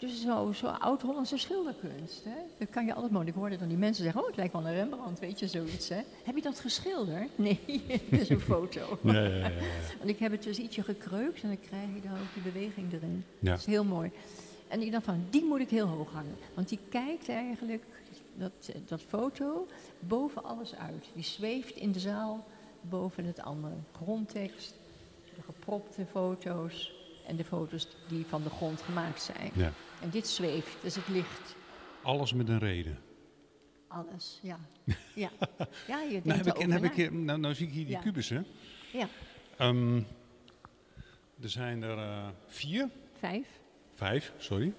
Dus 0.05 0.23
zo, 0.23 0.53
zo 0.53 0.67
oud-Hollandse 0.67 1.39
schilderkunst. 1.39 2.25
Hè? 2.25 2.37
Dat 2.59 2.69
kan 2.71 2.87
je 2.87 2.95
altijd 2.95 3.13
mooi. 3.13 3.27
Ik 3.27 3.35
hoorde 3.35 3.57
dan 3.57 3.69
die 3.69 3.77
mensen 3.77 4.05
zeggen, 4.05 4.21
oh, 4.21 4.27
het 4.27 4.37
lijkt 4.37 4.53
wel 4.53 4.67
een 4.67 4.75
Rembrandt, 4.75 5.21
weet 5.21 5.39
je, 5.39 5.47
zoiets. 5.47 5.89
Hè? 5.89 6.01
Heb 6.25 6.35
je 6.35 6.43
dat 6.43 6.61
geschilderd? 6.61 7.29
Nee, 7.45 7.61
het 8.11 8.21
is 8.21 8.29
een 8.29 8.41
foto. 8.41 8.99
Ja, 9.03 9.25
ja. 9.25 9.51
Want 9.99 10.11
ik 10.11 10.19
heb 10.19 10.33
het 10.33 10.43
dus 10.43 10.59
ietsje 10.59 10.83
gekreukt 10.83 11.43
en 11.43 11.49
dan 11.49 11.61
krijg 11.61 11.87
je 11.95 12.01
dan 12.01 12.13
ook 12.13 12.35
die 12.35 12.53
beweging 12.53 12.93
erin. 12.93 13.25
Ja. 13.39 13.51
Dat 13.51 13.59
is 13.59 13.67
heel 13.67 13.85
mooi. 13.85 14.11
En 14.69 14.83
ik 14.83 14.93
dacht 14.93 15.05
van, 15.05 15.27
die 15.31 15.45
moet 15.45 15.61
ik 15.61 15.71
heel 15.71 15.87
hoog 15.87 16.13
hangen. 16.13 16.37
Want 16.55 16.69
die 16.69 16.79
kijkt 16.89 17.29
eigenlijk, 17.29 17.85
dat, 18.35 18.73
dat 18.87 19.01
foto, 19.09 19.67
boven 19.99 20.45
alles 20.45 20.75
uit. 20.75 21.05
Die 21.15 21.25
zweeft 21.25 21.77
in 21.77 21.93
de 21.93 22.01
zaal 22.01 22.45
boven 22.89 23.25
het 23.25 23.41
andere. 23.41 23.75
Grondtekst, 23.93 24.75
de 25.37 25.43
gepropte 25.43 26.07
foto's 26.11 26.93
en 27.27 27.37
de 27.37 27.45
foto's 27.45 27.89
die 28.09 28.27
van 28.27 28.43
de 28.43 28.51
grond 28.51 28.83
gemaakt 28.83 29.23
zijn. 29.23 29.51
Ja. 29.55 29.73
En 30.03 30.11
dit 30.11 30.29
zweeft, 30.29 30.77
dus 30.83 30.95
het 30.95 31.09
licht. 31.09 31.57
Alles 32.03 32.33
met 32.33 32.49
een 32.49 32.59
reden. 32.59 32.99
Alles, 33.89 34.39
ja. 34.43 34.59
Ja, 35.15 35.31
ja 35.87 36.01
je 36.01 36.11
denkt 36.11 36.25
Nou, 36.25 36.39
heb 36.39 36.85
ik, 36.85 36.97
heb 36.97 37.11
ik, 37.11 37.13
nou, 37.13 37.39
nou 37.41 37.55
zie 37.55 37.67
ik 37.67 37.73
hier 37.73 37.85
die 37.85 37.95
Ja. 37.95 38.01
kubussen. 38.01 38.47
Ja, 38.93 39.09
Ehm, 39.57 39.97
er 41.43 41.49
zijn 41.51 41.83
er 41.83 41.99
eh, 41.99 42.29
vier, 42.47 42.89
vijf. 43.19 43.47
vijf, 43.95 44.33
sorry. 44.39 44.73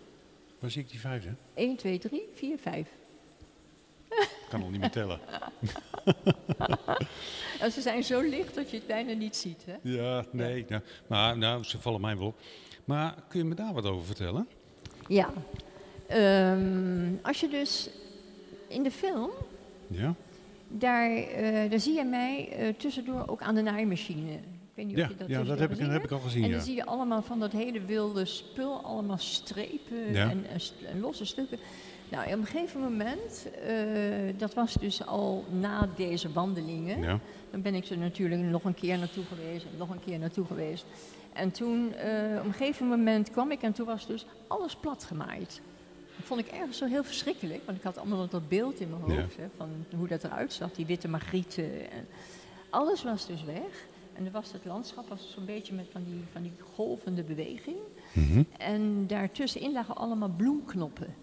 Waar 0.59 0.71
zie 0.71 0.81
ik 0.83 0.89
die 0.89 0.99
vijfde? 0.99 1.33
1, 1.53 1.75
2, 1.75 1.99
3, 1.99 2.21
4, 2.33 2.57
5. 2.57 2.89
Ik 4.09 4.45
kan 4.49 4.59
nog 4.59 4.71
niet 4.71 4.79
meer 4.79 4.89
tellen. 4.91 5.19
En 7.59 7.71
ze 7.75 7.81
zijn 7.81 8.03
zo 8.03 8.21
licht 8.21 8.55
dat 8.55 8.69
je 8.69 8.77
het 8.77 8.87
bijna 8.87 9.13
niet 9.13 9.35
ziet, 9.35 9.65
hè? 9.65 9.73
Ja, 9.81 10.25
nee. 10.31 10.65
Nou, 10.69 10.81
maar 11.07 11.37
nou, 11.37 11.63
ze 11.63 11.79
vallen 11.79 12.01
mij 12.01 12.17
wel 12.17 12.27
op. 12.27 12.35
Maar 12.85 13.15
kun 13.27 13.39
je 13.39 13.45
me 13.45 13.55
daar 13.55 13.73
wat 13.73 13.85
over 13.85 14.05
vertellen? 14.05 14.47
Ja. 15.07 15.29
Ehm, 16.07 17.07
als 17.21 17.39
je 17.39 17.47
dus 17.47 17.89
in 18.67 18.83
de 18.83 18.91
film, 18.91 19.29
Ja? 19.87 20.13
daar, 20.67 21.11
eh, 21.15 21.69
daar 21.69 21.79
zie 21.79 21.93
je 21.93 22.03
mij 22.03 22.49
eh, 22.51 22.73
tussendoor 22.77 23.23
ook 23.27 23.41
aan 23.41 23.55
de 23.55 23.61
naaimachine. 23.61 24.31
Ik 24.31 24.41
weet 24.73 24.85
niet 24.85 24.97
Ja, 24.97 25.03
of 25.03 25.09
je 25.09 25.15
dat 25.17 25.27
ja 25.27 25.33
dat, 25.43 25.45
tussendoor 25.47 25.69
heb 25.69 25.71
ik, 25.79 25.85
dat 25.85 25.93
heb 26.01 26.03
ik 26.03 26.11
al 26.11 26.19
gezien, 26.19 26.43
En 26.43 26.49
ja. 26.49 26.55
dan 26.55 26.65
zie 26.65 26.75
je 26.75 26.85
allemaal 26.85 27.21
van 27.21 27.39
dat 27.39 27.51
hele 27.51 27.81
wilde 27.81 28.25
spul, 28.25 28.81
allemaal 28.83 29.17
strepen 29.17 30.13
Ja. 30.13 30.29
en, 30.29 30.45
en 30.87 30.99
losse 30.99 31.25
stukken. 31.25 31.57
Nou, 32.09 32.25
op 32.25 32.31
een 32.39 32.45
gegeven 32.45 32.81
moment, 32.81 33.47
eh, 33.65 33.75
dat 34.37 34.53
was 34.53 34.73
dus 34.73 35.05
al 35.05 35.45
na 35.59 35.89
deze 35.95 36.31
wandelingen, 36.31 37.01
Ja, 37.01 37.19
dan 37.51 37.61
ben 37.61 37.75
ik 37.75 37.85
er 37.85 37.97
natuurlijk 37.97 38.41
nog 38.41 38.63
een 38.63 38.73
keer 38.73 38.97
naartoe 38.97 39.23
geweest 39.23 39.65
en 39.65 39.77
nog 39.77 39.89
een 39.89 40.03
keer 40.05 40.19
naartoe 40.19 40.45
geweest. 40.45 40.85
En 41.33 41.51
toen, 41.51 41.93
eh, 41.93 42.37
op 42.39 42.45
een 42.45 42.53
gegeven 42.53 42.87
moment 42.87 43.31
kwam 43.31 43.51
ik 43.51 43.61
en 43.61 43.73
toen 43.73 43.85
was 43.85 44.07
dus 44.07 44.25
alles 44.47 44.75
plat 44.75 45.03
gemaaid. 45.03 45.61
Dat 46.17 46.25
vond 46.25 46.39
ik 46.39 46.47
ergens 46.47 46.77
zo 46.77 46.85
heel 46.85 47.03
verschrikkelijk, 47.03 47.61
want 47.65 47.77
ik 47.77 47.83
had 47.83 47.97
allemaal 47.97 48.27
dat 48.27 48.47
beeld 48.49 48.79
in 48.79 48.89
mijn 48.89 49.11
Ja. 49.15 49.21
hoofd 49.21 49.37
hè, 49.37 49.45
van 49.57 49.69
hoe 49.97 50.07
dat 50.07 50.23
eruit 50.23 50.53
zag, 50.53 50.71
die 50.71 50.85
witte 50.85 51.07
magrieten. 51.07 51.91
En 51.91 52.07
alles 52.69 53.03
was 53.03 53.27
dus 53.27 53.43
weg. 53.43 53.85
En 54.13 54.25
er 54.25 54.31
was 54.31 54.51
het 54.51 54.65
landschap 54.65 55.09
was 55.09 55.31
zo'n 55.35 55.45
beetje 55.45 55.73
met 55.73 55.85
van 55.91 56.03
die, 56.03 56.21
van 56.31 56.41
die 56.41 56.53
golvende 56.75 57.23
beweging. 57.23 57.77
Mhm. 58.13 58.43
En 58.57 59.07
daartussenin 59.07 59.71
lagen 59.71 59.95
allemaal 59.95 60.29
bloemknoppen. 60.37 61.13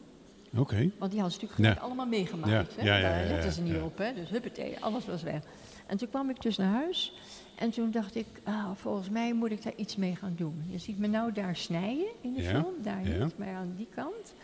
Oké. 0.57 0.91
Want 0.99 1.11
die 1.13 1.21
hadden 1.21 1.39
natuurlijk 1.41 1.81
allemaal 1.81 2.07
meegemaakt. 2.07 2.75
Ja, 2.75 2.83
Hè? 2.83 2.85
ja, 2.99 3.01
Daar 3.01 3.27
letten 3.27 3.53
ze 3.53 3.61
niet 3.63 3.81
op. 3.83 3.99
Hè? 3.99 4.15
Dus 4.15 4.29
huppatee, 4.29 4.77
alles 4.81 5.07
was 5.07 5.23
weg. 5.23 5.41
En 5.87 5.97
toen 5.97 6.09
kwam 6.09 6.31
ik 6.31 6.43
dus 6.43 6.57
naar 6.57 6.73
huis. 6.73 7.13
En 7.55 7.71
toen 7.71 7.91
dacht 7.91 8.15
ik, 8.15 8.27
ah, 8.45 8.71
volgens 8.75 9.09
mij 9.09 9.33
moet 9.35 9.51
ik 9.51 9.63
daar 9.63 9.73
iets 9.77 9.97
mee 9.97 10.17
gaan 10.17 10.35
doen. 10.37 10.65
Je 10.71 10.79
ziet 10.79 10.99
me 10.99 11.07
nou 11.07 11.33
daar 11.33 11.57
snijden 11.57 12.07
in 12.21 12.35
de 12.35 12.43
film. 12.43 12.75
Daar 12.83 13.01
niet, 13.05 13.39
maar 13.39 13.55
aan 13.55 13.75
die 13.77 13.89
kant. 13.95 14.35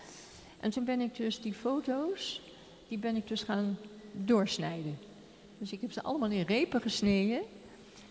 En 0.60 0.70
toen 0.70 0.84
ben 0.84 1.00
ik 1.00 1.16
dus 1.16 1.40
die 1.40 1.52
foto's, 1.54 2.40
die 2.88 2.98
ben 2.98 3.16
ik 3.16 3.28
dus 3.28 3.42
gaan 3.42 3.78
doorsnijden. 4.12 4.98
Dus 5.58 5.72
ik 5.72 5.80
heb 5.80 5.92
ze 5.92 6.02
allemaal 6.02 6.30
in 6.30 6.42
repen 6.46 6.80
gesneden. 6.80 7.40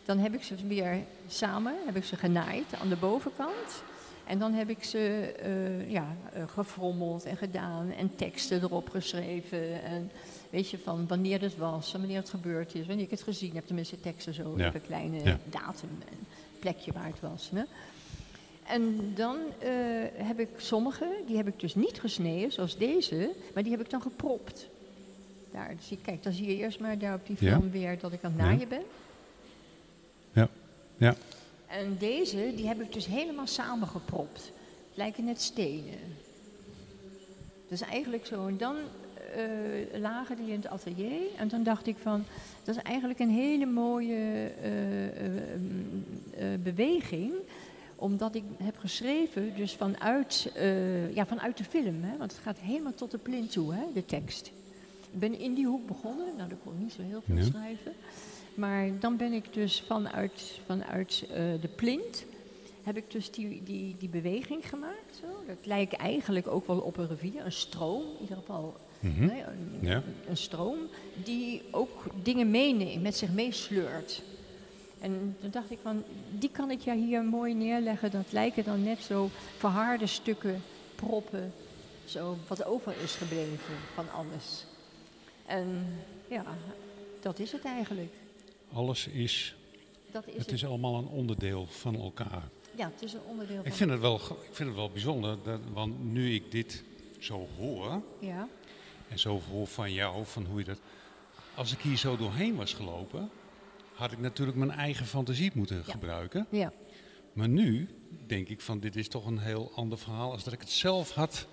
Dan 0.06 0.18
heb 0.18 0.34
ik 0.34 0.44
ze 0.44 0.56
weer 0.68 0.98
samen, 1.28 1.74
heb 1.86 1.96
ik 1.96 2.04
ze 2.04 2.16
genaaid 2.16 2.74
aan 2.82 2.90
de 2.90 2.96
bovenkant. 2.96 3.84
En 4.28 4.40
dan 4.40 4.54
heb 4.54 4.70
ik 4.70 4.84
ze 4.84 5.34
eh, 5.42 5.92
ja, 5.92 6.16
eh, 6.34 6.44
gefrommeld 6.48 7.26
en 7.26 7.38
gedaan 7.38 7.92
en 7.92 8.16
teksten 8.16 8.62
erop 8.62 8.90
geschreven. 8.90 9.84
En 9.84 10.12
weet 10.50 10.70
je, 10.70 10.78
van 10.78 11.08
wanneer 11.08 11.42
het 11.42 11.58
was 11.58 11.94
en 11.94 12.00
wanneer 12.00 12.18
het 12.20 12.30
gebeurd 12.30 12.76
is, 12.76 12.86
wanneer 12.88 13.06
ik 13.06 13.12
het 13.12 13.22
gezien 13.24 13.56
heb. 13.56 13.66
Tenminste, 13.66 14.00
teksten 14.00 14.34
zo, 14.34 14.54
Ja. 14.58 14.68
even 14.68 14.82
kleine 14.82 15.24
Ja. 15.24 15.38
datum 15.50 15.90
en 16.10 16.18
plekje 16.60 16.92
waar 16.92 17.06
het 17.06 17.20
was. 17.20 17.52
Hè. 17.54 17.62
En 18.68 19.12
dan 19.16 19.38
eh, 19.60 19.70
heb 20.14 20.40
ik 20.40 20.50
sommige, 20.58 21.08
die 21.28 21.38
heb 21.38 21.48
ik 21.48 21.60
dus 21.60 21.76
niet 21.76 22.00
gesneden, 22.00 22.52
zoals 22.52 22.78
deze, 22.78 23.32
maar 23.54 23.64
die 23.64 23.72
heb 23.72 23.82
ik 23.82 23.90
dan 23.90 24.02
gepropt. 24.02 24.68
Daar, 25.52 25.76
dus 25.76 25.90
je, 25.90 25.98
kijk, 26.02 26.24
dan 26.24 26.34
zie 26.34 26.48
je 26.48 26.56
eerst 26.58 26.80
maar 26.80 26.98
daar 26.98 27.16
op 27.16 27.28
die 27.28 27.36
Ja. 27.40 27.58
film 27.58 27.72
weer 27.72 28.00
dat 28.00 28.14
ik 28.14 28.24
aan 28.24 28.32
het 28.32 28.42
naaien 28.42 28.68
ben. 28.68 28.84
Ja. 30.34 30.50
Ja. 30.98 31.16
En 31.68 31.98
deze, 32.00 32.54
die 32.56 32.68
heb 32.68 32.82
ik 32.82 32.94
dus 32.94 33.06
helemaal 33.06 33.48
samengepropt. 33.48 34.44
Het 34.88 34.98
lijken 34.98 35.26
net 35.26 35.42
stenen. 35.42 36.00
Dus 37.68 37.82
eigenlijk 37.82 38.26
zo. 38.26 38.48
En 38.48 38.58
dan 38.58 38.76
eh, 39.36 40.00
lagen 40.00 40.36
die 40.36 40.48
in 40.48 40.56
het 40.56 40.68
atelier. 40.68 41.22
En 41.38 41.48
dan 41.48 41.64
dacht 41.64 41.88
ik 41.88 41.96
van, 42.02 42.26
dat 42.64 42.76
is 42.76 42.82
eigenlijk 42.82 43.20
een 43.20 43.30
hele 43.30 43.66
mooie 43.66 44.52
eh, 44.62 45.06
eh, 45.06 46.60
beweging. 46.60 47.34
Omdat 47.96 48.36
ik 48.36 48.44
heb 48.58 48.78
geschreven, 48.78 49.56
dus 49.56 49.74
vanuit, 49.74 50.52
ja, 51.14 51.26
vanuit 51.26 51.58
de 51.58 51.64
film. 51.64 52.04
Hè, 52.04 52.18
want 52.18 52.32
het 52.32 52.42
gaat 52.42 52.60
helemaal 52.60 52.94
tot 52.94 53.12
de 53.12 53.18
plint 53.18 53.52
toe, 53.52 53.74
hè, 53.74 53.84
de 53.94 54.06
tekst. 54.06 54.52
Ik 55.12 55.20
ben 55.20 55.40
in 55.40 55.54
die 55.54 55.66
hoek 55.66 55.88
begonnen. 55.88 56.26
Nou, 56.38 56.50
dat 56.50 56.58
kon 56.64 56.74
ik 56.74 56.80
niet 56.80 56.92
zo 56.92 57.02
heel 57.02 57.22
veel 57.26 57.44
schrijven. 57.44 57.94
Maar 58.58 59.00
dan 59.00 59.18
ben 59.18 59.34
ik 59.34 59.54
dus 59.54 59.84
vanuit, 59.88 60.60
vanuit 60.66 61.26
eh, 61.30 61.36
de 61.62 61.70
plint, 61.76 62.26
heb 62.84 62.98
ik 62.98 63.12
dus 63.12 63.32
die, 63.32 63.64
die, 63.64 63.96
die 64.00 64.10
beweging 64.10 64.70
gemaakt. 64.70 65.16
Zo. 65.22 65.28
Dat 65.48 65.66
lijkt 65.66 65.94
eigenlijk 65.94 66.48
ook 66.48 66.68
wel 66.68 66.80
op 66.80 66.98
een 66.98 67.08
rivier, 67.08 67.46
een 67.46 67.52
stroom, 67.52 68.02
in 68.02 68.22
ieder 68.22 68.38
geval 68.38 68.76
Mhm. 69.00 69.26
nee, 69.26 69.44
een, 69.44 69.78
Ja. 69.82 70.04
een 70.28 70.38
stroom, 70.38 70.78
die 71.24 71.62
ook 71.72 72.06
dingen 72.24 72.50
meeneemt, 72.52 73.02
met 73.02 73.16
zich 73.18 73.32
meesleurt. 73.32 74.24
En 75.00 75.36
toen 75.42 75.50
dacht 75.50 75.72
ik 75.72 75.80
van, 75.82 76.04
die 76.32 76.50
kan 76.52 76.72
ik 76.72 76.82
ja 76.82 76.96
hier 76.96 77.24
mooi 77.24 77.54
neerleggen. 77.54 78.12
Dat 78.12 78.32
lijken 78.32 78.64
dan 78.64 78.84
net 78.84 79.00
zo 79.02 79.30
verharde 79.58 80.08
stukken, 80.08 80.62
proppen, 80.96 81.54
zo 82.06 82.38
wat 82.48 82.66
over 82.66 82.94
is 83.04 83.16
gebleven 83.16 83.76
van 83.94 84.12
alles. 84.12 84.66
En 85.46 85.86
ja, 86.28 86.44
dat 87.22 87.40
is 87.40 87.52
het 87.52 87.64
eigenlijk. 87.66 88.14
Alles 88.74 89.08
is, 89.08 89.56
Dat 90.12 90.28
is 90.28 90.34
het 90.34 90.42
het. 90.46 90.52
is 90.52 90.66
allemaal 90.66 90.96
een 90.98 91.08
onderdeel 91.08 91.66
van 91.66 91.96
elkaar. 91.96 92.50
Ja, 92.76 92.92
het 92.94 93.02
is 93.04 93.14
een 93.14 93.22
onderdeel 93.28 93.56
van. 93.58 93.66
Ik 93.66 93.74
vind 93.74 93.90
het 93.90 94.00
wel, 94.00 94.16
ik 94.16 94.50
vind 94.56 94.68
het 94.70 94.78
wel 94.78 94.90
bijzonder, 94.90 95.38
dat, 95.44 95.60
want 95.74 96.04
nu 96.12 96.34
ik 96.34 96.52
dit 96.52 96.84
zo 97.20 97.48
hoor, 97.58 98.02
Ja, 98.20 98.48
en 99.10 99.20
zo 99.20 99.42
hoor 99.52 99.68
van 99.68 99.94
jou, 99.94 100.26
van 100.26 100.46
hoe 100.46 100.60
je 100.60 100.66
dat... 100.66 100.80
Als 101.56 101.72
ik 101.72 101.80
hier 101.80 101.98
zo 101.98 102.18
doorheen 102.18 102.56
was 102.56 102.74
gelopen, 102.74 103.30
had 103.94 104.12
ik 104.12 104.20
natuurlijk 104.20 104.58
mijn 104.58 104.72
eigen 104.72 105.06
fantasie 105.06 105.52
moeten 105.54 105.84
Ja. 105.86 105.92
gebruiken. 105.92 106.48
ja, 106.50 106.74
Maar 107.34 107.50
nu 107.50 107.90
denk 108.28 108.48
ik 108.48 108.62
van, 108.62 108.80
dit 108.80 108.96
is 108.96 109.08
toch 109.08 109.26
een 109.26 109.40
heel 109.40 109.72
ander 109.76 109.98
verhaal 109.98 110.32
als 110.32 110.44
dat 110.44 110.54
ik 110.54 110.60
het 110.60 110.70
zelf 110.72 111.12
had 111.12 111.48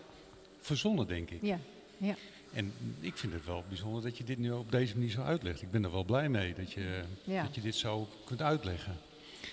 verzonnen, 0.61 1.07
denk 1.07 1.31
ik. 1.31 1.43
ja, 1.43 1.59
ja. 1.97 2.15
En 2.55 2.73
ik 3.01 3.17
vind 3.17 3.33
het 3.33 3.47
wel 3.47 3.65
bijzonder 3.69 4.03
dat 4.03 4.19
je 4.19 4.25
dit 4.25 4.39
nu 4.39 4.51
op 4.51 4.71
deze 4.71 4.95
manier 4.95 5.11
zo 5.11 5.23
uitlegt. 5.23 5.63
Ik 5.63 5.71
ben 5.71 5.85
er 5.85 5.93
wel 5.93 6.05
blij 6.05 6.29
mee 6.29 6.55
dat 6.55 6.73
je, 6.73 7.03
Ja. 7.25 7.43
dat 7.43 7.55
je 7.55 7.61
dit 7.61 7.75
zo 7.75 8.09
kunt 8.25 8.43
uitleggen. 8.43 8.97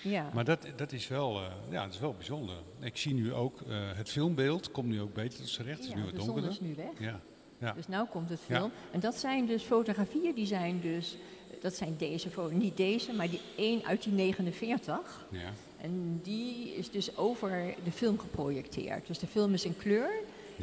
ja. 0.02 0.30
Maar 0.34 0.44
dat, 0.44 0.66
dat, 0.76 0.92
is 0.92 1.08
wel, 1.08 1.40
eh, 1.40 1.46
ja, 1.70 1.84
dat 1.84 1.94
is 1.94 2.00
wel 2.00 2.12
bijzonder. 2.14 2.56
Ik 2.80 2.96
zie 2.96 3.14
nu 3.14 3.32
ook, 3.32 3.60
eh, 3.60 3.76
het 3.94 4.08
filmbeeld 4.10 4.70
komt 4.70 4.88
nu 4.88 5.00
ook 5.00 5.14
beter 5.14 5.38
tot 5.38 5.56
recht. 5.56 5.78
Het 5.78 5.88
is 5.88 5.94
nu 5.94 6.04
wat 6.04 6.14
donkerder. 6.14 6.50
is 6.50 6.60
nu 6.60 6.74
weg. 6.74 6.98
Ja, 6.98 7.20
ja. 7.58 7.72
Dus 7.72 7.88
nou 7.88 8.08
komt 8.08 8.28
het 8.28 8.40
film. 8.40 8.70
En 8.90 9.00
dat 9.00 9.14
zijn 9.14 9.46
dus 9.46 9.62
fotografieën, 9.62 10.34
die 10.34 10.46
zijn 10.46 10.80
dus, 10.80 11.16
dat 11.60 11.74
zijn 11.74 11.94
deze 11.98 12.28
niet 12.50 12.76
deze, 12.76 13.12
maar 13.12 13.30
die 13.30 13.40
één 13.56 13.84
uit 13.84 14.02
die 14.02 14.12
49. 14.12 15.26
ja. 15.30 15.50
En 15.80 16.20
die 16.22 16.74
is 16.74 16.90
dus 16.90 17.16
over 17.16 17.74
de 17.84 17.92
film 17.92 18.18
geprojecteerd. 18.18 19.06
Dus 19.06 19.18
de 19.18 19.26
film 19.26 19.52
is 19.52 19.64
in 19.64 19.76
kleur 19.76 20.10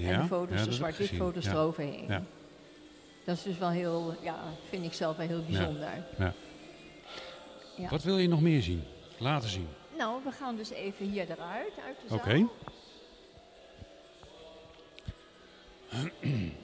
en 0.03 0.11
Ja, 0.11 0.21
de 0.21 0.27
foto's, 0.27 0.59
ja, 0.59 0.65
de 0.65 0.71
zwart-wit 0.71 1.09
foto's 1.09 1.45
eroverheen. 1.45 2.07
Dat 3.25 3.37
is 3.37 3.43
dus 3.43 3.57
wel 3.57 3.69
heel, 3.69 4.15
ja, 4.21 4.43
vind 4.69 4.85
ik 4.85 4.93
zelf 4.93 5.17
wel 5.17 5.27
heel 5.27 5.43
bijzonder. 5.45 6.05
Ja. 6.17 6.33
Ja. 7.77 7.89
Wat 7.89 8.03
wil 8.03 8.17
je 8.17 8.27
nog 8.27 8.41
meer 8.41 8.61
zien? 8.61 8.83
Laten 9.17 9.49
zien. 9.49 9.67
Nou, 9.97 10.21
we 10.23 10.31
gaan 10.31 10.55
dus 10.55 10.69
even 10.69 11.05
hier 11.05 11.31
eruit, 11.31 11.71
uit 11.85 11.97
de 12.01 12.07
zaal. 12.07 12.17
Oké. 12.17 12.47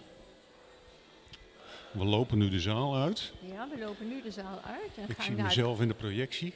We 1.91 2.05
lopen 2.05 2.37
nu 2.37 2.49
de 2.49 2.59
zaal 2.59 2.95
uit. 2.95 3.33
Ja, 3.39 3.67
we 3.69 3.79
lopen 3.79 4.07
nu 4.07 4.21
de 4.21 4.31
zaal 4.31 4.59
uit. 4.65 4.97
En 4.97 5.09
Ik 5.09 5.15
gaan 5.15 5.25
zie 5.25 5.35
mezelf 5.35 5.81
in 5.81 5.87
de 5.87 5.93
projectie. 5.93 6.53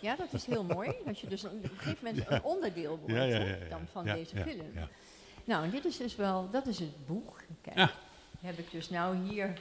Ja, 0.00 0.16
dat 0.16 0.32
is 0.32 0.46
heel 0.46 0.64
mooi. 0.64 0.92
Dat 1.04 1.18
je 1.18 1.26
dus 1.26 1.44
op 1.44 1.52
een 1.52 1.70
gegeven 1.76 2.04
moment 2.04 2.24
een 2.30 2.42
onderdeel 2.42 2.98
wordt 2.98 3.14
Ja, 3.14 3.22
ja, 3.22 3.56
dan 3.68 3.86
van 3.92 4.04
Ja, 4.04 4.14
deze 4.14 4.36
ja, 4.36 4.42
film. 4.42 4.72
Nou, 5.44 5.64
en 5.64 5.70
dit 5.70 5.84
is 5.84 5.96
dus 5.96 6.16
wel, 6.16 6.50
dat 6.50 6.66
is 6.66 6.78
het 6.78 7.06
boek. 7.06 7.42
Kijk, 7.60 7.76
Ja. 7.76 7.92
heb 8.40 8.58
ik 8.58 8.70
dus 8.70 8.90
nou 8.90 9.16
hier 9.28 9.52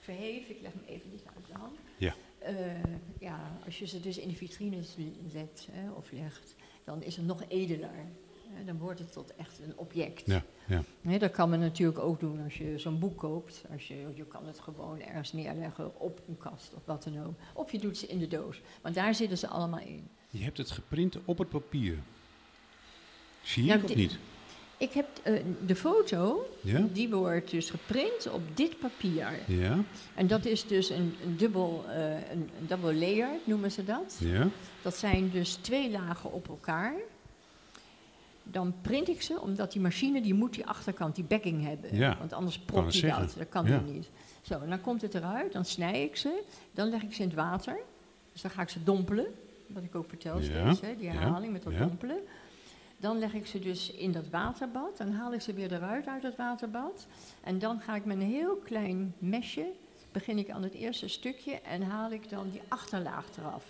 verheven. 0.00 0.50
Ik 0.50 0.60
leg 0.62 0.72
hem 0.72 0.82
even 0.86 1.10
niet 1.10 1.22
uit 1.36 1.46
de 1.46 1.58
hand. 1.58 1.76
Ja. 1.96 2.14
Eh, 2.38 2.54
ja, 3.20 3.58
als 3.64 3.78
je 3.78 3.86
ze 3.86 4.00
dus 4.00 4.18
in 4.18 4.28
de 4.28 4.34
vitrines 4.34 4.96
zet 5.32 5.68
hè, 5.70 5.90
of 5.90 6.10
legt, 6.12 6.54
dan 6.84 7.02
is 7.02 7.16
het 7.16 7.26
nog 7.26 7.42
edeler. 7.48 7.90
Hè, 8.48 8.64
dan 8.64 8.78
wordt 8.78 8.98
het 8.98 9.12
tot 9.12 9.34
echt 9.36 9.58
een 9.58 9.72
object. 9.78 10.26
Ja, 10.26 10.42
ja. 11.02 11.18
Dat 11.18 11.30
kan 11.30 11.50
men 11.50 11.60
natuurlijk 11.60 11.98
ook 11.98 12.20
doen 12.20 12.44
als 12.44 12.56
je 12.56 12.78
zo'n 12.78 12.98
boek 12.98 13.18
koopt. 13.18 13.64
Als 13.72 13.88
je, 13.88 14.12
je 14.14 14.24
kan 14.24 14.46
het 14.46 14.60
gewoon 14.60 15.00
ergens 15.00 15.32
neerleggen 15.32 16.00
op 16.00 16.20
een 16.28 16.38
kast 16.38 16.74
of 16.74 16.84
wat 16.84 17.02
dan 17.02 17.24
ook. 17.24 17.34
Of 17.54 17.72
je 17.72 17.78
doet 17.78 17.98
ze 17.98 18.06
in 18.06 18.18
de 18.18 18.28
doos. 18.28 18.60
Want 18.82 18.94
daar 18.94 19.14
zitten 19.14 19.38
ze 19.38 19.46
allemaal 19.48 19.80
in. 19.80 20.08
Je 20.30 20.42
hebt 20.42 20.58
het 20.58 20.70
geprint 20.70 21.16
op 21.24 21.38
het 21.38 21.48
papier. 21.48 21.98
Zie 23.42 23.64
je 23.64 23.68
Nou, 23.68 23.84
of 23.84 23.94
niet? 23.94 24.18
Ik 24.78 24.92
heb 24.92 25.06
eh, 25.22 25.42
de 25.66 25.76
foto, 25.76 26.46
Ja? 26.60 26.86
die 26.92 27.08
wordt 27.10 27.50
dus 27.50 27.70
geprint 27.70 28.30
op 28.32 28.40
dit 28.54 28.78
papier. 28.78 29.28
Ja? 29.46 29.78
En 30.14 30.26
dat 30.26 30.44
is 30.44 30.66
dus 30.66 30.90
een, 30.90 31.14
een 31.24 31.36
dubbel, 31.36 31.84
eh, 31.88 32.10
een, 32.30 32.50
een 32.60 32.66
double 32.66 32.94
layer, 32.94 33.28
noemen 33.44 33.70
ze 33.72 33.84
dat. 33.84 34.16
Ja? 34.20 34.48
Dat 34.82 34.96
zijn 34.96 35.30
dus 35.30 35.54
twee 35.54 35.90
lagen 35.90 36.32
op 36.32 36.48
elkaar. 36.48 36.94
Dan 38.42 38.74
print 38.82 39.08
ik 39.08 39.22
ze, 39.22 39.40
omdat 39.40 39.72
die 39.72 39.80
machine 39.80 40.20
die 40.22 40.34
moet 40.34 40.54
die 40.54 40.66
achterkant, 40.66 41.14
die 41.14 41.24
backing 41.24 41.64
hebben. 41.64 41.96
Ja, 41.96 42.16
Want 42.18 42.32
anders 42.32 42.58
propt 42.58 42.94
zeggen. 42.94 43.20
dat. 43.26 43.34
Dat 43.38 43.48
kan 43.48 43.66
Ja. 43.66 43.80
niet. 43.80 44.08
Zo, 44.42 44.60
en 44.60 44.68
dan 44.68 44.80
komt 44.80 45.02
het 45.02 45.14
eruit, 45.14 45.52
dan 45.52 45.64
snij 45.64 46.02
ik 46.04 46.16
ze. 46.16 46.42
Dan 46.72 46.88
leg 46.88 47.02
ik 47.02 47.14
ze 47.14 47.22
in 47.22 47.28
het 47.28 47.36
water. 47.36 47.76
Dus 48.32 48.42
dan 48.42 48.50
ga 48.50 48.62
ik 48.62 48.68
ze 48.68 48.82
dompelen. 48.84 49.26
Wat 49.66 49.82
ik 49.82 49.94
ook 49.94 50.08
vertel 50.08 50.40
steeds, 50.42 50.80
hè, 50.80 50.96
die 50.96 51.08
herhaling 51.08 51.52
met 51.52 51.62
dat 51.62 51.72
ja. 51.72 51.78
dompelen. 51.78 52.18
Dan 53.06 53.18
leg 53.18 53.34
ik 53.34 53.46
ze 53.46 53.58
dus 53.58 53.90
in 53.92 54.12
dat 54.12 54.28
waterbad. 54.28 54.96
Dan 54.96 55.10
haal 55.12 55.32
ik 55.34 55.40
ze 55.40 55.52
weer 55.52 55.72
eruit 55.72 56.06
uit 56.06 56.22
het 56.22 56.36
waterbad. 56.36 57.06
En 57.44 57.58
dan 57.58 57.80
ga 57.80 57.94
ik 57.94 58.04
met 58.04 58.16
een 58.16 58.22
heel 58.22 58.56
klein 58.56 59.14
mesje, 59.18 59.66
begin 60.12 60.38
ik 60.38 60.50
aan 60.50 60.62
het 60.62 60.74
eerste 60.74 61.08
stukje 61.08 61.60
en 61.60 61.82
haal 61.82 62.10
ik 62.12 62.28
dan 62.30 62.50
die 62.50 62.60
achterlaag 62.68 63.26
eraf. 63.38 63.64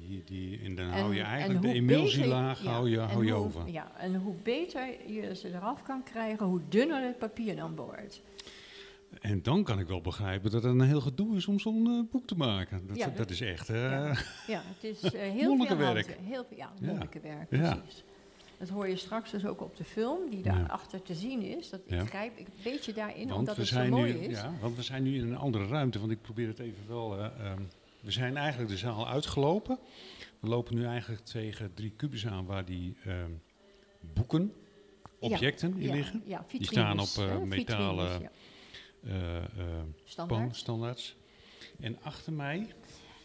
Die, 0.00 0.22
die, 0.24 0.60
en 0.64 0.74
dan 0.74 0.84
En- 0.86 0.92
hou 1.00 1.14
je 1.14 1.20
en 1.20 1.26
eigenlijk 1.26 1.62
de 1.62 1.72
emulsielaag 1.72 2.62
ja, 2.62 2.70
hou 2.70 2.90
je, 2.90 2.98
hou 2.98 3.24
je 3.26 3.32
hoe- 3.32 3.44
over. 3.44 3.68
Ja, 3.70 3.90
en 3.98 4.14
hoe 4.14 4.34
beter 4.42 4.86
je 5.12 5.34
ze 5.34 5.48
eraf 5.54 5.82
kan 5.82 6.02
krijgen, 6.02 6.46
hoe 6.46 6.60
dunner 6.68 7.02
het 7.02 7.18
papier 7.18 7.56
dan 7.56 7.76
wordt. 7.76 8.20
En 9.20 9.42
dan 9.42 9.64
kan 9.64 9.78
ik 9.78 9.86
wel 9.86 10.00
begrijpen 10.00 10.50
dat 10.50 10.62
het 10.62 10.72
een 10.72 10.80
heel 10.80 11.00
gedoe 11.00 11.36
is 11.36 11.46
om 11.46 11.58
zo'n 11.58 11.86
eh, 11.86 12.10
boek 12.12 12.26
te 12.26 12.34
maken. 12.36 12.86
Dat, 12.86 12.96
Ja, 12.96 13.06
dat, 13.06 13.16
dat- 13.16 13.30
is 13.30 13.40
echt... 13.40 13.68
eh, 13.68 13.76
Ja, 13.76 14.12
ja 14.46 14.62
het 14.74 14.84
is 14.84 15.02
eh, 15.02 15.20
heel 15.40 15.54
Moeilijke 15.54 15.76
veel 15.76 15.92
werk. 15.94 16.16
Heel, 16.22 16.46
ja, 16.56 16.56
Ja. 16.80 16.86
moeilijke 16.86 17.20
werk, 17.20 17.50
Ja. 17.50 17.74
precies. 17.74 18.04
Dat 18.60 18.68
hoor 18.68 18.88
je 18.88 18.96
straks 18.96 19.30
dus 19.30 19.44
ook 19.46 19.60
op 19.60 19.76
de 19.76 19.84
film 19.84 20.30
die 20.30 20.44
Ja. 20.44 20.54
daarachter 20.54 21.02
te 21.02 21.14
zien 21.14 21.42
is. 21.42 21.70
Dat 21.70 21.80
Ja. 21.86 22.00
ik 22.02 22.08
grijp 22.08 22.38
ik 22.38 22.46
een 22.46 22.52
beetje 22.62 22.92
daarin, 22.92 23.26
want, 23.28 23.38
omdat 23.38 23.56
het 23.56 23.66
zo 23.66 23.86
mooi 23.88 24.12
nu, 24.12 24.18
is. 24.18 24.36
ja, 24.40 24.52
want 24.60 24.76
we 24.76 24.82
zijn 24.82 25.02
nu 25.02 25.16
in 25.16 25.26
een 25.28 25.36
andere 25.36 25.66
ruimte, 25.66 25.98
want 25.98 26.10
ik 26.10 26.22
probeer 26.22 26.48
het 26.48 26.58
even 26.58 26.88
wel... 26.88 27.18
eh, 27.18 27.24
ehm, 27.46 27.62
we 28.00 28.10
zijn 28.10 28.36
eigenlijk 28.36 28.70
de 28.70 28.76
zaal 28.76 29.08
uitgelopen. 29.08 29.78
We 30.40 30.48
lopen 30.48 30.74
nu 30.74 30.84
eigenlijk 30.84 31.24
tegen 31.24 31.74
drie 31.74 31.90
kubus 31.96 32.26
aan 32.26 32.44
waar 32.46 32.64
die 32.64 32.96
ehm, 33.04 33.30
boeken, 34.14 34.52
objecten 35.18 35.74
in 35.76 35.82
ja, 35.82 35.92
liggen. 35.94 36.22
Ja, 36.26 36.44
Die 36.48 36.64
staan 36.64 36.86
vitrines, 37.06 37.18
op, 37.18 37.24
eh, 37.24 37.38
metalen 37.42 38.08
vitrines, 38.10 38.30
ja. 39.02 39.40
eh, 40.16 40.26
pan- 40.26 40.54
standaards. 40.54 41.16
En 41.80 41.98
achter 42.02 42.32
mij, 42.32 42.66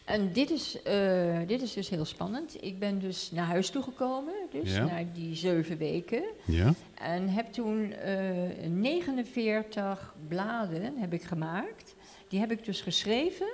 En 0.06 0.32
dit 0.32 0.50
is, 0.50 0.82
eh, 0.82 1.38
dit 1.46 1.62
is 1.62 1.72
dus 1.72 1.88
heel 1.88 2.04
spannend. 2.04 2.64
Ik 2.64 2.78
ben 2.78 2.98
dus 2.98 3.30
naar 3.30 3.46
huis 3.46 3.70
toegekomen, 3.70 4.34
dus 4.50 4.74
Ja. 4.74 4.84
na 4.84 5.04
die 5.14 5.34
zeven 5.34 5.78
weken. 5.78 6.22
ja, 6.44 6.72
En 6.94 7.28
heb 7.28 7.46
toen 7.52 7.92
eh 7.92 8.68
49 8.68 10.14
bladen 10.28 10.96
heb 10.96 11.12
ik 11.12 11.22
gemaakt. 11.22 11.94
Die 12.28 12.40
heb 12.40 12.50
ik 12.50 12.64
dus 12.64 12.80
geschreven 12.80 13.48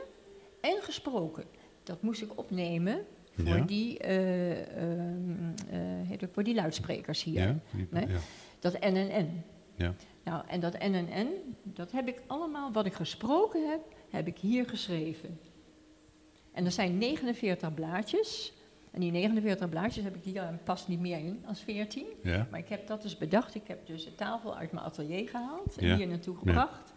en 0.60 0.76
gesproken. 0.82 1.44
Dat 1.82 2.02
moest 2.02 2.22
ik 2.22 2.38
opnemen 2.38 3.04
voor, 3.36 3.56
Ja. 3.56 3.64
die, 3.64 3.98
eh, 3.98 4.60
eh, 4.60 6.06
heet 6.08 6.20
het, 6.20 6.30
voor 6.32 6.42
die 6.44 6.54
luidsprekers 6.54 7.22
hier. 7.24 7.40
ja, 7.42 7.58
die- 7.70 7.86
Nee? 7.90 8.06
ja. 8.08 8.18
Dat 8.60 8.80
NNN. 8.80 9.42
Ja. 9.76 9.94
Nou, 10.24 10.44
en 10.48 10.60
dat 10.60 10.78
NNN, 10.78 11.28
dat 11.62 11.92
heb 11.92 12.08
ik 12.08 12.22
allemaal, 12.26 12.72
wat 12.72 12.86
ik 12.86 12.92
gesproken 12.92 13.68
heb, 13.70 13.80
heb 14.10 14.26
ik 14.26 14.38
hier 14.38 14.68
geschreven. 14.68 15.38
En 16.52 16.64
er 16.64 16.70
zijn 16.72 16.98
49 16.98 17.74
blaadjes. 17.74 18.52
En 18.90 19.00
die 19.00 19.10
49 19.10 19.68
blaadjes 19.68 20.04
heb 20.04 20.16
ik 20.16 20.24
hier 20.24 20.34
dan 20.34 20.58
pas 20.64 20.88
niet 20.88 21.00
meer 21.00 21.18
in 21.18 21.44
als 21.46 21.60
14. 21.60 22.06
ja. 22.22 22.46
Maar 22.50 22.60
ik 22.60 22.68
heb 22.68 22.86
dat 22.86 23.02
dus 23.02 23.18
bedacht. 23.18 23.54
Ik 23.54 23.66
heb 23.66 23.86
dus 23.86 24.04
de 24.04 24.14
tafel 24.14 24.56
uit 24.56 24.72
mijn 24.72 24.84
atelier 24.84 25.28
gehaald 25.28 25.76
en 25.76 25.86
Ja. 25.86 25.96
hier 25.96 26.06
naartoe 26.08 26.36
gebracht. 26.36 26.92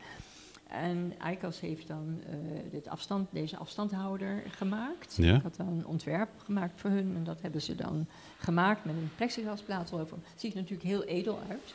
En 0.69 1.13
Eikos 1.19 1.59
heeft 1.59 1.87
dan 1.87 2.21
eh, 2.29 2.35
dit 2.71 2.87
afstand, 2.87 3.27
deze 3.31 3.57
afstandhouder 3.57 4.43
gemaakt. 4.47 5.17
Ik 5.17 5.41
had 5.41 5.55
dan 5.55 5.67
een 5.67 5.85
ontwerp 5.85 6.29
gemaakt 6.37 6.81
voor 6.81 6.89
hun 6.89 7.13
en 7.15 7.23
dat 7.23 7.41
hebben 7.41 7.61
ze 7.61 7.75
dan 7.75 8.07
gemaakt 8.37 8.85
met 8.85 8.95
een 8.95 9.09
plexiglasplaat 9.15 9.91
erover. 9.91 10.17
Ziet 10.35 10.51
er 10.53 10.57
natuurlijk 10.59 10.89
heel 10.89 11.03
edel 11.03 11.39
uit. 11.49 11.73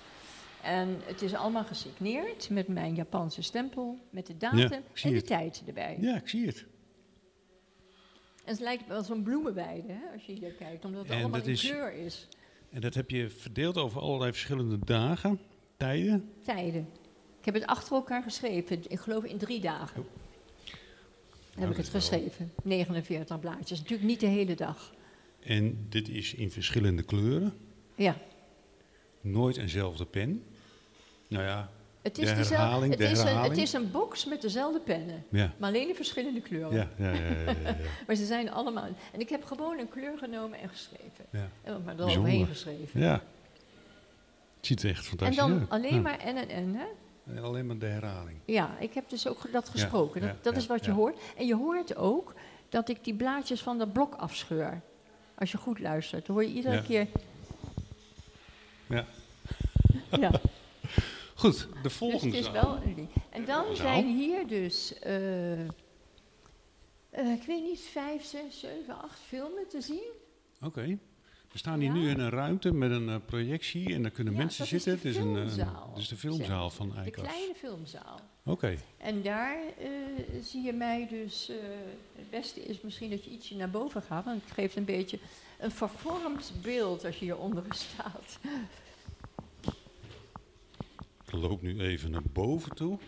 En 0.63 0.97
het 1.05 1.23
is 1.23 1.35
allemaal 1.35 1.65
gesigneerd 1.65 2.51
met 2.51 2.69
mijn 2.69 2.95
Japanse 2.95 3.43
stempel, 3.43 3.99
met 4.11 4.27
de 4.27 4.37
datum 4.37 4.83
en 5.03 5.13
de 5.13 5.23
tijd 5.23 5.63
erbij. 5.67 5.97
ja, 6.01 6.17
ik 6.17 6.29
zie 6.29 6.47
het. 6.47 6.65
En 8.51 8.57
het 8.57 8.65
lijkt 8.65 8.87
wel 8.87 9.03
zo'n 9.03 9.23
bloemenweide 9.23 9.93
hè, 9.93 10.13
als 10.15 10.25
je 10.27 10.33
hier 10.33 10.51
kijkt, 10.53 10.85
omdat 10.85 11.03
het 11.03 11.11
En 11.11 11.19
allemaal 11.21 11.41
in 11.43 11.49
is- 11.49 11.61
kleur 11.61 11.93
is. 11.93 12.29
En 12.71 12.81
dat 12.81 12.95
heb 12.95 13.11
je 13.11 13.29
verdeeld 13.29 13.77
over 13.77 14.01
allerlei 14.01 14.31
verschillende 14.33 14.79
dagen, 14.85 15.41
tijden. 15.77 16.31
tijden. 16.45 16.89
Ik 17.39 17.45
heb 17.45 17.55
het 17.55 17.67
achter 17.67 17.93
elkaar 17.95 18.23
geschreven, 18.23 18.83
ik 18.89 18.99
geloof 19.01 19.25
in 19.25 19.39
drie 19.39 19.61
dagen. 19.61 20.01
Oh. 20.03 20.07
Heb 21.51 21.59
Nou, 21.59 21.71
ik 21.71 21.77
dat 21.77 21.87
het 21.87 21.95
geschreven, 21.95 22.53
49 22.63 23.41
blaadjes. 23.41 23.79
Natuurlijk 23.79 24.09
niet 24.09 24.21
de 24.21 24.27
hele 24.27 24.55
dag. 24.55 24.95
En 25.43 25.87
dit 25.89 26.09
is 26.09 26.35
in 26.35 26.51
verschillende 26.51 27.03
kleuren. 27.03 27.53
Ja, 27.95 28.17
Nooit 29.21 29.57
eenzelfde 29.57 30.05
pen. 30.07 30.43
Nou 31.29 31.45
ja, 31.45 31.71
het 32.03 32.19
is, 32.19 32.29
De 32.29 32.35
dezelfde- 32.35 32.55
herhaling, 32.57 32.91
het, 32.91 32.99
de 32.99 33.05
is 33.05 33.11
een, 33.11 33.17
het 33.19 33.27
herhaling. 33.29 33.61
is 33.63 33.73
een 33.73 33.91
box 33.91 34.25
met 34.25 34.43
dezelfde 34.43 34.81
pennen, 34.81 35.25
ja. 35.29 35.53
maar 35.57 35.69
alleen 35.69 35.89
in 35.89 35.95
verschillende 35.95 36.41
kleuren. 36.41 36.73
Ja, 36.77 36.89
ja, 36.97 37.11
ja. 37.13 37.55
Maar 38.07 38.17
ze 38.17 38.27
zijn 38.27 38.51
allemaal. 38.51 38.89
En 39.13 39.21
ik 39.21 39.29
heb 39.29 39.45
gewoon 39.45 39.79
een 39.79 39.89
kleur 39.89 40.19
genomen 40.19 40.59
en 40.59 40.69
geschreven. 40.69 41.51
En 41.63 41.83
maar 41.85 41.95
eroverheen 41.99 42.47
geschreven. 42.47 43.01
ja. 43.01 43.13
Het 44.57 44.67
ziet 44.69 44.83
er 44.83 44.89
echt 44.91 44.99
En 44.99 45.05
fantastisch 45.05 45.37
dan 45.37 45.59
uit. 45.59 45.71
alleen 45.71 45.95
Ja. 45.95 46.01
maar 46.01 46.19
en 46.19 46.37
en 46.37 46.49
en, 46.49 46.75
hè? 46.75 46.85
En 47.35 47.43
alleen 47.45 47.67
maar 47.67 47.79
de 47.79 47.87
herhaling. 47.87 48.39
Ja, 48.45 48.71
ik 48.79 48.95
heb 48.95 49.09
dus 49.09 49.27
ook 49.27 49.53
dat 49.53 49.69
gesproken. 49.69 50.21
dat 50.21 50.45
dat 50.45 50.57
is 50.57 50.67
wat 50.67 50.85
je 50.85 50.91
hoort. 50.91 51.17
En 51.37 51.47
je 51.47 51.55
hoort 51.55 51.97
ook 51.97 52.35
dat 52.69 52.89
ik 52.89 53.05
die 53.05 53.15
blaadjes 53.15 53.61
van 53.61 53.79
dat 53.79 53.93
blok 53.93 54.15
afscheur. 54.15 54.81
Als 55.35 55.51
je 55.53 55.59
goed 55.59 55.79
luistert, 55.79 56.27
dan 56.27 56.35
hoor 56.37 56.45
je 56.45 56.53
iedere 56.55 56.83
keer. 56.83 57.07
Ja. 58.89 59.05
Ja, 60.11 60.31
Goed, 61.41 61.59
de 61.59 61.81
dus 61.83 61.93
volgende 61.93 62.37
het 62.37 62.47
is 62.47 62.51
wel 62.53 62.77
een. 62.85 63.09
En 63.31 63.45
dan 63.45 63.65
Zaal. 63.65 63.75
zijn 63.77 64.07
hier 64.17 64.47
dus, 64.47 64.99
eh, 64.99 65.61
eh, 65.61 65.69
ik 67.11 67.43
weet 67.47 67.63
niet, 67.63 67.81
vijf, 67.81 68.25
zes, 68.25 68.61
zeven, 68.61 69.03
acht 69.03 69.19
filmen 69.27 69.69
te 69.69 69.81
zien. 69.81 70.11
Oké. 70.63 70.99
We 71.53 71.59
staan 71.59 71.81
hier 71.81 71.89
Ja. 71.89 71.95
nu 71.95 72.09
in 72.11 72.19
een 72.21 72.31
ruimte 72.31 72.73
met 72.73 72.91
een 72.91 73.09
eh, 73.09 73.17
projectie 73.27 73.95
en 73.95 74.03
daar 74.03 74.11
kunnen 74.11 74.33
Ja, 74.33 74.39
mensen 74.39 74.67
zitten. 74.67 74.91
de 74.93 74.97
het 74.97 75.05
is 75.05 75.17
een, 75.17 75.35
filmzaal, 75.35 75.95
is 75.97 76.09
de 76.09 76.17
filmzaal 76.17 76.71
van 76.71 76.89
De 76.91 76.95
Eikos. 76.97 77.23
kleine 77.27 77.55
filmzaal. 77.55 78.21
Oké. 78.45 78.77
En 78.99 79.23
daar 79.23 79.59
zie 80.43 80.63
je 80.63 80.73
mij 80.73 81.07
dus. 81.11 81.51
het 82.17 82.31
beste 82.31 82.61
is 82.65 82.81
misschien 82.81 83.11
dat 83.11 83.25
je 83.25 83.31
ietsje 83.31 83.57
naar 83.57 83.71
boven 83.71 84.03
gaat, 84.03 84.25
want 84.25 84.43
het 84.45 84.53
geeft 84.53 84.77
een 84.77 84.85
beetje 84.85 85.19
een 85.59 85.71
vervormd 85.71 86.53
beeld 86.63 87.05
als 87.05 87.19
je 87.19 87.25
hieronder 87.25 87.65
staat. 87.69 88.39
Ik 91.33 91.37
loop 91.37 91.63
nu 91.63 91.81
even 91.81 92.11
naar 92.11 92.23
boven 92.33 92.75
toe. 92.75 92.99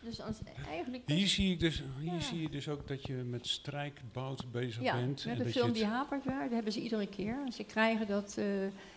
Dus 0.00 0.20
als, 0.20 0.36
eigenlijk. 0.70 1.02
Hier 1.06 1.28
zie 1.28 1.52
ik 1.52 1.60
dus, 1.60 1.82
hier 2.00 2.12
Ja. 2.12 2.20
zie 2.20 2.40
je 2.40 2.48
dus 2.48 2.68
ook 2.68 2.88
dat 2.88 3.06
je 3.06 3.12
met 3.12 3.46
strijkbout 3.46 4.52
bezig 4.52 4.82
ja, 4.82 4.94
bent. 4.94 5.22
en 5.22 5.28
hebben 5.28 5.44
dat 5.46 5.54
film 5.54 5.72
die 5.72 5.84
hapert 5.84 6.24
waar, 6.24 6.42
dat 6.42 6.52
hebben 6.52 6.72
ze 6.72 6.80
iedere 6.80 7.06
keer. 7.06 7.36
Ze 7.52 7.64
krijgen 7.64 8.06
dat 8.06 8.34
eh, 8.38 8.44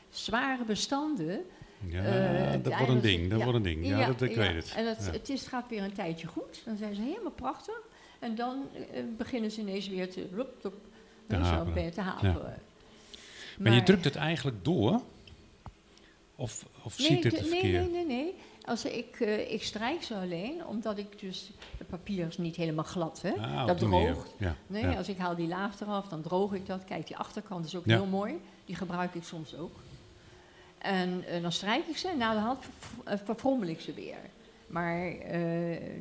zware 0.09 0.63
bestanden. 0.65 1.41
Ja, 1.85 2.03
eh, 2.03 2.63
dat 2.63 2.77
wordt 2.77 2.91
een 2.91 3.01
ding, 3.01 3.29
dat 3.29 3.37
ja, 3.39 3.43
wordt 3.43 3.57
een 3.57 3.73
ding. 3.73 3.87
Ja, 3.87 4.05
dat, 4.07 4.21
ik 4.21 4.31
ja. 4.31 4.37
weet 4.37 4.55
het. 4.55 4.73
En 4.75 4.87
het, 4.87 5.05
Ja. 5.05 5.11
het, 5.11 5.29
is, 5.29 5.47
gaat 5.47 5.69
weer 5.69 5.83
een 5.83 5.93
tijdje 5.93 6.27
goed. 6.27 6.61
Dan 6.65 6.77
zijn 6.77 6.95
ze 6.95 7.01
helemaal 7.01 7.31
prachtig. 7.31 7.79
En 8.19 8.35
dan 8.35 8.67
eh, 8.93 9.03
beginnen 9.17 9.51
ze 9.51 9.61
ineens 9.61 9.87
weer 9.87 10.09
te, 10.09 10.27
haperen. 11.27 11.83
je 11.83 11.91
te 11.91 12.01
haperen. 12.01 12.59
Maar 13.57 13.73
je 13.73 13.83
drukt 13.83 14.03
het 14.03 14.15
eigenlijk 14.15 14.63
door? 14.63 15.01
Of, 16.39 16.65
of 16.83 16.93
zie 16.93 17.15
ik 17.15 17.21
dit 17.21 17.49
nee, 17.49 17.63
nee, 17.63 17.71
nee, 17.71 17.89
nee, 17.89 18.05
nee. 18.05 18.35
Als 18.65 18.85
ik, 18.85 19.19
eh, 19.19 19.51
ik 19.51 19.63
strijk 19.63 20.03
ze 20.03 20.15
alleen, 20.15 20.65
omdat 20.65 20.97
ik 20.97 21.19
dus... 21.19 21.51
Het 21.77 21.87
papier 21.87 22.27
is 22.27 22.37
niet 22.37 22.55
helemaal 22.55 22.83
glad, 22.83 23.21
hè. 23.21 23.31
Ah, 23.31 23.67
dat 23.67 23.77
droogt. 23.77 24.35
Ja, 24.37 24.55
Nee, 24.67 24.81
ja. 24.81 24.95
als 24.95 25.09
ik 25.09 25.17
haal 25.17 25.35
die 25.35 25.47
laag 25.47 25.81
eraf, 25.81 26.07
dan 26.07 26.21
droog 26.21 26.53
ik 26.53 26.65
dat. 26.65 26.83
Kijk, 26.83 27.07
die 27.07 27.17
achterkant 27.17 27.65
is 27.65 27.75
ook 27.75 27.85
Ja. 27.85 27.95
heel 27.95 28.05
mooi. 28.05 28.41
Die 28.65 28.75
gebruik 28.75 29.13
ik 29.13 29.23
soms 29.23 29.55
ook. 29.55 29.75
En 30.77 31.23
eh, 31.27 31.41
dan 31.41 31.51
strijk 31.51 31.85
ik 31.87 31.97
ze 31.97 32.07
en 32.07 32.17
na 32.17 32.33
de 32.33 32.39
hand 32.39 32.65
eh, 33.05 33.17
verfrommel 33.23 33.67
ik 33.67 33.79
ze 33.79 33.93
weer. 33.93 34.17
Maar 34.67 35.13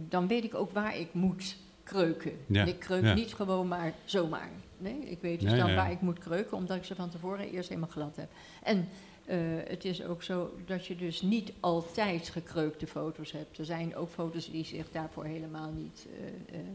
dan 0.09 0.27
weet 0.27 0.45
ik 0.45 0.55
ook 0.55 0.71
waar 0.71 0.99
ik 0.99 1.15
moet 1.15 1.57
kreuken. 1.83 2.33
Ja, 2.47 2.65
ik 2.65 2.79
kreuk 2.79 3.05
ja. 3.05 3.15
niet 3.15 3.35
gewoon 3.35 3.69
maar 3.69 3.93
zomaar. 4.05 4.51
Nee, 4.79 4.99
ik 4.99 5.21
weet 5.21 5.41
dus 5.41 5.51
Ja, 5.51 5.57
dan 5.57 5.75
waar 5.75 5.91
ik 5.91 6.01
moet 6.01 6.19
kreuken, 6.19 6.57
omdat 6.57 6.77
ik 6.77 6.85
ze 6.85 6.95
van 6.95 7.11
tevoren 7.11 7.51
eerst 7.51 7.69
helemaal 7.69 7.91
glad 7.91 8.17
heb. 8.17 8.29
En 8.63 8.89
eh, 9.27 9.39
het 9.69 9.85
is 9.85 10.03
ook 10.05 10.23
zo 10.23 10.55
dat 10.67 10.87
je 10.87 10.97
dus 10.97 11.23
niet 11.23 11.53
altijd 11.61 12.29
gekreukte 12.29 12.87
foto's 12.87 13.33
hebt. 13.33 13.59
Er 13.59 13.65
zijn 13.65 13.97
ook 13.97 14.11
foto's 14.11 14.51
die 14.51 14.65
zich 14.65 14.91
daarvoor 14.91 15.25
helemaal 15.25 15.71
niet, 15.73 16.07
eh, 16.21 16.59
eh, 16.59 16.67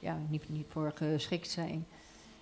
ja, 0.00 0.18
niet, 0.28 0.48
niet 0.48 0.66
voor 0.68 0.92
geschikt 0.94 1.48
zijn. 1.50 1.86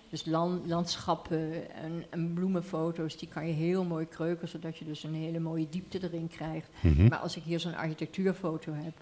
Dus 0.09 0.25
lan- 0.25 0.61
landschappen 0.67 1.73
en, 1.73 2.05
en 2.09 2.33
bloemenfoto's, 2.33 3.17
die 3.17 3.27
kan 3.27 3.47
je 3.47 3.53
heel 3.53 3.83
mooi 3.83 4.07
kreuken, 4.07 4.47
zodat 4.47 4.77
je 4.77 4.85
dus 4.85 5.03
een 5.03 5.13
hele 5.13 5.39
mooie 5.39 5.69
diepte 5.69 6.03
erin 6.03 6.27
krijgt. 6.27 6.69
Mhm. 6.81 7.07
Maar 7.07 7.19
als 7.19 7.35
ik 7.37 7.43
hier 7.43 7.59
zo'n 7.59 7.75
architectuurfoto 7.75 8.73
heb, 8.73 8.93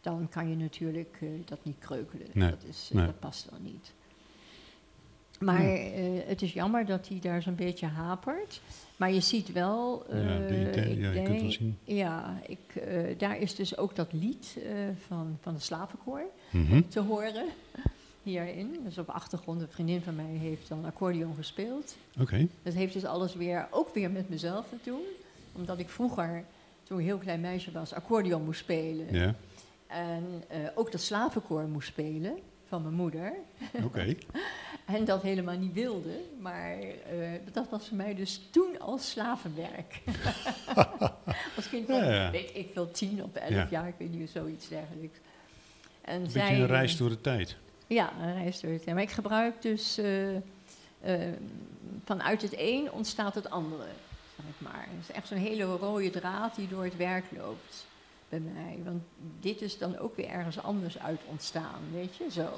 dan 0.00 0.28
kan 0.28 0.48
je 0.48 0.56
natuurlijk 0.56 1.18
dat 1.44 1.64
niet 1.64 1.78
kreukelen. 1.78 2.26
Nee, 2.32 2.50
Dat, 2.50 2.64
is, 2.68 2.90
nee. 2.92 3.06
dat 3.06 3.18
past 3.20 3.50
dan 3.50 3.62
niet. 3.62 3.92
Maar 5.38 5.64
eh, 5.64 6.02
het 6.26 6.42
is 6.42 6.52
jammer 6.52 6.86
dat 6.86 7.08
hij 7.08 7.18
daar 7.20 7.42
zo'n 7.42 7.54
beetje 7.54 7.86
hapert. 7.86 8.60
Maar 8.96 9.12
je 9.12 9.20
ziet 9.20 9.52
wel. 9.52 10.04
Ja, 10.10 10.14
eh, 10.16 10.60
idee- 10.60 10.98
je 11.00 11.22
kunt 11.22 11.40
wel 11.40 11.50
zien. 11.50 11.78
Ja, 11.84 12.38
ik, 12.46 12.74
eh, 12.82 13.18
daar 13.18 13.38
is 13.38 13.54
dus 13.54 13.76
ook 13.76 13.94
dat 13.96 14.12
lied 14.12 14.56
van, 15.06 15.38
van 15.40 15.54
de 15.54 15.60
slavenkoor 15.60 16.22
Mhm. 16.50 16.82
te 16.88 17.00
horen. 17.00 17.44
Hierin. 18.22 18.76
Dus 18.84 18.98
op 18.98 19.08
achtergrond, 19.08 19.60
een 19.60 19.68
vriendin 19.70 20.00
van 20.02 20.14
mij 20.16 20.24
heeft 20.40 20.68
dan 20.68 20.84
accordeon 20.84 21.34
gespeeld. 21.34 21.96
Oké. 22.20 22.46
Dat 22.62 22.74
heeft 22.74 22.92
dus 22.92 23.04
alles 23.04 23.34
weer, 23.34 23.66
ook 23.70 23.94
weer 23.94 24.10
met 24.10 24.28
mezelf 24.28 24.68
te 24.68 24.76
doen. 24.90 25.02
Omdat 25.52 25.78
ik 25.78 25.88
vroeger, 25.88 26.44
toen 26.82 26.96
ik 26.98 27.02
een 27.04 27.08
heel 27.10 27.18
klein 27.18 27.40
meisje 27.40 27.70
was, 27.72 27.92
accordeon 27.92 28.44
moest 28.44 28.60
spelen. 28.60 29.14
Ja, 29.14 29.34
En 29.86 30.24
ook 30.74 30.92
dat 30.92 31.00
slavenkoor 31.00 31.62
moest 31.68 31.88
spelen 31.88 32.38
van 32.68 32.82
mijn 32.82 32.94
moeder. 32.94 33.32
oké. 33.84 34.14
En 34.86 35.04
dat 35.04 35.22
helemaal 35.22 35.56
niet 35.58 35.72
wilde. 35.72 36.20
Maar 36.40 36.78
eh, 36.78 37.28
dat 37.52 37.68
was 37.70 37.88
voor 37.88 37.96
mij 37.96 38.14
dus 38.14 38.40
toen 38.50 38.78
al 38.80 38.98
slavenwerk. 38.98 40.00
Als 41.56 41.68
kind 41.70 41.86
van, 41.86 41.96
Ja, 41.96 42.10
ja. 42.12 42.30
weet 42.30 42.50
ik 42.54 42.68
veel, 42.72 42.90
tien 42.90 43.22
of 43.24 43.34
elf 43.34 43.50
Ja. 43.50 43.66
jaar, 43.70 43.88
ik 43.88 43.94
weet 43.98 44.10
niet, 44.12 44.30
zoiets 44.30 44.68
dergelijks. 44.68 45.18
En 46.00 46.20
Een 46.22 46.30
zij, 46.30 46.60
een 46.60 46.66
reis 46.66 46.96
door 46.96 47.08
de 47.08 47.20
tijd. 47.20 47.56
Ja, 47.86 48.12
een 48.20 48.34
reis 48.34 48.60
door 48.60 48.70
het 48.72 48.86
Maar 48.86 49.00
ik 49.02 49.10
gebruik 49.10 49.62
dus... 49.62 49.98
eh, 49.98 50.36
eh, 50.36 50.42
vanuit 52.04 52.42
het 52.42 52.54
een 52.58 52.92
ontstaat 52.92 53.34
het 53.34 53.50
andere, 53.50 53.86
zeg 54.36 54.46
ik 54.46 54.60
maar. 54.60 54.86
Het 54.90 55.08
is 55.08 55.14
echt 55.14 55.26
zo'n 55.28 55.38
hele 55.38 55.64
rode 55.64 56.10
draad 56.10 56.54
die 56.54 56.68
door 56.68 56.84
het 56.84 56.96
werk 56.96 57.24
loopt 57.36 57.86
bij 58.28 58.40
mij. 58.40 58.78
Want 58.84 59.02
dit 59.40 59.62
is 59.62 59.78
dan 59.78 59.98
ook 59.98 60.16
weer 60.16 60.28
ergens 60.28 60.62
anders 60.62 60.98
uit 60.98 61.20
ontstaan, 61.26 61.80
weet 61.92 62.16
je, 62.16 62.30
zo. 62.30 62.48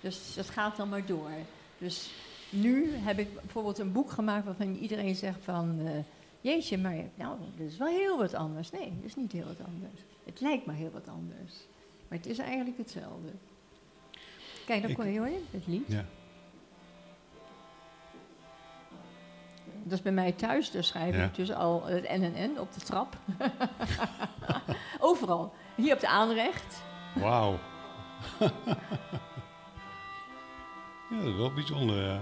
Dus 0.00 0.34
dat 0.34 0.50
gaat 0.50 0.76
dan 0.76 0.88
maar 0.88 1.06
door. 1.06 1.30
Dus 1.78 2.10
nu 2.50 2.94
heb 2.94 3.18
ik 3.18 3.34
bijvoorbeeld 3.34 3.78
een 3.78 3.92
boek 3.92 4.10
gemaakt 4.10 4.44
waarvan 4.44 4.74
iedereen 4.74 5.16
zegt 5.16 5.44
van... 5.44 5.80
eh, 5.86 5.92
jeetje, 6.40 6.78
maar 6.78 6.96
nou, 7.14 7.38
dat 7.56 7.66
is 7.66 7.76
wel 7.76 7.88
heel 7.88 8.18
wat 8.18 8.34
anders. 8.34 8.70
Nee, 8.70 8.92
dat 8.96 9.04
is 9.04 9.16
niet 9.16 9.32
heel 9.32 9.46
wat 9.46 9.66
anders. 9.66 10.00
Het 10.24 10.40
lijkt 10.40 10.66
maar 10.66 10.74
heel 10.74 10.90
wat 10.90 11.08
anders. 11.08 11.54
Maar 12.08 12.18
het 12.18 12.26
is 12.26 12.38
eigenlijk 12.38 12.78
hetzelfde. 12.78 13.28
Kijk, 14.66 14.82
dan 14.82 14.92
kon 14.92 15.12
je 15.12 15.18
horen, 15.18 15.44
het 15.50 15.66
lied. 15.66 15.88
Ja. 15.88 16.04
Dat 19.88 19.98
is 19.98 20.02
bij 20.04 20.12
mij 20.12 20.32
thuis, 20.32 20.70
daar 20.70 20.84
schrijf 20.84 21.16
Ja. 21.16 21.24
ik 21.24 21.34
dus 21.34 21.52
al 21.52 21.84
het 21.86 22.08
NNN 22.18 22.58
op 22.58 22.72
de 22.72 22.80
trap. 22.80 23.16
Overal. 24.98 25.52
Hier 25.74 25.94
op 25.94 26.00
de 26.00 26.08
aanrecht. 26.08 26.82
Wauw. 27.14 27.58
ja, 28.38 28.48
dat 31.10 31.24
is 31.26 31.36
wel 31.36 31.52
bijzonder, 31.52 32.02
ja. 32.04 32.20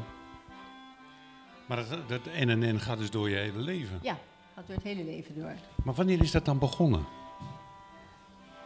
Maar 1.66 1.76
dat, 1.76 2.08
dat 2.08 2.20
NNN 2.24 2.80
gaat 2.80 2.98
dus 2.98 3.10
door 3.10 3.30
je 3.30 3.36
hele 3.36 3.58
leven. 3.60 3.98
Ja, 4.02 4.16
gaat 4.54 4.66
door 4.66 4.76
het 4.76 4.84
hele 4.84 5.04
leven 5.04 5.34
door. 5.40 5.52
Maar 5.84 5.94
wanneer 5.94 6.20
is 6.22 6.30
dat 6.30 6.44
dan 6.44 6.58
begonnen? 6.58 7.04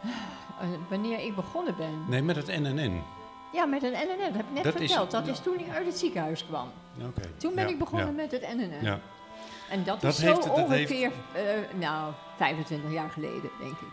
Eh, 0.03 0.67
wanneer 0.89 1.19
ik 1.19 1.35
begonnen 1.35 1.75
ben. 1.77 2.05
Nee, 2.07 2.21
met 2.21 2.35
het 2.35 2.47
NNN. 2.47 3.01
Ja, 3.53 3.65
met 3.65 3.83
een 3.83 3.91
NNN, 3.91 4.17
dat 4.17 4.33
heb 4.35 4.45
ik 4.47 4.53
net 4.53 4.63
Dat 4.63 4.73
is- 4.75 4.79
verteld. 4.89 5.11
dat 5.11 5.25
ja. 5.25 5.31
is 5.31 5.39
toen 5.39 5.59
ik 5.59 5.69
uit 5.69 5.85
het 5.85 5.97
ziekenhuis 5.97 6.45
kwam. 6.45 6.67
Toen 7.37 7.55
ben 7.55 7.63
Ja, 7.65 7.69
ik 7.71 7.77
begonnen 7.79 8.07
ja, 8.07 8.13
met 8.13 8.31
het 8.31 8.41
NNN. 8.55 8.77
Ja. 8.85 8.99
En 9.69 9.83
dat, 9.83 10.01
Dat 10.01 10.13
is 10.13 10.21
heeft- 10.21 10.43
zo 10.43 10.49
dat 10.49 10.57
ongeveer, 10.63 11.11
eh, 11.33 11.41
nou, 11.79 12.13
25 12.37 12.91
jaar 12.91 13.09
geleden, 13.09 13.49
denk 13.59 13.71
ik. 13.79 13.87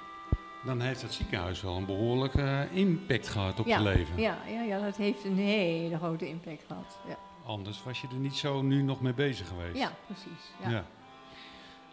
Dan 0.64 0.80
heeft 0.80 1.02
het 1.02 1.12
ziekenhuis 1.12 1.60
wel 1.62 1.76
een 1.76 1.86
behoorlijke 1.86 2.42
eh, 2.42 2.76
impact 2.76 3.28
gehad 3.28 3.60
op 3.60 3.66
je 3.66 3.80
leven. 3.80 4.20
Ja, 4.20 4.36
ja, 4.48 4.60
ja, 4.62 4.80
dat 4.80 4.96
heeft 4.96 5.24
een 5.24 5.36
hele 5.38 5.96
grote 5.96 6.28
impact 6.28 6.62
gehad. 6.66 6.98
Ja, 7.08 7.16
Anders 7.46 7.82
was 7.84 8.00
je 8.00 8.06
er 8.08 8.14
niet 8.14 8.36
zo 8.36 8.62
nu 8.62 8.82
nog 8.82 9.00
mee 9.00 9.12
bezig 9.14 9.48
geweest. 9.48 9.76
ja 9.76 9.90
precies. 10.06 10.50
Ja. 10.62 10.68
Ja. 10.70 10.84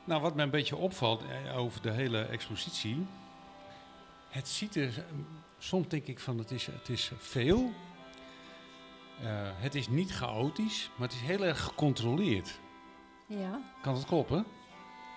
Nou, 0.04 0.22
wat 0.22 0.36
mij 0.36 0.44
een 0.44 0.50
beetje 0.52 0.76
opvalt 0.76 1.22
eh, 1.46 1.58
over 1.58 1.82
de 1.82 1.92
hele 1.92 2.22
expositie. 2.22 3.06
Het 4.30 4.48
ziet 4.48 4.76
er. 4.76 5.06
Soms 5.66 5.88
denk 5.88 6.06
ik 6.06 6.20
van 6.20 6.38
het 6.38 6.52
is, 6.52 6.66
het 6.66 6.90
is 6.90 7.12
veel. 7.18 7.72
Eh, 9.22 9.28
het 9.56 9.76
is 9.76 9.88
niet 9.88 10.12
chaotisch, 10.12 10.90
maar 10.96 11.08
het 11.08 11.18
is 11.18 11.24
heel 11.24 11.46
erg 11.46 11.62
gecontroleerd. 11.64 12.60
Ja. 13.28 13.62
Kan 13.82 13.94
dat 13.94 14.06
kloppen? 14.06 14.46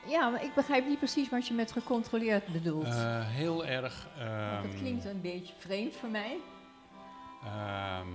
ja, 0.06 0.28
maar 0.28 0.44
ik 0.44 0.54
begrijp 0.54 0.86
niet 0.86 0.98
precies 0.98 1.28
wat 1.28 1.46
je 1.46 1.54
met 1.54 1.72
gecontroleerd 1.72 2.46
bedoelt. 2.46 2.84
Eh, 2.84 3.26
heel 3.28 3.66
erg. 3.66 4.08
Want 4.16 4.28
ehm, 4.28 4.62
dat 4.62 4.74
klinkt 4.74 5.04
een 5.04 5.20
beetje 5.20 5.54
vreemd 5.58 5.96
voor 5.96 6.08
mij. 6.08 6.36
ehm, 7.44 8.08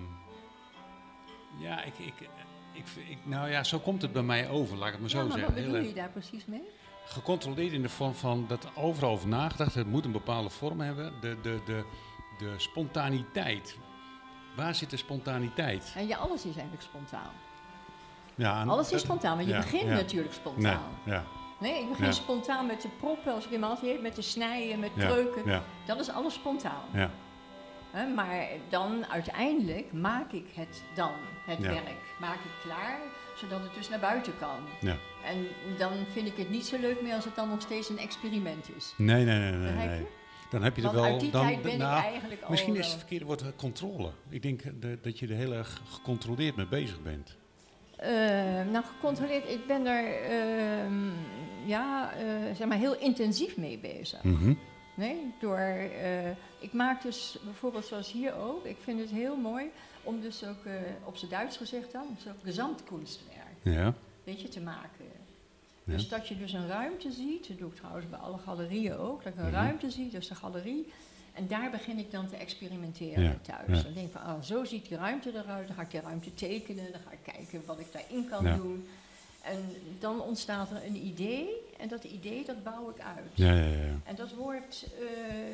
ja, 1.59 1.83
ik, 1.83 1.97
ik, 1.97 2.29
ik, 2.73 2.85
ik, 3.09 3.17
nou 3.23 3.49
ja, 3.49 3.63
zo 3.63 3.79
komt 3.79 4.01
het 4.01 4.11
bij 4.11 4.23
mij 4.23 4.49
over, 4.49 4.77
laat 4.77 4.87
ik 4.87 4.91
het 4.91 5.01
maar 5.01 5.09
zo 5.09 5.17
ja, 5.17 5.23
maar 5.23 5.37
zeggen. 5.37 5.55
wat 5.55 5.63
bedoel 5.65 5.87
je 5.87 5.93
daar 5.93 6.09
precies 6.09 6.45
mee? 6.45 6.63
gecontroleerd 7.05 7.73
in 7.73 7.81
de 7.81 7.89
vorm 7.89 8.13
van 8.13 8.45
dat 8.47 8.63
er 8.63 8.71
overal 8.75 9.11
over 9.11 9.27
nagedacht. 9.27 9.73
Het 9.73 9.87
moet 9.87 10.05
een 10.05 10.11
bepaalde 10.11 10.49
vorm 10.49 10.79
hebben. 10.79 11.13
De, 11.21 11.37
de, 11.41 11.59
de, 11.65 11.83
de 12.37 12.53
spontaniteit. 12.57 13.77
Waar 14.55 14.75
zit 14.75 14.89
de 14.89 14.97
spontaniteit? 14.97 15.93
En 15.95 16.07
ja, 16.07 16.17
alles 16.17 16.39
is 16.45 16.53
eigenlijk 16.55 16.81
spontaan. 16.83 17.31
Ja, 18.35 18.61
en 18.61 18.69
Alles 18.69 18.91
is 18.91 19.01
spontaan, 19.01 19.35
want 19.35 19.47
je 19.47 19.53
ja, 19.53 19.59
begint 19.61 19.83
ja. 19.83 19.93
natuurlijk 19.93 20.29
Nee, 20.31 20.39
spontaan. 20.39 20.83
ja, 21.05 21.23
Nee, 21.59 21.81
ik 21.81 21.89
begin 21.89 22.13
spontaan 22.13 22.65
met 22.65 22.81
de 22.81 22.87
proppen 22.99 23.33
als 23.33 23.45
ik 23.45 23.51
iemand 23.51 23.79
heeft, 23.79 24.01
met 24.01 24.15
de 24.15 24.21
snijden, 24.21 24.79
met 24.79 24.91
ja, 25.45 25.61
Dat 25.85 25.99
is 25.99 26.09
alles 26.09 26.33
spontaan. 26.33 26.81
ja, 26.93 27.09
maar 28.15 28.47
dan 28.69 29.05
uiteindelijk 29.05 29.91
maak 29.93 30.31
ik 30.31 30.45
het 30.55 30.83
dan, 30.95 31.11
het 31.45 31.57
Ja. 31.59 31.69
werk, 31.69 32.01
maak 32.19 32.35
ik 32.35 32.51
klaar, 32.63 32.99
zodat 33.35 33.61
het 33.61 33.73
dus 33.73 33.89
naar 33.89 33.99
buiten 33.99 34.33
kan. 34.39 34.59
ja. 34.79 34.95
En 35.25 35.47
dan 35.77 35.91
vind 36.11 36.27
ik 36.27 36.37
het 36.37 36.49
niet 36.49 36.65
zo 36.65 36.77
leuk 36.79 37.01
meer 37.01 37.15
als 37.15 37.25
het 37.25 37.35
dan 37.35 37.49
nog 37.49 37.61
steeds 37.61 37.89
een 37.89 37.97
experiment 37.97 38.75
is. 38.75 38.93
Nee, 38.97 39.23
nee, 39.25 39.39
nee, 39.39 39.51
nee. 39.71 39.87
Nee. 39.87 40.07
Dan 40.53 40.63
heb 40.63 40.75
je 40.75 40.81
er 40.81 40.93
wel. 40.93 41.03
uit 41.03 41.19
die 41.19 41.31
dan, 41.31 41.45
tijd 41.45 41.61
ben 41.61 41.77
nou, 41.77 41.97
ik 41.97 42.03
eigenlijk 42.05 42.41
al... 42.41 42.49
Misschien 42.49 42.73
is 42.75 42.79
wel- 42.79 42.89
het 42.89 42.97
verkeerde 42.97 43.25
woord 43.25 43.41
eh, 43.41 43.47
controle. 43.55 44.11
Ik 44.29 44.41
denk 44.41 44.61
eh, 44.61 44.71
de- 44.79 44.97
dat 45.01 45.19
je 45.19 45.27
er 45.27 45.35
heel 45.35 45.53
erg 45.53 45.81
gecontroleerd 45.89 46.55
mee 46.55 46.67
bezig 46.67 47.01
bent. 47.01 47.35
Eh, 47.95 48.09
nou, 48.71 48.83
gecontroleerd. 48.85 49.49
Ik 49.49 49.67
ben 49.67 49.85
er 49.85 50.21
ehm, 50.21 51.09
ja, 51.65 52.13
eh, 52.13 52.55
zeg 52.55 52.67
maar 52.67 52.77
heel 52.77 52.95
intensief 52.99 53.57
mee 53.57 53.77
bezig. 53.79 54.23
Mhm. 54.23 54.53
Nee, 54.95 55.33
door, 55.39 55.57
eh, 55.57 56.29
ik 56.59 56.73
maak 56.73 57.01
dus 57.01 57.37
bijvoorbeeld 57.43 57.85
zoals 57.85 58.11
hier 58.11 58.35
ook, 58.35 58.65
ik 58.65 58.77
vind 58.83 58.99
het 58.99 59.09
heel 59.09 59.35
mooi 59.35 59.65
om 60.03 60.21
dus 60.21 60.45
ook, 60.45 60.65
eh, 60.65 60.73
op 61.03 61.17
zijn 61.17 61.31
Duits 61.31 61.57
gezegd 61.57 61.91
dan, 61.91 62.03
dus 62.15 62.27
ook 62.33 62.39
gezamtkunstwerk, 62.43 63.55
Ja. 63.63 63.93
weet 64.23 64.41
je, 64.41 64.47
te 64.47 64.61
maken. 64.61 65.05
Ja. 65.85 65.93
Dus 65.93 66.07
dat 66.09 66.27
je 66.27 66.37
dus 66.37 66.53
een 66.53 66.67
ruimte 66.67 67.11
ziet, 67.11 67.47
dat 67.47 67.57
doe 67.57 67.69
ik 67.69 67.75
trouwens 67.75 68.09
bij 68.09 68.19
alle 68.19 68.37
galerieën 68.37 68.97
ook, 68.97 69.23
dat 69.23 69.33
ik 69.33 69.39
een 69.39 69.45
Mhm. 69.45 69.53
ruimte 69.53 69.89
zie, 69.91 70.09
dus 70.09 70.27
de 70.27 70.35
galerie. 70.35 70.91
En 71.33 71.47
daar 71.47 71.71
begin 71.71 71.97
ik 71.97 72.11
dan 72.11 72.27
te 72.27 72.35
experimenteren 72.35 73.23
Ja, 73.23 73.35
thuis. 73.41 73.77
ja. 73.77 73.83
Dan 73.83 73.93
denk 73.93 74.07
ik 74.07 74.11
van, 74.13 74.21
oh, 74.35 74.41
zo 74.41 74.63
ziet 74.63 74.87
die 74.87 74.97
ruimte 74.97 75.29
eruit, 75.29 75.67
dan 75.67 75.75
ga 75.75 75.81
ik 75.81 75.91
die 75.91 76.01
ruimte 76.01 76.33
tekenen, 76.33 76.91
dan 76.91 77.01
ga 77.01 77.11
ik 77.11 77.33
kijken 77.33 77.61
wat 77.65 77.79
ik 77.79 77.91
daarin 77.91 78.29
kan 78.29 78.43
doen. 78.57 78.87
En 79.41 79.75
dan 79.99 80.21
ontstaat 80.21 80.71
er 80.71 80.81
een 80.85 81.05
idee 81.05 81.47
en 81.77 81.87
dat 81.87 82.03
idee 82.03 82.45
dat 82.45 82.63
bouw 82.63 82.89
ik 82.89 82.99
uit. 83.01 83.31
Ja, 83.33 83.53
ja, 83.53 83.65
ja. 83.65 83.93
En 84.03 84.15
dat 84.15 84.33
wordt, 84.33 84.85
eh, 84.99 85.05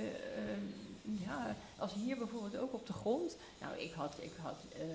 eh, 0.07 0.57
ja, 1.25 1.55
als 1.77 1.93
hier 1.93 2.17
bijvoorbeeld 2.17 2.57
ook 2.57 2.73
op 2.73 2.87
de 2.87 2.93
grond. 2.93 3.37
Nou, 3.61 3.77
ik 3.77 3.91
had, 3.93 4.15
ik 4.21 4.31
had 4.41 4.55
eh, 4.73 4.81
eh, 4.81 4.89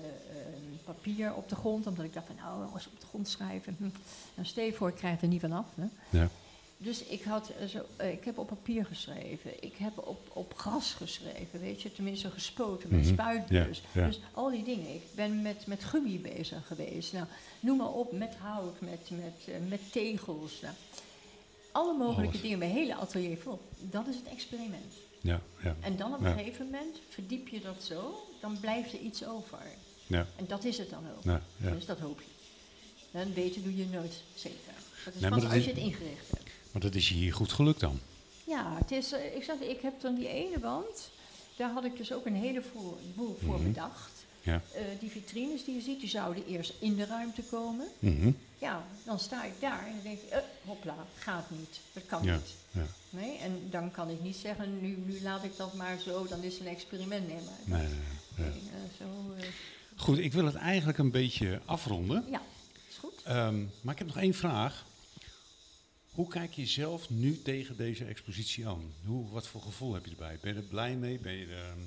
papier 0.83 1.33
op 1.35 1.49
de 1.49 1.55
grond, 1.55 1.87
omdat 1.87 2.05
ik 2.05 2.13
dacht 2.13 2.25
van, 2.27 2.35
nou, 2.35 2.73
als 2.73 2.87
op 2.87 2.99
de 2.99 3.05
grond 3.07 3.27
schrijven, 3.27 3.75
hm, 3.77 3.89
dan 4.35 4.45
stel 4.45 4.65
je 4.65 4.73
voor, 4.73 4.87
ik 4.89 4.95
krijg 4.95 5.21
er 5.21 5.27
niet 5.27 5.41
van 5.41 5.51
af. 5.51 5.65
Hè. 5.75 5.85
Ja. 6.19 6.27
Dus 6.77 7.03
ik, 7.03 7.23
had 7.23 7.49
eh, 7.59 7.67
zo, 7.67 7.79
eh, 7.95 8.11
ik 8.11 8.25
heb 8.25 8.37
op 8.37 8.47
papier 8.47 8.85
geschreven, 8.85 9.63
ik 9.63 9.75
heb 9.75 10.07
op, 10.07 10.29
op 10.33 10.53
gras 10.57 10.93
geschreven, 10.93 11.59
weet 11.59 11.81
je, 11.81 11.91
tenminste 11.91 12.29
gespoten 12.31 12.89
met 12.89 12.99
Mhm. 13.03 13.13
spuitbus. 13.13 13.81
Ja, 13.93 14.01
ja. 14.01 14.07
Dus 14.07 14.19
al 14.33 14.49
die 14.49 14.63
dingen. 14.63 14.93
Ik 14.95 15.03
ben 15.15 15.41
met, 15.41 15.67
met 15.67 15.83
gummi 15.83 16.19
bezig 16.19 16.67
geweest. 16.67 17.13
Nou, 17.13 17.25
noem 17.59 17.77
maar 17.77 17.91
op, 17.91 18.11
met 18.11 18.35
hout, 18.35 18.81
met, 18.81 19.09
met, 19.09 19.67
met 19.69 19.91
tegels. 19.91 20.61
Nou, 20.61 20.73
alle 21.71 21.97
mogelijke 21.97 22.27
Alles. 22.29 22.41
dingen, 22.41 22.57
mijn 22.57 22.71
hele 22.71 22.95
atelier 22.95 23.37
vol. 23.37 23.59
Dat 23.79 24.07
is 24.07 24.15
het 24.15 24.27
experiment. 24.27 24.93
Ja, 25.25 25.41
ja, 25.63 25.75
En 25.79 25.97
dan 25.97 26.13
op 26.13 26.21
Ja. 26.21 26.27
een 26.31 26.37
gegeven 26.37 26.65
moment 26.65 26.99
verdiep 27.09 27.47
je 27.47 27.61
dat 27.61 27.83
zo, 27.83 28.27
dan 28.41 28.59
blijft 28.59 28.93
er 28.93 28.99
iets 28.99 29.25
over. 29.25 29.57
ja, 30.07 30.27
En 30.35 30.45
dat 30.47 30.63
is 30.63 30.77
het 30.77 30.89
dan 30.89 31.03
ook. 31.17 31.23
ja, 31.23 31.41
ja. 31.57 31.71
Dus 31.71 31.85
dat 31.85 31.99
hoop 31.99 32.19
je. 32.21 32.25
Dan 33.11 33.33
beter 33.33 33.63
doe 33.63 33.75
je 33.77 33.85
nooit 33.85 34.21
zeker. 34.35 34.73
Dat 35.05 35.13
is 35.13 35.19
Nee, 35.21 35.29
maar 35.29 35.39
pas 35.39 35.41
dat 35.49 35.57
als 35.57 35.59
is- 35.59 35.65
je 35.65 35.69
het 35.73 35.79
ingericht 35.79 36.29
hebt. 36.29 36.49
Maar 36.71 36.81
dat 36.81 36.95
is 36.95 37.09
je 37.09 37.15
hier 37.15 37.33
goed 37.33 37.51
gelukt 37.51 37.79
dan. 37.79 37.99
Ja, 38.43 38.77
het 38.77 38.91
is, 38.91 39.11
eh, 39.11 39.35
ik, 39.35 39.43
zeg, 39.43 39.59
ik 39.59 39.81
heb 39.81 40.01
dan 40.01 40.15
die 40.15 40.27
ene 40.27 40.59
wand, 40.59 41.09
daar 41.55 41.71
had 41.71 41.83
ik 41.85 41.97
dus 41.97 42.13
ook 42.13 42.25
een 42.25 42.35
hele 42.35 42.61
voor, 42.61 42.97
voor 43.45 43.55
Mhm. 43.55 43.63
bedacht. 43.63 44.24
Ja. 44.45 44.61
Eh, 44.73 44.81
die 44.99 45.09
vitrines 45.09 45.65
die 45.65 45.75
je 45.75 45.81
ziet, 45.81 45.99
die 45.99 46.09
zouden 46.09 46.45
eerst 46.47 46.73
in 46.79 46.95
de 46.95 47.05
ruimte 47.05 47.41
komen. 47.41 47.87
Mhm. 47.99 48.31
Ja, 48.59 48.87
dan 49.05 49.19
sta 49.19 49.43
ik 49.45 49.53
daar 49.59 49.85
en 49.87 49.93
dan 49.93 50.03
denk 50.03 50.19
ik, 50.21 50.29
eh, 50.29 50.39
hopla, 50.65 50.95
gaat 51.17 51.49
niet. 51.49 51.79
Dat 51.93 52.05
kan 52.05 52.23
Ja, 52.23 52.35
niet. 52.35 52.53
ja. 52.71 52.85
Nee, 53.09 53.37
en 53.37 53.67
dan 53.69 53.91
kan 53.91 54.09
ik 54.09 54.21
niet 54.21 54.35
zeggen, 54.35 54.81
nu, 54.81 54.97
nu 55.05 55.21
laat 55.21 55.43
ik 55.43 55.57
dat 55.57 55.73
maar 55.73 55.99
zo, 55.99 56.27
dan 56.27 56.43
is 56.43 56.53
het 56.53 56.61
een 56.61 56.67
experiment. 56.73 57.27
Nee, 57.27 57.37
maar 57.65 57.79
Nee, 58.37 58.47
eh, 58.47 58.97
zo, 58.99 59.35
Goed, 59.95 60.17
ik 60.17 60.33
wil 60.33 60.45
het 60.45 60.55
eigenlijk 60.55 60.97
een 60.97 61.11
beetje 61.11 61.61
afronden. 61.65 62.25
ja, 62.31 62.41
is 62.89 62.95
goed. 62.97 63.21
Ehm, 63.23 63.63
maar 63.81 63.93
ik 63.93 63.99
heb 63.99 64.07
nog 64.07 64.17
één 64.17 64.33
vraag. 64.33 64.85
Hoe 66.11 66.27
kijk 66.27 66.53
je 66.53 66.65
zelf 66.65 67.09
nu 67.09 67.41
tegen 67.41 67.77
deze 67.77 68.05
expositie 68.05 68.67
aan? 68.67 68.93
Hoe, 69.05 69.29
wat 69.29 69.47
voor 69.47 69.61
gevoel 69.61 69.93
heb 69.93 70.05
je 70.05 70.11
erbij? 70.11 70.37
Ben 70.41 70.53
je 70.53 70.59
er 70.59 70.65
blij 70.65 70.95
mee? 70.95 71.19
Ben 71.19 71.33
je 71.33 71.45
er, 71.45 71.63
ehm, 71.65 71.79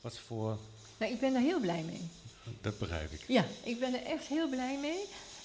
wat 0.00 0.18
voor... 0.18 0.58
Nou, 1.00 1.12
ik 1.12 1.20
ben 1.20 1.32
daar 1.32 1.42
heel 1.42 1.60
blij 1.60 1.82
mee. 1.82 2.08
Dat 2.60 2.78
begrijp 2.78 3.10
ik. 3.12 3.24
Ja, 3.26 3.44
ik 3.62 3.80
ben 3.80 3.94
er 3.94 4.02
echt 4.06 4.26
heel 4.26 4.48
blij 4.48 4.78
mee. 4.80 5.04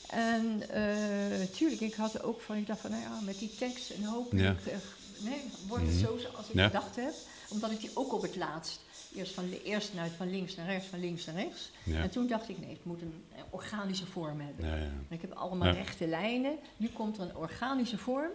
En 0.10 0.70
eh 0.70 1.48
tuurlijk, 1.56 1.82
ik 1.82 1.94
had 1.94 2.22
ook 2.24 2.42
van, 2.42 2.56
ik 2.56 2.68
dacht 2.68 2.80
van, 2.80 2.92
nou 2.92 3.02
ja, 3.04 3.20
met 3.20 3.40
die 3.40 3.56
tekst 3.56 3.90
en 3.90 4.04
hopelijk 4.04 4.66
eh, 4.66 4.76
nee, 5.20 5.42
wordt 5.68 5.84
het 5.86 5.94
Mhm. 5.96 6.04
zo 6.06 6.18
zoals 6.18 6.48
ik 6.50 6.56
Ja. 6.56 6.66
gedacht 6.66 6.96
heb. 6.96 7.14
Omdat 7.50 7.72
ik 7.72 7.80
die 7.80 7.90
ook 7.94 8.14
op 8.14 8.22
het 8.22 8.36
laatst, 8.36 8.80
eerst 9.16 9.34
van, 9.34 9.50
li- 9.50 9.62
eerst 9.64 9.94
naar, 9.94 10.10
van 10.18 10.30
links 10.30 10.56
naar 10.56 10.66
rechts, 10.66 10.88
van 10.88 11.00
links 11.00 11.26
naar 11.26 11.36
rechts. 11.36 11.72
Ja. 11.84 12.02
En 12.02 12.10
toen 12.10 12.28
dacht 12.28 12.50
ik, 12.50 12.60
nee, 12.60 12.70
het 12.70 12.86
moet 12.86 13.02
een 13.02 13.24
organische 13.50 14.06
vorm 14.06 14.40
hebben. 14.40 14.66
Ja, 14.66 14.76
ja. 14.76 14.82
En 14.82 15.06
Ik 15.10 15.22
heb 15.22 15.32
allemaal 15.34 15.68
Ja. 15.68 15.74
rechte 15.74 16.08
lijnen. 16.08 16.58
Nu 16.78 16.88
komt 16.90 17.18
er 17.18 17.24
een 17.24 17.36
organische 17.36 17.98
vorm. 17.98 18.32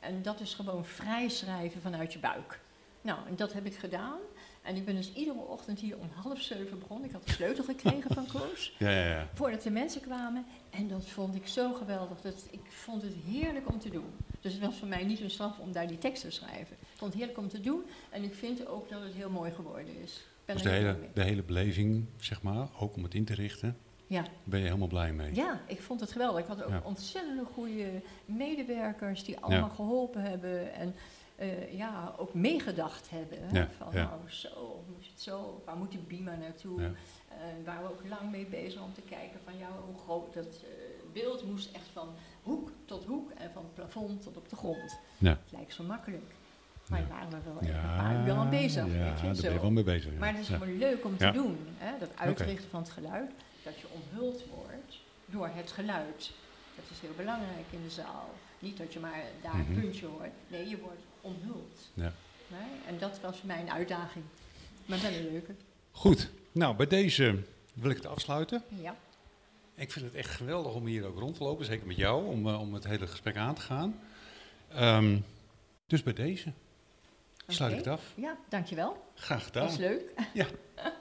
En 0.00 0.22
dat 0.22 0.40
is 0.40 0.54
gewoon 0.54 0.84
vrij 0.84 1.28
schrijven 1.28 1.80
vanuit 1.80 2.12
je 2.12 2.18
buik. 2.18 2.60
Nou, 3.06 3.18
en 3.28 3.36
dat 3.36 3.52
heb 3.52 3.66
ik 3.66 3.74
gedaan. 3.74 4.18
En 4.62 4.76
ik 4.76 4.84
ben 4.84 4.94
dus 4.94 5.12
iedere 5.12 5.38
ochtend 5.38 5.78
hier 5.80 5.96
om 5.98 6.08
half 6.14 6.40
zeven 6.40 6.78
begonnen. 6.78 7.06
Ik 7.06 7.12
had 7.12 7.26
de 7.26 7.32
sleutel 7.32 7.64
gekregen 7.64 8.14
van 8.14 8.26
Koos. 8.26 8.72
Ja, 8.78 8.90
ja, 8.90 9.06
ja. 9.08 9.28
Voordat 9.34 9.62
de 9.62 9.70
mensen 9.70 10.00
kwamen. 10.00 10.44
En 10.70 10.88
dat 10.88 11.06
vond 11.06 11.34
ik 11.34 11.46
zo 11.46 11.72
geweldig. 11.72 12.20
Dat, 12.20 12.46
ik 12.50 12.60
vond 12.68 13.02
het 13.02 13.14
heerlijk 13.26 13.68
om 13.72 13.78
te 13.78 13.90
doen. 13.90 14.10
Dus 14.40 14.52
het 14.52 14.62
was 14.62 14.76
voor 14.76 14.88
mij 14.88 15.04
niet 15.04 15.20
een 15.20 15.30
straf 15.30 15.58
om 15.58 15.72
daar 15.72 15.86
die 15.86 15.98
tekst 15.98 16.22
te 16.22 16.30
schrijven. 16.30 16.76
Ik 16.80 16.98
vond 16.98 17.10
het 17.12 17.20
heerlijk 17.22 17.38
om 17.38 17.48
te 17.48 17.60
doen. 17.60 17.82
En 18.10 18.22
ik 18.22 18.34
vind 18.34 18.66
ook 18.66 18.88
dat 18.88 19.02
het 19.02 19.12
heel 19.14 19.30
mooi 19.30 19.50
geworden 19.52 20.02
is. 20.02 20.26
Ben 20.44 20.54
Dus 20.54 20.64
de 20.64 20.70
hele, 20.70 20.98
de 21.14 21.22
hele 21.22 21.42
beleving, 21.42 22.06
zeg 22.20 22.42
maar, 22.42 22.68
ook 22.78 22.96
om 22.96 23.02
het 23.02 23.14
in 23.14 23.24
te 23.24 23.34
richten. 23.34 23.76
Ja. 24.08 24.24
ben 24.44 24.58
je 24.60 24.64
helemaal 24.66 24.88
blij 24.88 25.12
mee. 25.12 25.34
Ja, 25.34 25.60
ik 25.66 25.80
vond 25.82 26.00
het 26.00 26.12
geweldig. 26.12 26.40
Ik 26.40 26.46
had 26.46 26.62
ook 26.62 26.70
Ja. 26.70 26.80
ontzettend 26.84 27.48
goede 27.54 28.02
medewerkers 28.24 29.24
die 29.24 29.38
allemaal 29.38 29.68
Ja. 29.68 29.74
geholpen 29.74 30.22
hebben 30.22 30.72
en 30.74 30.94
eh, 31.36 31.72
ja, 31.72 32.14
ook 32.16 32.34
meegedacht 32.34 33.10
hebben. 33.10 33.38
Ja, 33.52 33.68
Van 33.78 33.88
ja. 33.92 34.02
nou, 34.02 34.30
zo, 34.30 34.84
moet 34.88 35.04
je 35.04 35.10
het 35.10 35.20
zo, 35.20 35.62
waar 35.64 35.76
moet 35.76 35.90
die 35.90 36.00
Bima 36.00 36.34
naartoe? 36.34 36.80
Ja. 36.80 36.90
Eh, 37.28 37.36
waar 37.64 37.82
we 37.82 37.88
ook 37.88 38.02
lang 38.08 38.30
mee 38.30 38.46
bezig 38.46 38.82
om 38.82 38.92
te 38.94 39.00
kijken 39.00 39.40
van 39.44 39.58
ja, 39.58 39.68
hoe 39.86 39.98
groot 39.98 40.34
dat 40.34 40.46
eh, 40.46 41.12
beeld 41.12 41.44
moest 41.46 41.74
echt 41.74 41.88
van 41.92 42.08
hoek 42.42 42.70
tot 42.84 43.04
hoek 43.04 43.30
en 43.30 43.50
van 43.52 43.64
plafond 43.74 44.22
tot 44.22 44.36
op 44.36 44.48
de 44.48 44.56
grond. 44.56 44.98
Ja. 45.18 45.30
Het 45.30 45.52
lijkt 45.52 45.74
zo 45.74 45.82
makkelijk. 45.84 46.34
Maar 46.88 47.00
Ja. 47.00 47.06
waren 47.08 47.30
we 47.30 47.36
wel 47.44 47.58
echt 47.60 47.68
een 47.70 47.96
paar 47.96 48.26
uur 48.26 48.32
aan 48.34 48.50
bezig. 48.50 48.86
Ja, 48.86 49.14
daar 49.22 49.34
ben 49.42 49.52
je 49.52 49.60
wel 49.60 49.70
mee 49.70 49.84
bezig. 49.84 50.12
ja. 50.12 50.18
Maar 50.18 50.28
het 50.32 50.38
is 50.40 50.48
Ja. 50.48 50.56
gewoon 50.58 50.78
leuk 50.78 51.04
om 51.04 51.16
te 51.16 51.24
Ja. 51.24 51.30
doen. 51.32 51.58
Hè? 51.76 51.98
Dat 51.98 52.10
uitrichten 52.16 52.70
van 52.70 52.80
het 52.80 52.90
geluid. 52.90 53.30
Dat 53.64 53.78
je 53.80 53.86
omhuld 53.92 54.44
wordt 54.54 54.98
door 55.26 55.48
het 55.52 55.72
geluid. 55.72 56.32
Dat 56.76 56.84
is 56.90 57.00
heel 57.00 57.14
belangrijk 57.16 57.66
in 57.70 57.82
de 57.82 57.90
zaal. 57.90 58.30
Niet 58.58 58.76
dat 58.78 58.92
je 58.92 59.00
maar 59.00 59.22
daar 59.42 59.56
Mhm. 59.56 59.72
een 59.72 59.80
puntje 59.80 60.06
hoort. 60.06 60.30
Nee, 60.48 60.68
je 60.68 60.78
wordt 60.80 61.02
Ja. 61.94 62.12
Nee? 62.48 62.60
En 62.86 62.98
dat 62.98 63.20
was 63.20 63.36
voor 63.38 63.46
mij 63.46 63.60
een 63.60 63.70
uitdaging. 63.70 64.24
Maar 64.86 65.00
wel 65.00 65.12
een 65.12 65.30
leuke. 65.30 65.54
Goed, 65.90 66.30
nou 66.52 66.76
bij 66.76 66.86
deze 66.86 67.38
wil 67.74 67.90
ik 67.90 67.96
het 67.96 68.06
afsluiten. 68.06 68.62
Ja. 68.82 68.96
Ik 69.74 69.92
vind 69.92 70.04
het 70.04 70.14
echt 70.14 70.30
geweldig 70.30 70.72
om 70.74 70.86
hier 70.86 71.04
ook 71.06 71.18
rond 71.18 71.36
te 71.36 71.42
lopen, 71.44 71.64
zeker 71.64 71.86
met 71.86 71.96
jou, 71.96 72.26
om, 72.26 72.48
eh, 72.48 72.60
om 72.60 72.74
het 72.74 72.84
hele 72.84 73.06
gesprek 73.06 73.36
aan 73.36 73.54
te 73.54 73.60
gaan. 73.60 74.00
Ehm, 74.68 75.18
dus 75.86 76.02
bij 76.02 76.12
deze 76.12 76.52
sluit 77.46 77.72
ik 77.72 77.78
het 77.78 77.86
af. 77.86 78.02
Ja, 78.14 78.36
dankjewel. 78.48 79.10
Graag 79.14 79.50
Dat 79.50 79.62
was 79.64 79.74
gedaan. 79.74 79.90
leuk. 79.90 80.10
Ja. 80.34 80.46